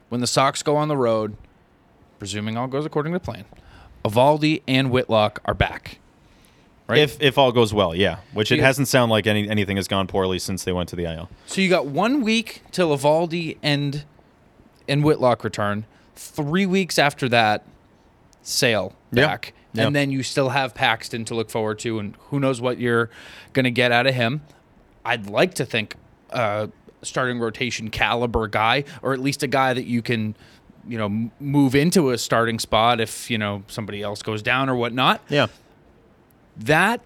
when 0.08 0.22
the 0.22 0.26
Sox 0.26 0.62
go 0.62 0.76
on 0.76 0.88
the 0.88 0.96
road, 0.96 1.36
presuming 2.18 2.56
all 2.56 2.66
goes 2.66 2.84
according 2.86 3.12
to 3.12 3.20
plan, 3.20 3.44
Eovaldi 4.04 4.62
and 4.68 4.90
Whitlock 4.90 5.40
are 5.44 5.54
back. 5.54 5.98
Right. 6.86 6.98
If 6.98 7.20
if 7.22 7.38
all 7.38 7.50
goes 7.50 7.72
well, 7.72 7.94
yeah. 7.94 8.18
Which 8.34 8.52
it 8.52 8.58
hasn't 8.60 8.88
sounded 8.88 9.10
like 9.12 9.26
any 9.26 9.48
anything 9.48 9.76
has 9.78 9.88
gone 9.88 10.06
poorly 10.06 10.38
since 10.38 10.64
they 10.64 10.72
went 10.72 10.90
to 10.90 10.96
the 10.96 11.04
IL. 11.04 11.30
So 11.46 11.60
you 11.62 11.70
got 11.70 11.86
one 11.86 12.20
week 12.20 12.62
till 12.72 12.94
Eovaldi 12.96 13.56
and 13.62 14.04
and 14.86 15.02
Whitlock 15.02 15.44
return. 15.44 15.86
Three 16.14 16.66
weeks 16.66 16.98
after 16.98 17.26
that, 17.30 17.64
Sale 18.42 18.94
Yeah. 19.12 19.26
back, 19.26 19.54
Yeah. 19.72 19.86
and 19.86 19.96
then 19.96 20.10
you 20.10 20.22
still 20.22 20.50
have 20.50 20.74
Paxton 20.74 21.24
to 21.24 21.34
look 21.34 21.48
forward 21.50 21.78
to, 21.80 21.98
and 21.98 22.14
who 22.28 22.38
knows 22.38 22.60
what 22.60 22.78
you're 22.78 23.08
going 23.54 23.64
to 23.64 23.70
get 23.70 23.90
out 23.90 24.06
of 24.06 24.14
him. 24.14 24.42
I'd 25.06 25.26
like 25.28 25.54
to 25.54 25.64
think 25.64 25.96
uh, 26.30 26.66
starting 27.00 27.38
rotation 27.38 27.88
caliber 27.90 28.46
guy, 28.46 28.84
or 29.02 29.14
at 29.14 29.20
least 29.20 29.42
a 29.42 29.46
guy 29.46 29.72
that 29.72 29.84
you 29.86 30.02
can, 30.02 30.36
you 30.88 30.98
know, 30.98 31.30
move 31.40 31.74
into 31.74 32.10
a 32.10 32.18
starting 32.18 32.58
spot 32.58 33.00
if 33.00 33.30
you 33.30 33.38
know 33.38 33.62
somebody 33.68 34.02
else 34.02 34.22
goes 34.22 34.42
down 34.42 34.68
or 34.68 34.74
whatnot 34.76 35.20
Yeah. 35.28 35.46
that 36.58 37.00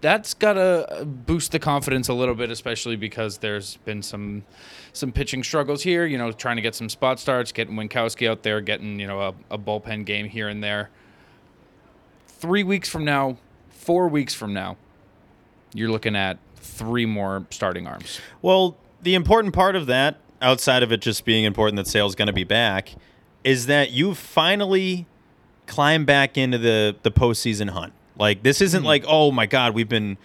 that's 0.00 0.34
gotta 0.34 0.86
uh, 1.00 1.04
boost 1.04 1.52
the 1.52 1.58
confidence 1.58 2.08
a 2.08 2.12
little 2.14 2.34
bit, 2.34 2.50
especially 2.50 2.96
because 2.96 3.38
there's 3.38 3.78
been 3.86 4.02
some 4.02 4.44
some 4.92 5.10
pitching 5.12 5.42
struggles 5.42 5.82
here. 5.82 6.04
You 6.04 6.18
know, 6.18 6.30
trying 6.30 6.56
to 6.56 6.62
get 6.62 6.74
some 6.74 6.90
spot 6.90 7.18
starts, 7.18 7.52
getting 7.52 7.74
Winckowski 7.74 8.28
out 8.28 8.42
there, 8.42 8.60
getting 8.60 9.00
you 9.00 9.06
know 9.06 9.20
a, 9.20 9.34
a 9.54 9.58
bullpen 9.58 10.04
game 10.04 10.28
here 10.28 10.48
and 10.48 10.62
there. 10.62 10.90
Three 12.28 12.62
weeks 12.62 12.88
from 12.88 13.04
now, 13.06 13.38
four 13.70 14.08
weeks 14.08 14.34
from 14.34 14.52
now, 14.52 14.76
you're 15.72 15.90
looking 15.90 16.14
at 16.16 16.36
three 16.56 17.06
more 17.06 17.46
starting 17.50 17.86
arms. 17.86 18.20
Well, 18.42 18.76
the 19.02 19.14
important 19.14 19.54
part 19.54 19.76
of 19.76 19.86
that, 19.86 20.16
outside 20.42 20.82
of 20.82 20.92
it 20.92 21.00
just 21.00 21.24
being 21.24 21.44
important 21.44 21.76
that 21.76 21.86
Sale's 21.86 22.14
going 22.14 22.26
to 22.26 22.32
be 22.34 22.44
back, 22.44 22.90
is 23.44 23.66
that 23.66 23.90
you've 23.90 24.18
finally 24.18 25.06
climbed 25.66 26.06
back 26.06 26.36
into 26.36 26.58
the 26.58 26.96
the 27.02 27.10
postseason 27.10 27.70
hunt. 27.70 27.92
Like 28.18 28.42
this 28.42 28.60
isn't 28.60 28.82
Hmm. 28.82 28.86
like, 28.86 29.04
oh 29.06 29.30
my 29.30 29.46
God, 29.46 29.74
we've 29.74 29.88
been 29.88 30.16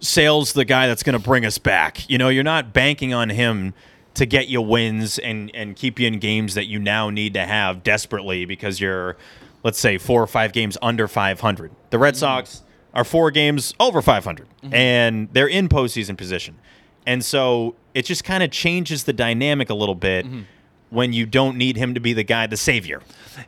Sale's 0.00 0.52
the 0.52 0.64
guy 0.64 0.86
that's 0.86 1.02
going 1.02 1.18
to 1.18 1.24
bring 1.24 1.44
us 1.44 1.58
back. 1.58 2.08
You 2.08 2.18
know, 2.18 2.28
you're 2.28 2.44
not 2.44 2.72
banking 2.72 3.12
on 3.12 3.30
him 3.30 3.74
to 4.14 4.26
get 4.26 4.48
you 4.48 4.60
wins 4.60 5.18
and 5.18 5.50
and 5.54 5.76
keep 5.76 5.98
you 5.98 6.06
in 6.06 6.18
games 6.18 6.54
that 6.54 6.66
you 6.66 6.78
now 6.78 7.10
need 7.10 7.34
to 7.34 7.44
have 7.44 7.82
desperately 7.82 8.44
because 8.44 8.80
you're, 8.80 9.16
let's 9.62 9.78
say, 9.78 9.98
four 9.98 10.22
or 10.22 10.26
five 10.26 10.52
games 10.52 10.76
under 10.82 11.08
500. 11.08 11.70
The 11.90 11.98
Red 11.98 12.14
mm-hmm. 12.14 12.20
Sox 12.20 12.62
are 12.94 13.04
four 13.04 13.30
games 13.30 13.74
over 13.78 14.02
500, 14.02 14.46
mm-hmm. 14.46 14.74
and 14.74 15.28
they're 15.32 15.48
in 15.48 15.68
postseason 15.68 16.16
position. 16.16 16.56
And 17.06 17.24
so 17.24 17.74
it 17.94 18.04
just 18.04 18.24
kind 18.24 18.42
of 18.42 18.50
changes 18.50 19.04
the 19.04 19.12
dynamic 19.12 19.70
a 19.70 19.74
little 19.74 19.94
bit 19.94 20.26
mm-hmm. 20.26 20.42
When 20.90 21.12
you 21.12 21.26
don't 21.26 21.56
need 21.56 21.76
him 21.76 21.94
to 21.94 22.00
be 22.00 22.12
the 22.12 22.24
guy, 22.24 22.46
the 22.46 22.56
savior. 22.56 23.02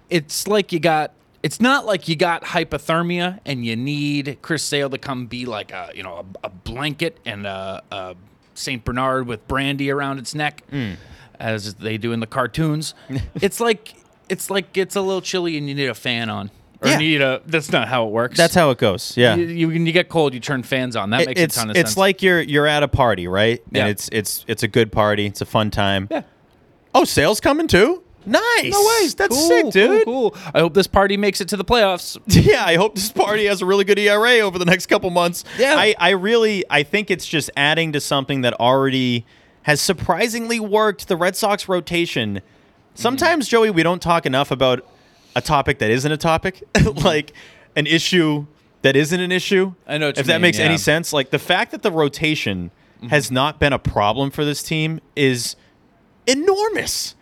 It's 0.09 0.47
like 0.47 0.73
you 0.73 0.81
got. 0.81 1.13
It's 1.43 1.59
not 1.61 1.87
like 1.87 2.07
you 2.07 2.17
got 2.17 2.43
hypothermia 2.45 3.41
and 3.47 3.65
you 3.65 3.75
need 3.75 4.39
Chris 4.43 4.63
Sale 4.63 4.91
to 4.91 4.99
come 4.99 5.27
be 5.27 5.47
like 5.47 5.73
a 5.73 5.91
you 5.95 6.03
know 6.03 6.27
a, 6.45 6.47
a 6.47 6.51
blanket 6.51 7.19
and 7.25 7.47
a, 7.47 7.83
a 7.91 8.15
Saint 8.55 8.85
Bernard 8.85 9.27
with 9.27 9.47
brandy 9.49 9.91
around 9.91 10.19
its 10.19 10.35
neck, 10.35 10.63
Hmm. 10.71 10.93
as 11.39 11.75
they 11.75 11.97
do 11.97 12.13
in 12.13 12.21
the 12.21 12.27
cartoons. 12.27 12.95
it's 13.37 13.59
like 13.59 13.95
it's 14.29 14.51
like 14.51 14.77
it's 14.77 14.97
a 14.97 15.01
little 15.01 15.23
chilly 15.23 15.57
and 15.57 15.67
you 15.69 15.75
need 15.75 15.89
a 15.89 15.95
fan 15.95 16.29
on. 16.29 16.51
Or 16.83 16.89
Yeah. 16.89 16.97
need 16.99 17.21
a. 17.23 17.41
That's 17.47 17.73
not 17.73 17.89
how 17.89 18.07
it 18.07 18.11
works. 18.11 18.37
That's 18.39 18.55
how 18.55 18.71
it 18.71 18.79
goes. 18.79 19.15
Yeah. 19.17 19.35
you, 19.37 19.47
you 19.47 19.69
when 19.69 19.87
you 19.87 19.93
get 19.93 20.09
cold, 20.11 20.35
you 20.35 20.41
turn 20.41 20.63
fans 20.63 20.95
on. 20.97 21.11
That 21.11 21.27
makes 21.27 21.41
it's 21.41 21.57
a 21.57 21.61
ton 21.61 21.71
of 21.71 21.77
it's 21.77 21.91
sense. 21.91 21.97
like 21.97 22.23
you're 22.23 22.41
you're 22.43 22.67
at 22.67 22.83
a 22.83 22.89
party, 22.89 23.27
right? 23.29 23.63
Yeah. 23.71 23.83
And 23.83 23.91
it's 23.91 24.09
it's 24.13 24.45
it's 24.47 24.63
a 24.63 24.69
good 24.69 24.93
party. 24.93 25.25
It's 25.27 25.41
a 25.41 25.47
fun 25.47 25.71
time. 25.71 26.07
Yeah. 26.11 26.23
Oh, 26.95 27.05
Sale's 27.05 27.41
coming 27.41 27.69
too. 27.69 28.03
Nice. 28.27 28.71
no 28.71 28.81
way. 28.81 29.09
That's 29.17 29.35
Cool, 29.35 29.49
sick, 29.49 29.63
cool, 29.63 29.71
dude. 29.71 30.05
Cool, 30.05 30.37
I 30.55 30.61
hope 30.61 30.75
this 30.75 30.87
party 30.87 31.17
makes 31.17 31.41
it 31.41 31.49
to 31.49 31.57
the 31.57 31.65
playoffs. 31.65 32.19
Yeah, 32.41 32.65
I 32.65 32.77
hope 32.77 32.95
this 32.95 33.11
party 33.13 33.47
has 33.47 33.63
a 33.63 33.67
really 33.67 33.85
good 33.85 33.99
ERA 33.99 34.41
over 34.41 34.59
the 34.59 34.65
next 34.65 34.87
couple 34.87 35.11
months. 35.11 35.45
Yeah. 35.59 35.75
I, 35.77 35.95
I 35.99 36.11
really 36.11 36.65
I 36.71 36.83
think 36.83 37.11
it's 37.11 37.27
just 37.27 37.51
adding 37.57 37.93
to 37.93 38.01
something 38.01 38.43
that 38.43 38.55
already 38.55 39.27
has 39.63 39.81
surprisingly 39.81 40.59
worked. 40.59 41.09
The 41.09 41.17
Red 41.17 41.37
Sox 41.37 41.69
rotation. 41.69 42.41
Sometimes, 42.95 43.47
mm-hmm. 43.47 43.51
Joey, 43.51 43.71
we 43.71 43.83
don't 43.83 44.03
talk 44.03 44.27
enough 44.27 44.51
about 44.51 44.87
a 45.37 45.41
topic 45.41 45.79
that 45.79 45.91
isn't 45.91 46.11
a 46.11 46.17
topic, 46.17 46.63
like 46.97 47.33
an 47.77 47.87
issue 47.87 48.47
that 48.83 48.97
isn't 48.97 49.21
an 49.21 49.33
issue. 49.33 49.75
I 49.87 49.99
know 49.99 50.09
what 50.09 50.19
if 50.19 50.27
that 50.27 50.35
mean, 50.35 50.43
makes 50.43 50.59
any 50.59 50.79
sense. 50.79 51.13
Like 51.13 51.31
the 51.31 51.39
fact 51.39 51.71
that 51.73 51.83
the 51.83 51.93
rotation 51.93 52.71
mm-hmm. 52.99 53.09
has 53.09 53.31
not 53.31 53.59
been 53.59 53.73
a 53.73 53.79
problem 53.79 54.31
for 54.31 54.45
this 54.45 54.63
team 54.63 55.01
is 55.15 55.57
enormous. 56.27 57.15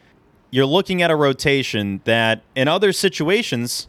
You're 0.51 0.67
looking 0.67 1.03
at 1.03 1.11
a 1.11 1.17
rotation 1.17 2.01
that, 2.05 2.43
in 2.55 2.69
other 2.69 2.93
situations, 2.93 3.87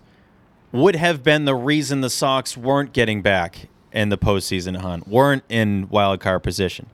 would 0.71 0.95
have 0.95 1.23
been 1.23 1.45
the 1.45 1.55
reason 1.55 2.01
the 2.01 2.09
Sox 2.09 2.57
weren't 2.57 2.91
getting 2.93 3.21
back 3.21 3.69
in 3.91 4.09
the 4.09 4.17
postseason 4.17 4.77
hunt, 4.77 5.07
weren't 5.07 5.43
in 5.49 5.87
wild 5.89 6.19
card 6.19 6.43
position. 6.43 6.87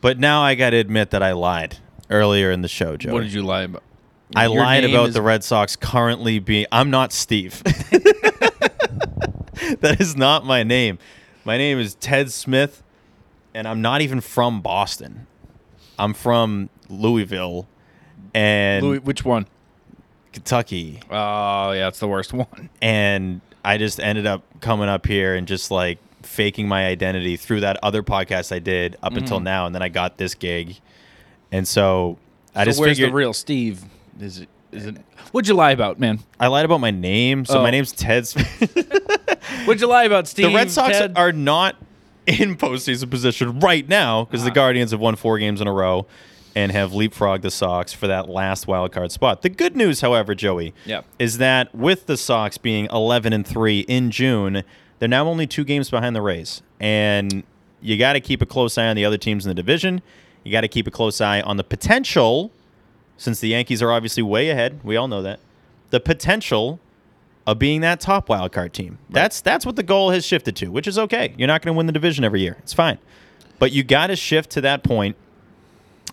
But 0.00 0.18
now 0.18 0.42
I 0.42 0.54
got 0.54 0.70
to 0.70 0.76
admit 0.76 1.10
that 1.10 1.22
I 1.22 1.32
lied 1.32 1.78
earlier 2.10 2.50
in 2.50 2.60
the 2.62 2.68
show, 2.68 2.96
Joe. 2.96 3.12
What 3.12 3.22
did 3.22 3.32
you 3.32 3.42
lie 3.42 3.62
about? 3.62 3.82
I 4.34 4.44
Your 4.46 4.56
lied 4.56 4.84
about 4.84 5.08
is- 5.08 5.14
the 5.14 5.22
Red 5.22 5.42
Sox 5.42 5.74
currently 5.76 6.38
being. 6.38 6.66
I'm 6.70 6.90
not 6.90 7.12
Steve. 7.12 7.62
that 9.80 9.96
is 9.98 10.16
not 10.16 10.44
my 10.44 10.62
name. 10.62 10.98
My 11.44 11.56
name 11.56 11.78
is 11.78 11.94
Ted 11.94 12.30
Smith, 12.32 12.82
and 13.54 13.66
I'm 13.66 13.80
not 13.80 14.00
even 14.00 14.20
from 14.20 14.60
Boston. 14.60 15.26
I'm 15.98 16.12
from 16.12 16.68
Louisville 16.88 17.66
and 18.34 18.84
Louis, 18.86 18.98
which 19.00 19.24
one? 19.24 19.46
Kentucky. 20.32 21.00
Oh 21.10 21.72
yeah, 21.72 21.88
it's 21.88 21.98
the 22.00 22.08
worst 22.08 22.32
one. 22.34 22.68
and 22.82 23.40
I 23.64 23.78
just 23.78 23.98
ended 24.00 24.26
up 24.26 24.42
coming 24.60 24.88
up 24.88 25.06
here 25.06 25.34
and 25.34 25.46
just 25.48 25.70
like 25.70 25.98
faking 26.22 26.68
my 26.68 26.86
identity 26.86 27.36
through 27.36 27.60
that 27.60 27.78
other 27.82 28.02
podcast 28.02 28.52
I 28.54 28.58
did 28.58 28.96
up 29.02 29.14
until 29.14 29.40
now, 29.40 29.66
and 29.66 29.74
then 29.74 29.82
I 29.82 29.88
got 29.88 30.18
this 30.18 30.34
gig, 30.34 30.78
and 31.52 31.66
so 31.66 32.18
I 32.54 32.62
so 32.62 32.64
just 32.66 32.80
where's 32.80 32.96
figured 32.96 33.10
the 33.12 33.16
real 33.16 33.32
Steve? 33.32 33.84
Is 34.20 34.40
it? 34.40 34.48
Is 34.72 34.86
it? 34.86 34.96
What'd 35.32 35.48
you 35.48 35.54
lie 35.54 35.70
about, 35.70 35.98
man? 35.98 36.18
I 36.38 36.48
lied 36.48 36.64
about 36.64 36.80
my 36.80 36.90
name, 36.90 37.44
so 37.44 37.58
Oh. 37.60 37.62
my 37.62 37.70
name's 37.70 37.92
Ted. 37.92 38.26
Smith. 38.26 38.72
What'd 39.64 39.80
you 39.80 39.86
lie 39.86 40.04
about, 40.04 40.26
Steve? 40.28 40.48
the 40.48 40.54
Red 40.54 40.70
Sox 40.70 40.98
Ted? 40.98 41.12
are 41.16 41.32
not 41.32 41.76
in 42.26 42.56
postseason 42.56 43.08
position 43.08 43.60
right 43.60 43.88
now 43.88 44.24
because 44.24 44.42
Ah. 44.42 44.46
the 44.46 44.50
Guardians 44.50 44.90
have 44.90 45.00
won 45.00 45.16
four 45.16 45.38
games 45.38 45.60
in 45.60 45.66
a 45.66 45.72
row 45.72 46.06
and 46.56 46.72
have 46.72 46.92
leapfrogged 46.92 47.42
the 47.42 47.50
Sox 47.50 47.92
for 47.92 48.06
that 48.06 48.30
last 48.30 48.66
wild 48.66 48.90
card 48.90 49.12
spot. 49.12 49.42
The 49.42 49.50
good 49.50 49.76
news, 49.76 50.00
however, 50.00 50.34
Joey, 50.34 50.72
is 51.18 51.36
that 51.36 51.72
with 51.74 52.06
the 52.06 52.16
Sox 52.16 52.56
being 52.56 52.86
11 52.86 53.34
and 53.34 53.46
3 53.46 53.80
in 53.80 54.10
June, 54.10 54.64
they're 54.98 55.08
now 55.08 55.28
only 55.28 55.46
two 55.46 55.64
games 55.64 55.90
behind 55.90 56.16
the 56.16 56.22
Rays. 56.22 56.62
And 56.80 57.44
you 57.82 57.98
got 57.98 58.14
to 58.14 58.20
keep 58.20 58.40
a 58.40 58.46
close 58.46 58.78
eye 58.78 58.86
on 58.86 58.96
the 58.96 59.04
other 59.04 59.18
teams 59.18 59.44
in 59.44 59.50
the 59.50 59.54
division. 59.54 60.00
You 60.44 60.50
got 60.50 60.62
to 60.62 60.68
keep 60.68 60.86
a 60.86 60.90
close 60.90 61.20
eye 61.20 61.42
on 61.42 61.58
the 61.58 61.64
potential, 61.64 62.50
since 63.18 63.38
the 63.38 63.48
Yankees 63.48 63.82
are 63.82 63.92
obviously 63.92 64.22
way 64.22 64.48
ahead. 64.48 64.80
We 64.82 64.96
all 64.96 65.08
know 65.08 65.20
that. 65.22 65.40
The 65.90 66.00
potential 66.00 66.80
of 67.46 67.58
being 67.58 67.82
that 67.82 68.00
top 68.00 68.30
wild 68.30 68.52
card 68.52 68.72
team. 68.72 68.98
That's 69.10 69.42
that's 69.42 69.66
what 69.66 69.76
the 69.76 69.82
goal 69.82 70.10
has 70.10 70.24
shifted 70.24 70.56
to, 70.56 70.68
which 70.68 70.86
is 70.86 70.98
okay. 70.98 71.34
You're 71.36 71.48
not 71.48 71.60
going 71.60 71.74
to 71.74 71.76
win 71.76 71.86
the 71.86 71.92
division 71.92 72.24
every 72.24 72.40
year. 72.40 72.56
It's 72.60 72.72
fine. 72.72 72.98
But 73.58 73.72
you 73.72 73.84
got 73.84 74.08
to 74.08 74.16
shift 74.16 74.50
to 74.52 74.62
that 74.62 74.82
point 74.82 75.16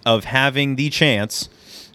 of 0.06 0.26
having 0.26 0.76
the 0.76 0.89
chance 0.89 1.49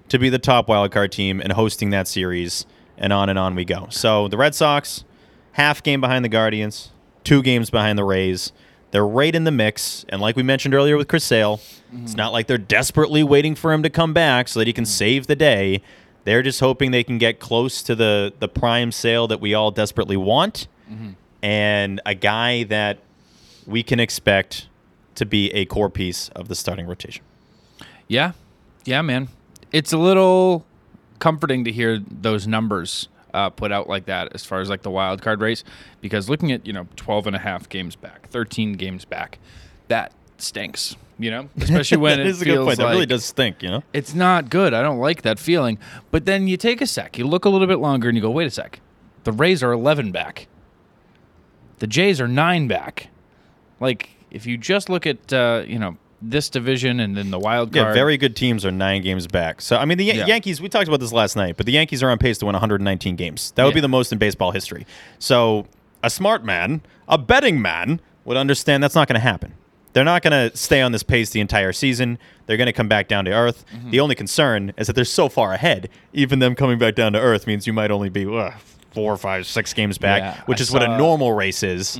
to 0.09 0.19
be 0.19 0.29
the 0.29 0.39
top 0.39 0.69
wild 0.69 0.91
card 0.91 1.13
team 1.13 1.41
and 1.41 1.53
hosting 1.53 1.91
that 1.91 2.09
series 2.09 2.67
and 2.97 3.13
on 3.13 3.29
and 3.29 3.39
on 3.39 3.55
we 3.55 3.65
go. 3.65 3.87
So 3.91 4.29
the 4.29 4.37
Red 4.37 4.55
Sox 4.55 5.05
half 5.53 5.83
game 5.83 6.01
behind 6.01 6.25
the 6.25 6.29
Guardians, 6.29 6.91
two 7.25 7.43
games 7.43 7.71
behind 7.71 7.99
the 7.99 8.05
Rays. 8.05 8.53
They're 8.91 9.07
right 9.07 9.35
in 9.35 9.45
the 9.45 9.51
mix, 9.51 10.07
and 10.09 10.19
like 10.21 10.35
we 10.35 10.43
mentioned 10.43 10.73
earlier 10.73 10.97
with 10.97 11.09
Chris 11.09 11.25
Sale, 11.25 11.55
it's 11.55 11.93
mm-hmm. 11.93 12.17
not 12.17 12.33
like 12.33 12.47
they're 12.47 12.57
desperately 12.57 13.23
waiting 13.23 13.55
for 13.55 13.73
him 13.73 13.83
to 13.83 13.91
come 13.91 14.15
back 14.15 14.49
so 14.49 14.61
that 14.61 14.67
he 14.67 14.73
can 14.73 14.85
mm-hmm. 14.85 14.91
save 14.91 15.27
the 15.27 15.37
day. 15.37 15.83
They're 16.25 16.43
just 16.43 16.61
hoping 16.61 16.91
they 16.91 17.05
can 17.05 17.19
get 17.19 17.39
close 17.39 17.83
to 17.83 17.95
the 17.95 18.33
the 18.39 18.49
prime 18.49 18.93
Sale 18.93 19.29
that 19.29 19.41
we 19.41 19.53
all 19.53 19.71
desperately 19.71 20.17
want, 20.17 20.69
mm-hmm. 20.91 21.11
and 21.43 22.01
a 22.07 22.15
guy 22.15 22.65
that 22.65 22.99
we 23.67 23.83
can 23.83 24.01
expect 24.01 24.69
to 25.17 25.27
be 25.27 25.51
a 25.51 25.67
core 25.67 25.91
piece 25.91 26.31
of 26.31 26.49
the 26.49 26.55
starting 26.55 26.87
rotation. 26.87 27.25
Yeah, 28.09 28.33
yeah, 28.85 29.03
man. 29.03 29.29
It's 29.73 29.93
a 29.93 29.99
little 29.99 30.65
comforting 31.19 31.65
to 31.65 31.73
hear 31.73 31.99
those 31.99 32.47
numbers 32.47 33.09
uh, 33.35 33.51
put 33.51 33.71
out 33.71 33.89
like 33.89 34.07
that 34.07 34.35
as 34.35 34.45
far 34.45 34.61
as 34.61 34.71
like 34.71 34.83
the 34.83 34.91
wild 34.91 35.23
card 35.23 35.41
race, 35.41 35.63
because 36.01 36.29
looking 36.29 36.51
at 36.51 36.67
you 36.67 36.73
know 36.73 36.87
12 36.97 37.29
and 37.29 37.37
a 37.37 37.39
half 37.39 37.69
games 37.69 37.97
back, 37.97 38.29
13 38.31 38.73
games 38.75 39.05
back, 39.05 39.39
that 39.89 40.13
stinks. 40.39 40.97
You 41.21 41.33
know, 41.33 41.49
especially 41.61 41.97
when 41.97 42.21
it 42.21 42.27
is 42.27 42.41
a 42.41 42.45
good 42.45 42.55
feels 42.55 42.67
point. 42.67 42.79
That 42.79 42.91
really 42.91 43.07
does 43.07 43.25
stink, 43.25 43.61
you 43.61 43.69
know. 43.71 43.83
it's 43.93 44.15
not 44.15 44.51
good. 44.51 44.73
I 44.73 44.83
don't 44.83 45.01
like 45.01 45.23
that 45.23 45.41
feeling. 45.41 45.77
But 46.13 46.27
then 46.27 46.47
you 46.47 46.57
take 46.57 46.81
a 46.81 46.87
sec, 46.87 47.19
you 47.19 47.27
look 47.27 47.45
a 47.45 47.49
little 47.49 47.67
bit 47.67 47.81
longer, 47.81 48.09
and 48.09 48.17
you 48.17 48.23
go, 48.23 48.31
wait 48.31 48.47
a 48.47 48.51
sec. 48.51 48.79
The 49.25 49.33
Rays 49.33 49.61
are 49.65 49.73
11 49.73 50.13
back. 50.13 50.47
The 51.81 51.89
Jays 51.89 52.21
are 52.21 52.29
nine 52.29 52.69
back. 52.69 53.09
Like 53.81 54.11
if 54.31 54.47
you 54.47 54.57
just 54.57 54.89
look 54.89 55.07
at 55.07 55.33
uh, 55.33 55.65
you 55.67 55.79
know 55.79 55.97
this 56.21 56.49
division 56.49 56.99
and 57.01 57.17
then 57.17 57.31
the 57.31 57.39
wild 57.39 57.73
card. 57.73 57.89
Yeah, 57.89 57.93
very 57.95 58.17
good 58.17 58.35
teams 58.35 58.65
are 58.67 58.71
nine 58.73 59.03
games 59.03 59.27
back. 59.27 59.61
So 59.61 59.77
I 59.77 59.85
mean, 59.85 59.99
the 59.99 60.05
Yan- 60.05 60.17
Yeah. 60.17 60.27
Yankees. 60.27 60.61
We 60.61 60.69
talked 60.69 60.89
about 60.89 61.01
this 61.01 61.13
last 61.13 61.37
night, 61.37 61.57
but 61.57 61.67
the 61.67 61.73
Yankees 61.73 62.03
are 62.03 62.11
on 62.11 62.19
pace 62.19 62.39
to 62.39 62.47
win 62.47 62.55
119 62.55 63.15
games. 63.17 63.53
That 63.55 63.65
would 63.65 63.75
be 63.75 63.81
the 63.81 63.89
most 63.89 64.13
in 64.13 64.19
baseball 64.19 64.51
history. 64.51 64.87
So 65.19 65.67
a 66.03 66.11
smart 66.11 66.45
man, 66.45 66.83
a 67.09 67.19
betting 67.19 67.63
man, 67.63 68.01
would 68.25 68.37
understand 68.37 68.83
that's 68.83 68.95
not 68.95 69.09
going 69.09 69.15
to 69.15 69.21
happen. 69.21 69.55
They're 69.95 70.05
not 70.05 70.23
going 70.23 70.51
to 70.51 70.57
stay 70.57 70.83
on 70.83 70.93
this 70.93 71.03
pace 71.03 71.31
the 71.31 71.41
entire 71.41 71.73
season. 71.73 72.19
They're 72.47 72.59
going 72.59 72.67
to 72.67 72.73
come 72.75 72.89
back 72.89 73.09
down 73.09 73.25
to 73.25 73.33
earth. 73.33 73.65
Mm-hmm. 73.75 73.91
The 73.91 74.01
only 74.01 74.15
concern 74.15 74.73
is 74.77 74.87
that 74.87 74.93
they're 74.93 75.05
so 75.05 75.29
far 75.29 75.55
ahead. 75.55 75.89
Even 76.13 76.39
them 76.41 76.55
coming 76.55 76.79
back 76.79 76.95
down 76.95 77.15
to 77.15 77.19
earth 77.21 77.47
means 77.47 77.67
you 77.67 77.73
might 77.73 77.91
only 77.91 78.11
be 78.11 78.27
uh, 78.27 78.51
four, 78.93 79.17
five, 79.17 79.47
six 79.47 79.73
games 79.73 79.97
back, 79.99 80.21
Yeah, 80.21 80.43
which 80.45 80.61
I 80.61 80.63
is 80.63 80.71
what 80.71 80.83
a 80.83 80.87
Mm-hmm. 80.89 80.99
normal 80.99 81.33
race 81.33 81.63
is. 81.63 81.99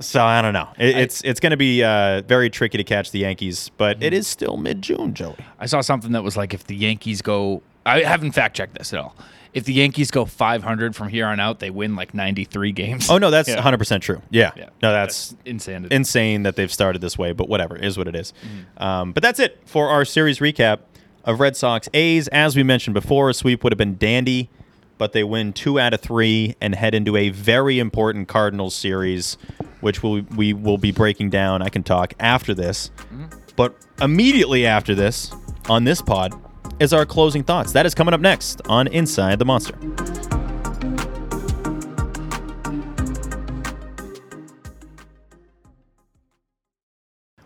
So 0.00 0.22
I 0.22 0.42
don't 0.42 0.52
know. 0.52 0.68
It, 0.78 0.96
it's 0.96 1.22
it's 1.22 1.40
going 1.40 1.52
to 1.52 1.56
be 1.56 1.82
uh, 1.84 2.22
very 2.22 2.50
tricky 2.50 2.78
to 2.78 2.84
catch 2.84 3.10
the 3.10 3.20
Yankees, 3.20 3.70
but 3.76 4.02
it 4.02 4.12
is 4.12 4.26
still 4.26 4.56
mid 4.56 4.82
June, 4.82 5.14
Joey. 5.14 5.36
I 5.58 5.66
saw 5.66 5.80
something 5.80 6.12
that 6.12 6.22
was 6.24 6.36
like 6.36 6.52
if 6.52 6.64
the 6.64 6.74
Yankees 6.76 7.22
go 7.22 7.62
I 7.86 8.02
haven't 8.02 8.32
fact 8.32 8.56
checked 8.56 8.76
this 8.76 8.92
at 8.92 8.98
all. 9.00 9.14
If 9.52 9.64
the 9.64 9.72
Yankees 9.72 10.10
go 10.10 10.24
500 10.24 10.96
from 10.96 11.08
here 11.08 11.26
on 11.26 11.38
out, 11.38 11.60
they 11.60 11.70
win 11.70 11.94
like 11.94 12.12
93 12.12 12.72
games. 12.72 13.08
Oh 13.08 13.18
no, 13.18 13.30
that's 13.30 13.48
Yeah. 13.54 13.62
100% 13.62 14.00
true. 14.00 14.20
Yeah. 14.30 14.50
Yeah. 14.56 14.70
No, 14.82 14.90
that's 14.90 15.36
insanity. 15.44 15.94
insane 15.94 16.42
that 16.42 16.56
they've 16.56 16.72
started 16.72 17.00
this 17.00 17.16
way, 17.16 17.32
but 17.32 17.48
whatever, 17.48 17.76
is 17.76 17.96
what 17.96 18.08
it 18.08 18.16
is. 18.16 18.32
Um, 18.78 19.12
but 19.12 19.22
that's 19.22 19.38
it 19.38 19.60
for 19.64 19.88
our 19.90 20.04
series 20.04 20.40
recap 20.40 20.80
of 21.24 21.38
Red 21.38 21.56
Sox 21.56 21.88
A's. 21.94 22.26
As 22.28 22.56
we 22.56 22.64
mentioned 22.64 22.94
before, 22.94 23.30
a 23.30 23.34
sweep 23.34 23.62
would 23.62 23.72
have 23.72 23.78
been 23.78 23.96
dandy, 23.96 24.50
but 24.98 25.12
they 25.12 25.24
win 25.24 25.52
two 25.52 25.78
out 25.78 25.94
of 25.94 26.00
three 26.00 26.54
and 26.60 26.74
head 26.74 26.94
into 26.94 27.16
a 27.16 27.30
very 27.30 27.78
important 27.78 28.28
Cardinals 28.28 28.74
series, 28.74 29.36
which 29.80 30.02
we'll, 30.02 30.22
we 30.36 30.52
will 30.52 30.78
be 30.78 30.92
breaking 30.92 31.30
down. 31.30 31.62
I 31.62 31.68
can 31.68 31.82
talk 31.82 32.14
after 32.20 32.54
this. 32.54 32.90
Mm-hmm. 32.96 33.26
But 33.56 33.76
immediately 34.00 34.66
after 34.66 34.94
this, 34.94 35.32
on 35.68 35.84
this 35.84 36.02
pod, 36.02 36.34
is 36.80 36.92
our 36.92 37.06
closing 37.06 37.44
thoughts. 37.44 37.72
That 37.72 37.86
is 37.86 37.94
coming 37.94 38.14
up 38.14 38.20
next 38.20 38.60
on 38.68 38.88
Inside 38.88 39.38
the 39.38 39.44
Monster. 39.44 39.78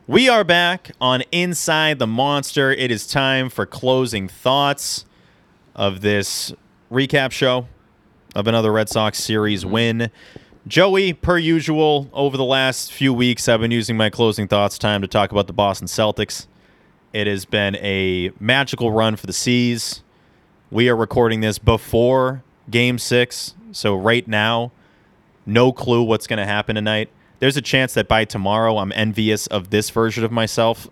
We 0.07 0.31
are 0.31 0.43
back 0.43 0.93
on 1.03 1.23
Inside 1.31 1.99
the 1.99 2.07
Monster. 2.07 2.73
It 2.73 2.91
is 2.91 3.07
time 3.07 3.51
for 3.51 3.67
closing 3.67 4.27
thoughts 4.27 5.05
of 5.75 6.01
this 6.01 6.55
recap 6.91 7.33
show 7.33 7.67
of 8.35 8.47
another 8.47 8.73
Red 8.73 8.89
Sox 8.89 9.23
series 9.23 9.65
win. 9.65 10.11
Joey, 10.67 11.13
per 11.13 11.39
usual, 11.39 12.11
over 12.13 12.37
the 12.37 12.45
last 12.45 12.93
few 12.93 13.13
weeks, 13.15 13.49
I've 13.49 13.61
been 13.61 13.71
using 13.71 13.97
my 13.97 14.11
closing 14.11 14.49
thoughts 14.49 14.79
time 14.79 15.01
to 15.03 15.09
talk 15.09 15.33
about 15.33 15.47
the 15.47 15.53
Boston 15.53 15.87
Celtics. 15.87 16.47
It 17.13 17.27
has 17.27 17.45
been 17.45 17.77
a 17.77 18.33
magical 18.39 18.93
run 18.93 19.17
for 19.17 19.27
the 19.27 19.33
C's. 19.33 20.03
We 20.71 20.89
are 20.89 20.97
recording 20.97 21.41
this 21.41 21.59
before 21.59 22.43
game 22.71 22.99
six. 22.99 23.55
So, 23.73 23.97
right 23.97 24.27
now, 24.29 24.73
no 25.47 25.73
clue 25.73 26.03
what's 26.03 26.27
going 26.27 26.39
to 26.39 26.47
happen 26.47 26.75
tonight. 26.75 27.09
There's 27.39 27.57
a 27.57 27.63
chance 27.63 27.95
that 27.95 28.09
by 28.09 28.25
tomorrow 28.25 28.79
I'm 28.79 28.93
envious 28.93 29.47
of 29.47 29.71
this 29.71 29.91
version 29.91 30.25
of 30.25 30.33
myself. 30.33 30.89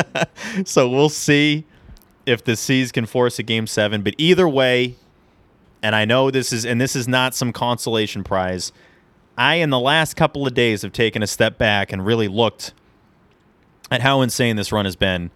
so 0.64 0.88
we'll 0.88 1.08
see 1.08 1.66
if 2.26 2.42
the 2.42 2.56
C's 2.56 2.90
can 2.90 3.06
force 3.06 3.38
a 3.38 3.42
game 3.42 3.66
seven. 3.66 4.02
But 4.02 4.14
either 4.18 4.48
way, 4.48 4.96
and 5.84 5.94
I 5.94 6.06
know 6.06 6.30
this 6.30 6.50
is 6.50 6.64
and 6.64 6.80
this 6.80 6.96
is 6.96 7.06
not 7.06 7.34
some 7.34 7.52
consolation 7.52 8.24
prize. 8.24 8.72
I 9.36 9.56
in 9.56 9.68
the 9.68 9.78
last 9.78 10.14
couple 10.16 10.46
of 10.46 10.54
days 10.54 10.80
have 10.80 10.92
taken 10.92 11.22
a 11.22 11.26
step 11.26 11.58
back 11.58 11.92
and 11.92 12.06
really 12.06 12.26
looked 12.26 12.72
at 13.90 14.00
how 14.00 14.22
insane 14.22 14.56
this 14.56 14.72
run 14.72 14.86
has 14.86 14.96
been 14.96 15.30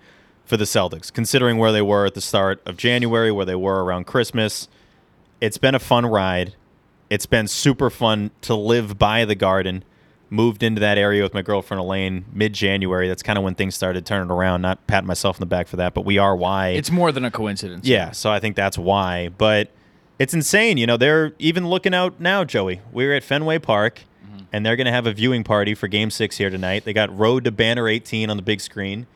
for 0.47 0.57
the 0.57 0.65
Celtics, 0.65 1.13
considering 1.13 1.59
where 1.59 1.71
they 1.71 1.83
were 1.83 2.07
at 2.07 2.15
the 2.15 2.23
start 2.23 2.63
of 2.65 2.79
January, 2.79 3.31
where 3.31 3.45
they 3.45 3.55
were 3.55 3.85
around 3.85 4.07
Christmas. 4.07 4.69
It's 5.39 5.59
been 5.59 5.75
a 5.75 5.79
fun 5.79 6.07
ride. 6.07 6.55
It's 7.11 7.27
been 7.27 7.47
super 7.47 7.91
fun 7.91 8.31
to 8.41 8.55
live 8.55 8.99
by 8.99 9.27
the 9.27 9.35
garden. 9.35 9.85
Moved 10.31 10.63
into 10.63 10.81
that 10.81 10.97
area 10.97 11.23
with 11.23 11.35
my 11.35 11.43
girlfriend 11.43 11.81
Elaine 11.81 12.25
mid 12.33 12.55
January. 12.55 13.07
That's 13.07 13.23
kind 13.23 13.37
of 13.37 13.45
when 13.45 13.55
things 13.55 13.75
started 13.75 14.07
turning 14.07 14.31
around. 14.31 14.63
Not 14.63 14.87
patting 14.87 15.07
myself 15.07 15.37
in 15.37 15.41
the 15.41 15.47
back 15.47 15.69
for 15.69 15.77
that, 15.77 15.93
but 15.93 16.07
we 16.07 16.17
are 16.17 16.35
why. 16.35 16.69
it's 16.69 16.91
more 16.91 17.13
than 17.13 17.27
a 17.27 17.31
coincidence. 17.31 17.87
Yeah, 17.87 18.13
so 18.13 18.31
I 18.31 18.41
think 18.41 18.57
that's 18.57 18.79
why. 18.79 19.29
But 19.29 19.71
it's 20.19 20.35
insane. 20.35 20.79
You 20.79 20.87
know, 20.87 20.97
they're 20.97 21.33
even 21.39 21.69
looking 21.69 21.95
out 21.95 22.21
now, 22.21 22.45
Joey. 22.45 22.81
We're 22.93 23.15
at 23.15 23.23
Fenway 23.25 23.59
Park, 23.59 24.03
mm-hmm. 24.25 24.45
and 24.53 24.65
they're 24.67 24.77
going 24.77 24.87
to 24.87 24.93
have 24.93 25.07
a 25.07 25.13
viewing 25.13 25.45
party 25.45 25.75
for 25.75 25.89
Game 25.89 26.11
6 26.11 26.37
here 26.37 26.51
tonight. 26.51 26.85
They 26.85 26.93
got 26.93 27.17
Road 27.17 27.45
to 27.45 27.51
Banner 27.53 27.89
18 27.89 28.31
on 28.31 28.37
the 28.37 28.43
big 28.43 28.61
screen. 28.61 29.07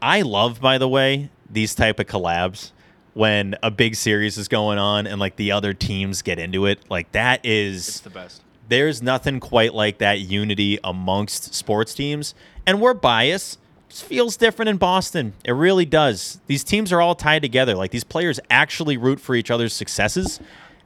I 0.00 0.22
love, 0.22 0.60
by 0.60 0.78
the 0.78 0.88
way, 0.88 1.30
these 1.48 1.74
type 1.74 1.98
of 2.00 2.06
collabs 2.06 2.72
when 3.14 3.54
a 3.62 3.70
big 3.70 3.94
series 3.94 4.38
is 4.38 4.48
going 4.48 4.78
on 4.78 5.06
and 5.06 5.20
like 5.20 5.36
the 5.36 5.52
other 5.52 5.74
teams 5.74 6.22
get 6.22 6.38
into 6.38 6.66
it. 6.66 6.80
Like 6.90 7.12
that 7.12 7.44
is 7.44 7.86
It's 7.88 8.00
the 8.00 8.10
best. 8.10 8.42
there's 8.68 9.02
nothing 9.02 9.38
quite 9.38 9.74
like 9.74 9.98
that 9.98 10.20
unity 10.20 10.78
amongst 10.82 11.54
sports 11.54 11.94
teams. 11.94 12.34
And 12.66 12.80
we're 12.80 12.94
biased. 12.94 13.58
Feels 14.00 14.36
different 14.36 14.70
in 14.70 14.78
Boston. 14.78 15.34
It 15.44 15.52
really 15.52 15.84
does. 15.84 16.40
These 16.46 16.64
teams 16.64 16.92
are 16.92 17.00
all 17.00 17.14
tied 17.14 17.42
together. 17.42 17.74
Like 17.74 17.90
these 17.90 18.04
players 18.04 18.40
actually 18.50 18.96
root 18.96 19.20
for 19.20 19.34
each 19.34 19.50
other's 19.50 19.74
successes. 19.74 20.40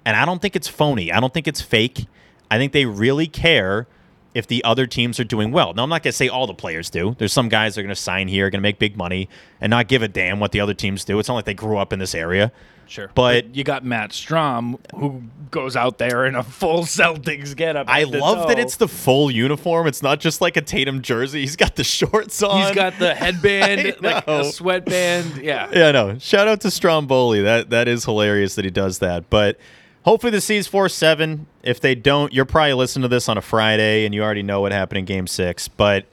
And 0.05 0.17
I 0.17 0.25
don't 0.25 0.43
think 0.43 0.57
it's 0.57 0.69
phony. 0.69 1.13
I 1.13 1.21
don't 1.21 1.33
think 1.33 1.47
it's 1.49 1.61
fake. 1.61 2.07
I 2.51 2.59
think 2.59 2.73
they 2.73 2.85
really 2.85 3.27
care 3.27 3.87
if 4.35 4.47
the 4.47 4.63
other 4.65 4.87
teams 4.87 5.19
are 5.19 5.25
doing 5.25 5.51
well. 5.51 5.73
Now, 5.73 5.83
I'm 5.83 5.89
not 5.89 6.03
going 6.03 6.13
to 6.13 6.17
say 6.17 6.29
all 6.29 6.47
the 6.47 6.55
players 6.55 6.91
do. 6.91 7.17
There's 7.19 7.33
some 7.33 7.49
guys 7.49 7.75
that 7.75 7.81
are 7.81 7.85
going 7.85 7.95
to 7.95 8.01
sign 8.01 8.29
here, 8.29 8.51
going 8.51 8.59
to 8.59 8.63
make 8.63 8.79
big 8.79 8.97
money, 8.97 9.29
and 9.61 9.71
not 9.71 9.89
give 9.89 10.03
a 10.03 10.09
damn 10.09 10.41
what 10.41 10.53
the 10.53 10.61
other 10.61 10.75
teams 10.75 11.05
do. 11.05 11.19
It's 11.19 11.29
not 11.29 11.37
like 11.37 11.47
they 11.47 11.55
grew 11.55 11.79
up 11.79 11.93
in 11.93 11.99
this 11.99 12.15
area. 12.15 12.53
Sure. 12.87 13.11
But- 13.15 13.55
you 13.55 13.65
got 13.65 13.85
Matt 13.85 14.11
Strahm 14.11 14.79
who 14.95 15.23
goes 15.51 15.77
out 15.77 15.99
there 15.99 16.27
in 16.27 16.35
a 16.35 16.43
full 16.43 16.81
Celtics 16.85 17.55
getup. 17.57 17.89
I 17.89 18.05
love 18.05 18.49
that 18.49 18.59
it's 18.59 18.77
the 18.77 18.89
full 18.89 19.31
uniform. 19.31 19.87
It's 19.87 20.03
not 20.03 20.21
just 20.21 20.41
like 20.41 20.57
a 20.57 20.61
Tatum 20.61 21.03
jersey. 21.03 21.41
He's 21.41 21.57
got 21.57 21.77
the 21.77 21.85
shorts 21.85 22.43
on. 22.43 22.67
He's 22.67 22.75
got 22.75 22.99
the 22.99 23.15
headband, 23.17 23.97
like 24.03 24.27
a 24.27 24.45
sweatband. 24.45 25.37
Yeah. 25.39 25.71
Yeah, 25.73 25.93
no. 25.93 26.19
Shout 26.19 26.49
out 26.49 26.61
to 26.63 26.71
Stromboli. 26.71 27.43
That 27.43 27.71
that 27.71 27.89
is 27.89 28.05
hilarious 28.05 28.55
that 28.57 28.65
he 28.65 28.71
does 28.71 28.99
that. 29.01 29.29
But 29.31 29.59
hopefully 30.05 30.31
the 30.31 30.41
C's 30.41 30.67
four 30.67 30.89
seven. 30.89 31.47
If 31.63 31.81
they 31.81 31.95
don't, 31.95 32.33
you're 32.33 32.45
probably 32.45 32.75
listening 32.75 33.03
to 33.03 33.09
this 33.09 33.29
on 33.29 33.37
a 33.39 33.43
Friday 33.43 34.05
and 34.05 34.15
you 34.15 34.23
already 34.23 34.43
know 34.43 34.61
what 34.61 34.73
happened 34.73 34.99
in 34.99 35.05
game 35.05 35.27
six. 35.27 35.67
But 35.69 36.07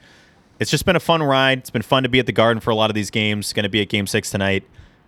it's 0.59 0.71
just 0.71 0.85
been 0.85 0.95
a 0.95 0.99
fun 0.99 1.21
ride. 1.21 1.59
It's 1.59 1.69
been 1.69 1.81
fun 1.81 2.03
to 2.03 2.09
be 2.09 2.19
at 2.19 2.25
the 2.25 2.31
garden 2.31 2.61
for 2.61 2.69
a 2.71 2.75
lot 2.75 2.89
of 2.89 2.95
these 2.95 3.09
games. 3.11 3.51
Going 3.53 3.63
to 3.63 3.69
be 3.69 3.81
at 3.81 3.89
game 3.89 4.07
six 4.07 4.29
tonight. 4.31 4.63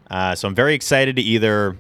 Uh, 0.10 0.36
so 0.36 0.48
I'm 0.48 0.56
very 0.56 0.74
excited 0.76 1.16
to 1.16 1.22
either 1.22 1.78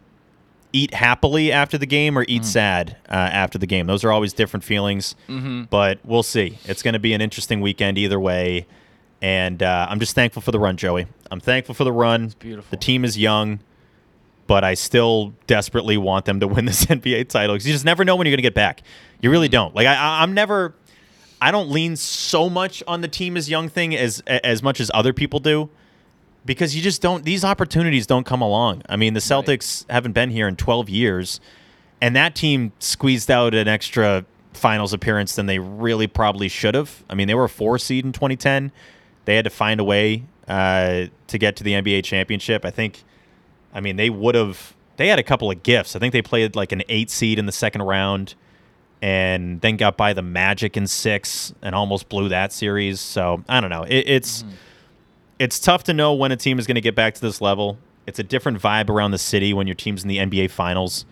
eat 0.74 0.94
happily 0.94 1.52
after 1.52 1.78
the 1.78 1.86
game 1.86 2.18
or 2.18 2.26
eat 2.28 2.44
sad 2.44 2.98
uh, 3.08 3.14
after 3.14 3.58
the 3.58 3.66
game. 3.68 3.88
Those 3.88 4.04
are 4.04 4.12
always 4.12 4.34
different 4.34 4.64
feelings. 4.64 5.16
But 5.70 6.00
we'll 6.04 6.24
see. 6.24 6.58
It's 6.66 6.84
going 6.84 6.94
to 6.94 7.00
be 7.00 7.14
an 7.14 7.22
interesting 7.22 7.62
weekend 7.62 7.98
either 7.98 8.20
way. 8.20 8.68
And 9.22 9.64
uh, 9.64 9.88
I'm 9.90 10.00
just 10.00 10.14
thankful 10.16 10.42
for 10.42 10.52
the 10.52 10.60
run, 10.60 10.76
Joey. 10.78 11.08
I'm 11.32 11.40
thankful 11.40 11.74
for 11.74 11.84
the 11.86 11.92
run. 11.94 12.34
beautiful. 12.40 12.68
The 12.70 12.78
team 12.78 13.06
is 13.06 13.18
young, 13.18 13.60
but 14.48 14.64
I 14.64 14.74
still 14.74 15.34
desperately 15.48 15.98
want 15.98 16.26
them 16.26 16.40
to 16.42 16.48
win 16.56 16.66
this 16.66 16.86
NBA 16.86 17.30
title 17.30 17.56
because 17.56 17.66
you 17.66 17.74
just 17.74 17.86
never 17.86 18.04
know 18.04 18.16
when 18.18 18.28
you're 18.28 18.32
going 18.34 18.40
to 18.40 18.44
get 18.44 18.54
back. 18.54 18.82
You 19.22 19.32
really 19.32 19.50
don't. 19.50 19.74
Like 19.74 19.88
I, 19.88 19.96
I, 19.96 20.24
I'm 20.24 20.34
never. 20.34 20.76
I 21.42 21.52
don't 21.52 21.70
lean 21.70 21.96
so 21.96 22.50
much 22.50 22.84
on 22.88 23.02
the 23.02 23.08
team 23.08 23.38
is 23.38 23.50
young 23.50 23.70
thing 23.70 23.96
as 23.96 24.20
as 24.28 24.62
much 24.62 24.80
as 24.80 24.92
other 24.94 25.14
people 25.14 25.40
do, 25.40 25.70
because 26.46 26.76
you 26.76 26.82
just 26.82 27.02
don't. 27.02 27.26
These 27.26 27.44
opportunities 27.44 28.06
don't 28.06 28.26
come 28.26 28.42
along. 28.42 28.84
I 28.88 28.96
mean, 28.96 29.14
the 29.14 29.20
Celtics 29.20 29.90
haven't 29.90 30.14
been 30.14 30.30
here 30.30 30.48
in 30.48 30.56
12 30.56 30.90
years, 30.90 31.40
and 32.02 32.16
that 32.16 32.36
team 32.36 32.72
squeezed 32.80 33.32
out 33.32 33.54
an 33.54 33.68
extra 33.68 34.26
finals 34.54 34.94
appearance 34.94 35.36
than 35.36 35.48
they 35.48 35.60
really 35.60 36.08
probably 36.08 36.48
should 36.48 36.76
have. 36.76 37.04
I 37.10 37.16
mean, 37.16 37.28
they 37.28 37.36
were 37.36 37.46
a 37.46 37.50
four 37.50 37.78
seed 37.78 38.06
in 38.06 38.12
2010. 38.12 38.72
They 39.26 39.36
had 39.36 39.46
to 39.46 39.50
find 39.52 39.80
a 39.80 39.84
way 39.84 40.24
uh, 40.48 41.06
to 41.28 41.38
get 41.38 41.56
to 41.58 41.64
the 41.64 41.74
NBA 41.74 42.04
championship. 42.04 42.64
I 42.64 42.72
think, 42.72 43.04
I 43.74 43.82
mean, 43.82 43.96
they 43.96 44.10
would 44.10 44.36
have, 44.36 44.76
they 44.98 45.08
had 45.08 45.20
a 45.20 45.24
couple 45.24 45.50
of 45.52 45.64
gifts. 45.64 45.96
I 45.96 46.00
think 46.00 46.14
they 46.14 46.22
played 46.22 46.56
like 46.56 46.72
an 46.72 46.84
eight 46.90 47.10
seed 47.10 47.40
in 47.40 47.48
the 47.48 47.52
second 47.52 47.82
round 47.82 48.36
and 49.02 49.60
then 49.62 49.76
got 49.78 49.98
by 49.98 50.14
the 50.14 50.22
Magic 50.22 50.78
in 50.78 50.88
six 50.88 51.54
and 51.62 51.76
almost 51.76 52.08
blew 52.08 52.30
that 52.30 52.54
series. 52.54 53.02
So 53.02 53.44
I 53.50 53.60
don't 53.60 53.70
know. 53.70 53.84
It, 53.84 54.08
it's, 54.08 54.44
Mm-hmm. 54.44 54.56
It's 55.40 55.60
tough 55.60 55.84
to 55.86 55.94
know 55.94 56.14
when 56.14 56.32
a 56.32 56.38
team 56.38 56.60
is 56.60 56.68
going 56.68 56.76
to 56.76 56.82
get 56.82 56.96
back 56.96 57.14
to 57.16 57.22
this 57.22 57.42
level. 57.42 57.78
It's 58.08 58.20
a 58.20 58.24
different 58.24 58.62
vibe 58.62 58.90
around 58.90 59.12
the 59.12 59.18
city 59.18 59.54
when 59.54 59.68
your 59.68 59.76
team's 59.76 60.04
in 60.04 60.08
the 60.10 60.18
NBA 60.18 60.52
finals. 60.52 61.06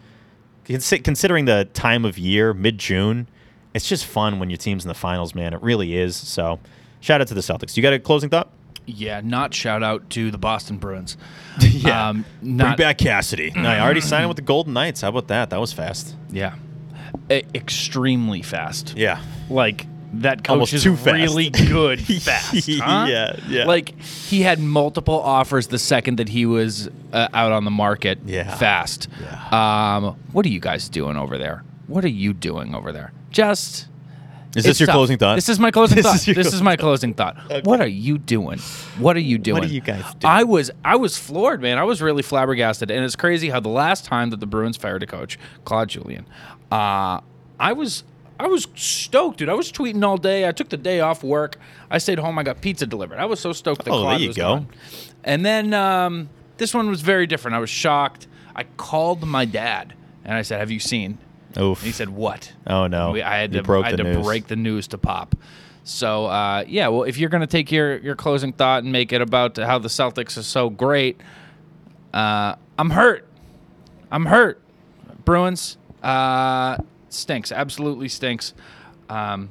Consi- 0.66 1.04
Considering 1.04 1.46
the 1.46 1.66
time 1.74 2.06
of 2.06 2.18
year, 2.18 2.54
mid 2.54 2.78
June, 2.78 3.28
it's 3.74 3.88
just 3.88 4.06
fun 4.06 4.40
when 4.40 4.50
your 4.50 4.58
team's 4.58 4.86
in 4.86 4.88
the 4.88 4.94
finals, 4.94 5.34
man. 5.36 5.54
It 5.54 5.62
really 5.62 5.98
is. 5.98 6.16
So, 6.16 6.60
shout 7.02 7.20
out 7.22 7.28
to 7.30 7.34
the 7.34 7.42
Celtics. 7.42 7.76
You 7.76 7.84
got 7.84 7.94
a 7.94 8.00
closing 8.00 8.30
thought? 8.30 8.50
Yeah, 8.86 9.22
not 9.24 9.54
shout 9.54 9.82
out 9.82 10.10
to 10.12 10.30
the 10.30 10.38
Boston 10.38 10.78
Bruins. 10.78 11.18
Yeah. 11.62 12.10
Um, 12.10 12.26
Bring 12.42 12.58
back 12.76 12.98
Cassidy. 12.98 13.52
no, 13.56 13.62
I 13.70 13.80
already 13.80 14.02
signed 14.02 14.28
with 14.30 14.36
the 14.38 14.42
Golden 14.44 14.74
Knights. 14.74 15.02
How 15.02 15.10
about 15.10 15.28
that? 15.30 15.50
That 15.50 15.60
was 15.60 15.74
fast. 15.74 16.16
Yeah. 16.32 16.56
E- 17.32 17.44
extremely 17.54 18.42
fast. 18.42 18.94
Yeah. 18.98 19.22
Like 19.50 19.86
that 20.14 20.44
coach 20.44 20.50
Almost 20.52 20.74
is 20.74 20.84
too 20.84 20.96
fast. 20.96 21.08
really 21.16 21.50
good 21.50 22.00
fast. 22.22 22.70
huh? 22.70 23.06
Yeah, 23.10 23.40
yeah. 23.48 23.66
Like 23.66 24.00
he 24.02 24.42
had 24.42 24.60
multiple 24.60 25.20
offers 25.22 25.68
the 25.68 25.80
second 25.80 26.18
that 26.18 26.30
he 26.30 26.46
was 26.46 26.90
uh, 27.12 27.28
out 27.34 27.52
on 27.52 27.66
the 27.66 27.72
market. 27.72 28.20
Yeah. 28.26 28.56
Fast. 28.56 29.08
Um, 29.52 30.16
what 30.32 30.46
are 30.46 30.50
you 30.50 30.60
guys 30.60 30.90
doing 30.90 31.18
over 31.18 31.38
there? 31.38 31.64
What 31.88 32.06
are 32.06 32.10
you 32.10 32.34
doing 32.34 32.76
over 32.76 32.92
there? 32.92 33.12
Just 33.32 33.88
Is 34.56 34.64
this 34.64 34.80
your 34.80 34.88
tough. 34.88 34.94
closing 34.94 35.18
thought? 35.18 35.36
This 35.36 35.50
is 35.50 35.60
my 35.60 35.72
closing 35.72 35.96
This 35.98 36.06
thought. 36.06 36.28
is 36.28 36.36
this 36.36 36.54
is 36.54 36.62
my 36.62 36.76
closing 36.76 37.14
thought. 37.14 37.36
What 37.66 37.82
are 37.82 37.88
you 37.88 38.18
doing? 38.20 38.60
What 39.00 39.16
are 39.18 39.20
you 39.22 39.38
doing? 39.38 39.62
What 39.62 39.70
are 39.70 39.74
you 39.74 39.82
guys 39.82 40.04
doing? 40.16 40.32
I 40.32 40.44
was 40.44 40.70
I 40.86 40.96
was 40.96 41.18
floored, 41.18 41.62
man. 41.62 41.78
I 41.78 41.84
was 41.84 42.02
really 42.02 42.22
flabbergasted, 42.24 42.92
and 42.92 43.04
it's 43.04 43.16
crazy 43.16 43.50
how 43.50 43.60
the 43.60 43.70
last 43.70 44.06
time 44.06 44.30
that 44.30 44.40
the 44.40 44.46
Bruins 44.46 44.78
fired 44.78 45.02
a 45.04 45.08
coach, 45.08 45.38
Claude 45.66 45.90
Julien, 45.90 46.26
uh, 46.72 47.20
I 47.60 47.74
was 47.74 48.04
I 48.44 48.48
was 48.48 48.68
stoked, 48.76 49.38
dude. 49.40 49.48
I 49.50 49.54
was 49.54 49.72
tweeting 49.72 50.04
all 50.04 50.18
day. 50.18 50.46
I 50.48 50.52
took 50.52 50.68
the 50.70 50.76
day 50.78 51.00
off 51.00 51.24
work. 51.24 51.58
I 51.90 51.98
stayed 51.98 52.20
home. 52.20 52.38
I 52.38 52.44
got 52.44 52.60
pizza 52.60 52.86
delivered. 52.86 53.18
I 53.18 53.26
was 53.26 53.40
so 53.40 53.54
stoked 53.54 53.86
that 53.86 53.92
Oh, 53.92 54.04
there 54.10 54.20
you 54.20 54.28
was 54.28 54.36
go. 54.38 54.56
gone. 54.56 54.68
And 55.24 55.46
then 55.46 55.74
um, 55.74 56.30
this 56.58 56.74
one 56.74 56.90
was 56.90 57.02
very 57.02 57.26
different. 57.26 57.56
I 57.56 57.60
was 57.60 57.70
shocked. 57.70 58.28
I 58.56 58.64
called 58.78 59.26
my 59.26 59.46
dad 59.46 59.94
and 60.26 60.36
I 60.36 60.42
said, 60.42 60.60
"Have 60.60 60.70
you 60.72 60.80
seen?" 60.80 61.18
Oof. 61.58 61.80
And 61.80 61.86
he 61.88 61.92
said, 61.94 62.10
"What?" 62.10 62.52
Oh, 62.68 62.88
no. 62.88 63.12
We, 63.12 63.22
I 63.24 63.38
had 63.38 63.54
You 63.54 63.62
to 63.62 63.74
I 63.74 63.90
had 63.92 63.94
the 64.00 64.04
to 64.04 64.14
news. 64.16 64.26
break 64.26 64.48
the 64.48 64.56
news 64.58 64.88
to 64.90 64.98
pop. 64.98 65.36
So 65.86 66.26
uh, 66.26 66.64
yeah, 66.68 66.90
well, 66.90 67.04
if 67.04 67.18
you're 67.18 67.30
gonna 67.30 67.48
take 67.48 67.72
your 67.72 67.98
your 68.00 68.16
closing 68.16 68.52
thought 68.54 68.84
and 68.84 68.92
make 68.92 69.12
it 69.14 69.22
about 69.22 69.58
how 69.58 69.80
the 69.80 69.90
Celtics 69.90 70.38
are 70.38 70.44
so 70.44 70.70
great, 70.70 71.20
uh, 72.14 72.56
I'm 72.78 72.90
hurt. 72.90 73.26
I'm 74.12 74.26
hurt. 74.26 74.62
Bruins 75.26 75.78
uh, 76.04 76.78
stinks. 77.14 77.52
Absolutely 77.52 78.10
stinks. 78.10 78.54
Um, 79.10 79.50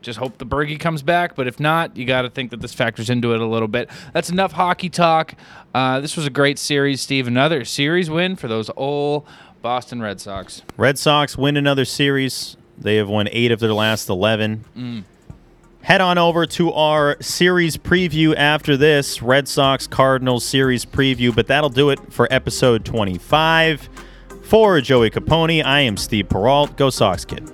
just 0.00 0.18
hope 0.18 0.38
the 0.38 0.46
Bergie 0.46 0.78
comes 0.78 1.02
back, 1.02 1.34
but 1.34 1.46
if 1.46 1.58
not, 1.58 1.96
you 1.96 2.04
got 2.04 2.22
to 2.22 2.30
think 2.30 2.50
that 2.50 2.60
this 2.60 2.72
factors 2.72 3.10
into 3.10 3.34
it 3.34 3.40
a 3.40 3.46
little 3.46 3.68
bit. 3.68 3.90
That's 4.12 4.30
enough 4.30 4.52
hockey 4.52 4.88
talk. 4.88 5.34
Uh, 5.74 6.00
this 6.00 6.16
was 6.16 6.26
a 6.26 6.30
great 6.30 6.58
series, 6.58 7.00
Steve. 7.00 7.26
Another 7.26 7.64
series 7.64 8.08
win 8.08 8.36
for 8.36 8.48
those 8.48 8.70
old 8.76 9.26
Boston 9.60 10.00
Red 10.00 10.20
Sox. 10.20 10.62
Red 10.76 10.98
Sox 10.98 11.36
win 11.36 11.56
another 11.56 11.84
series. 11.84 12.56
They 12.76 12.96
have 12.96 13.08
won 13.08 13.28
eight 13.32 13.50
of 13.50 13.60
their 13.60 13.72
last 13.72 14.08
11. 14.08 14.64
Mm. 14.76 15.04
Head 15.82 16.00
on 16.00 16.18
over 16.18 16.46
to 16.46 16.72
our 16.72 17.16
series 17.20 17.76
preview 17.76 18.34
after 18.36 18.76
this 18.76 19.22
Red 19.22 19.48
Sox 19.48 19.86
Cardinals 19.86 20.44
series 20.44 20.84
preview, 20.84 21.34
but 21.34 21.46
that'll 21.48 21.70
do 21.70 21.90
it 21.90 22.12
for 22.12 22.28
episode 22.30 22.84
25. 22.84 23.88
For 24.48 24.80
Joey 24.80 25.10
Capone, 25.10 25.62
I 25.62 25.80
am 25.80 25.98
Steve 25.98 26.30
Perrault. 26.30 26.74
Go 26.78 26.88
Sox, 26.88 27.22
kid. 27.22 27.50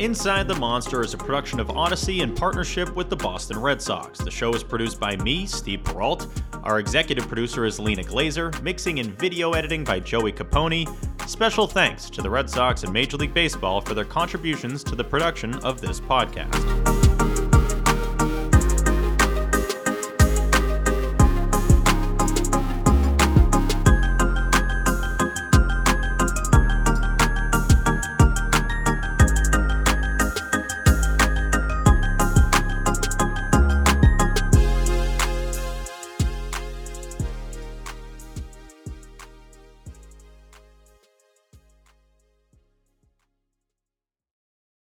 Inside 0.00 0.48
the 0.48 0.56
Monster 0.58 1.02
is 1.02 1.12
a 1.12 1.18
production 1.18 1.60
of 1.60 1.68
Audacy 1.68 2.22
in 2.22 2.34
partnership 2.34 2.96
with 2.96 3.10
the 3.10 3.16
Boston 3.16 3.58
Red 3.58 3.82
Sox. 3.82 4.20
The 4.20 4.30
show 4.30 4.54
is 4.54 4.64
produced 4.64 4.98
by 4.98 5.16
me, 5.16 5.44
Steve 5.44 5.84
Perrault. 5.84 6.28
Our 6.62 6.78
executive 6.78 7.28
producer 7.28 7.66
is 7.66 7.78
Lena 7.78 8.04
Glazer, 8.04 8.58
mixing 8.62 9.00
and 9.00 9.10
video 9.18 9.52
editing 9.52 9.84
by 9.84 10.00
Joey 10.00 10.32
Capone. 10.32 10.88
Special 11.28 11.66
thanks 11.66 12.08
to 12.08 12.22
the 12.22 12.30
Red 12.30 12.48
Sox 12.48 12.84
and 12.84 12.92
Major 12.92 13.18
League 13.18 13.34
Baseball 13.34 13.82
for 13.82 13.92
their 13.92 14.06
contributions 14.06 14.82
to 14.82 14.96
the 14.96 15.04
production 15.04 15.56
of 15.56 15.78
this 15.78 16.00
podcast. 16.00 17.13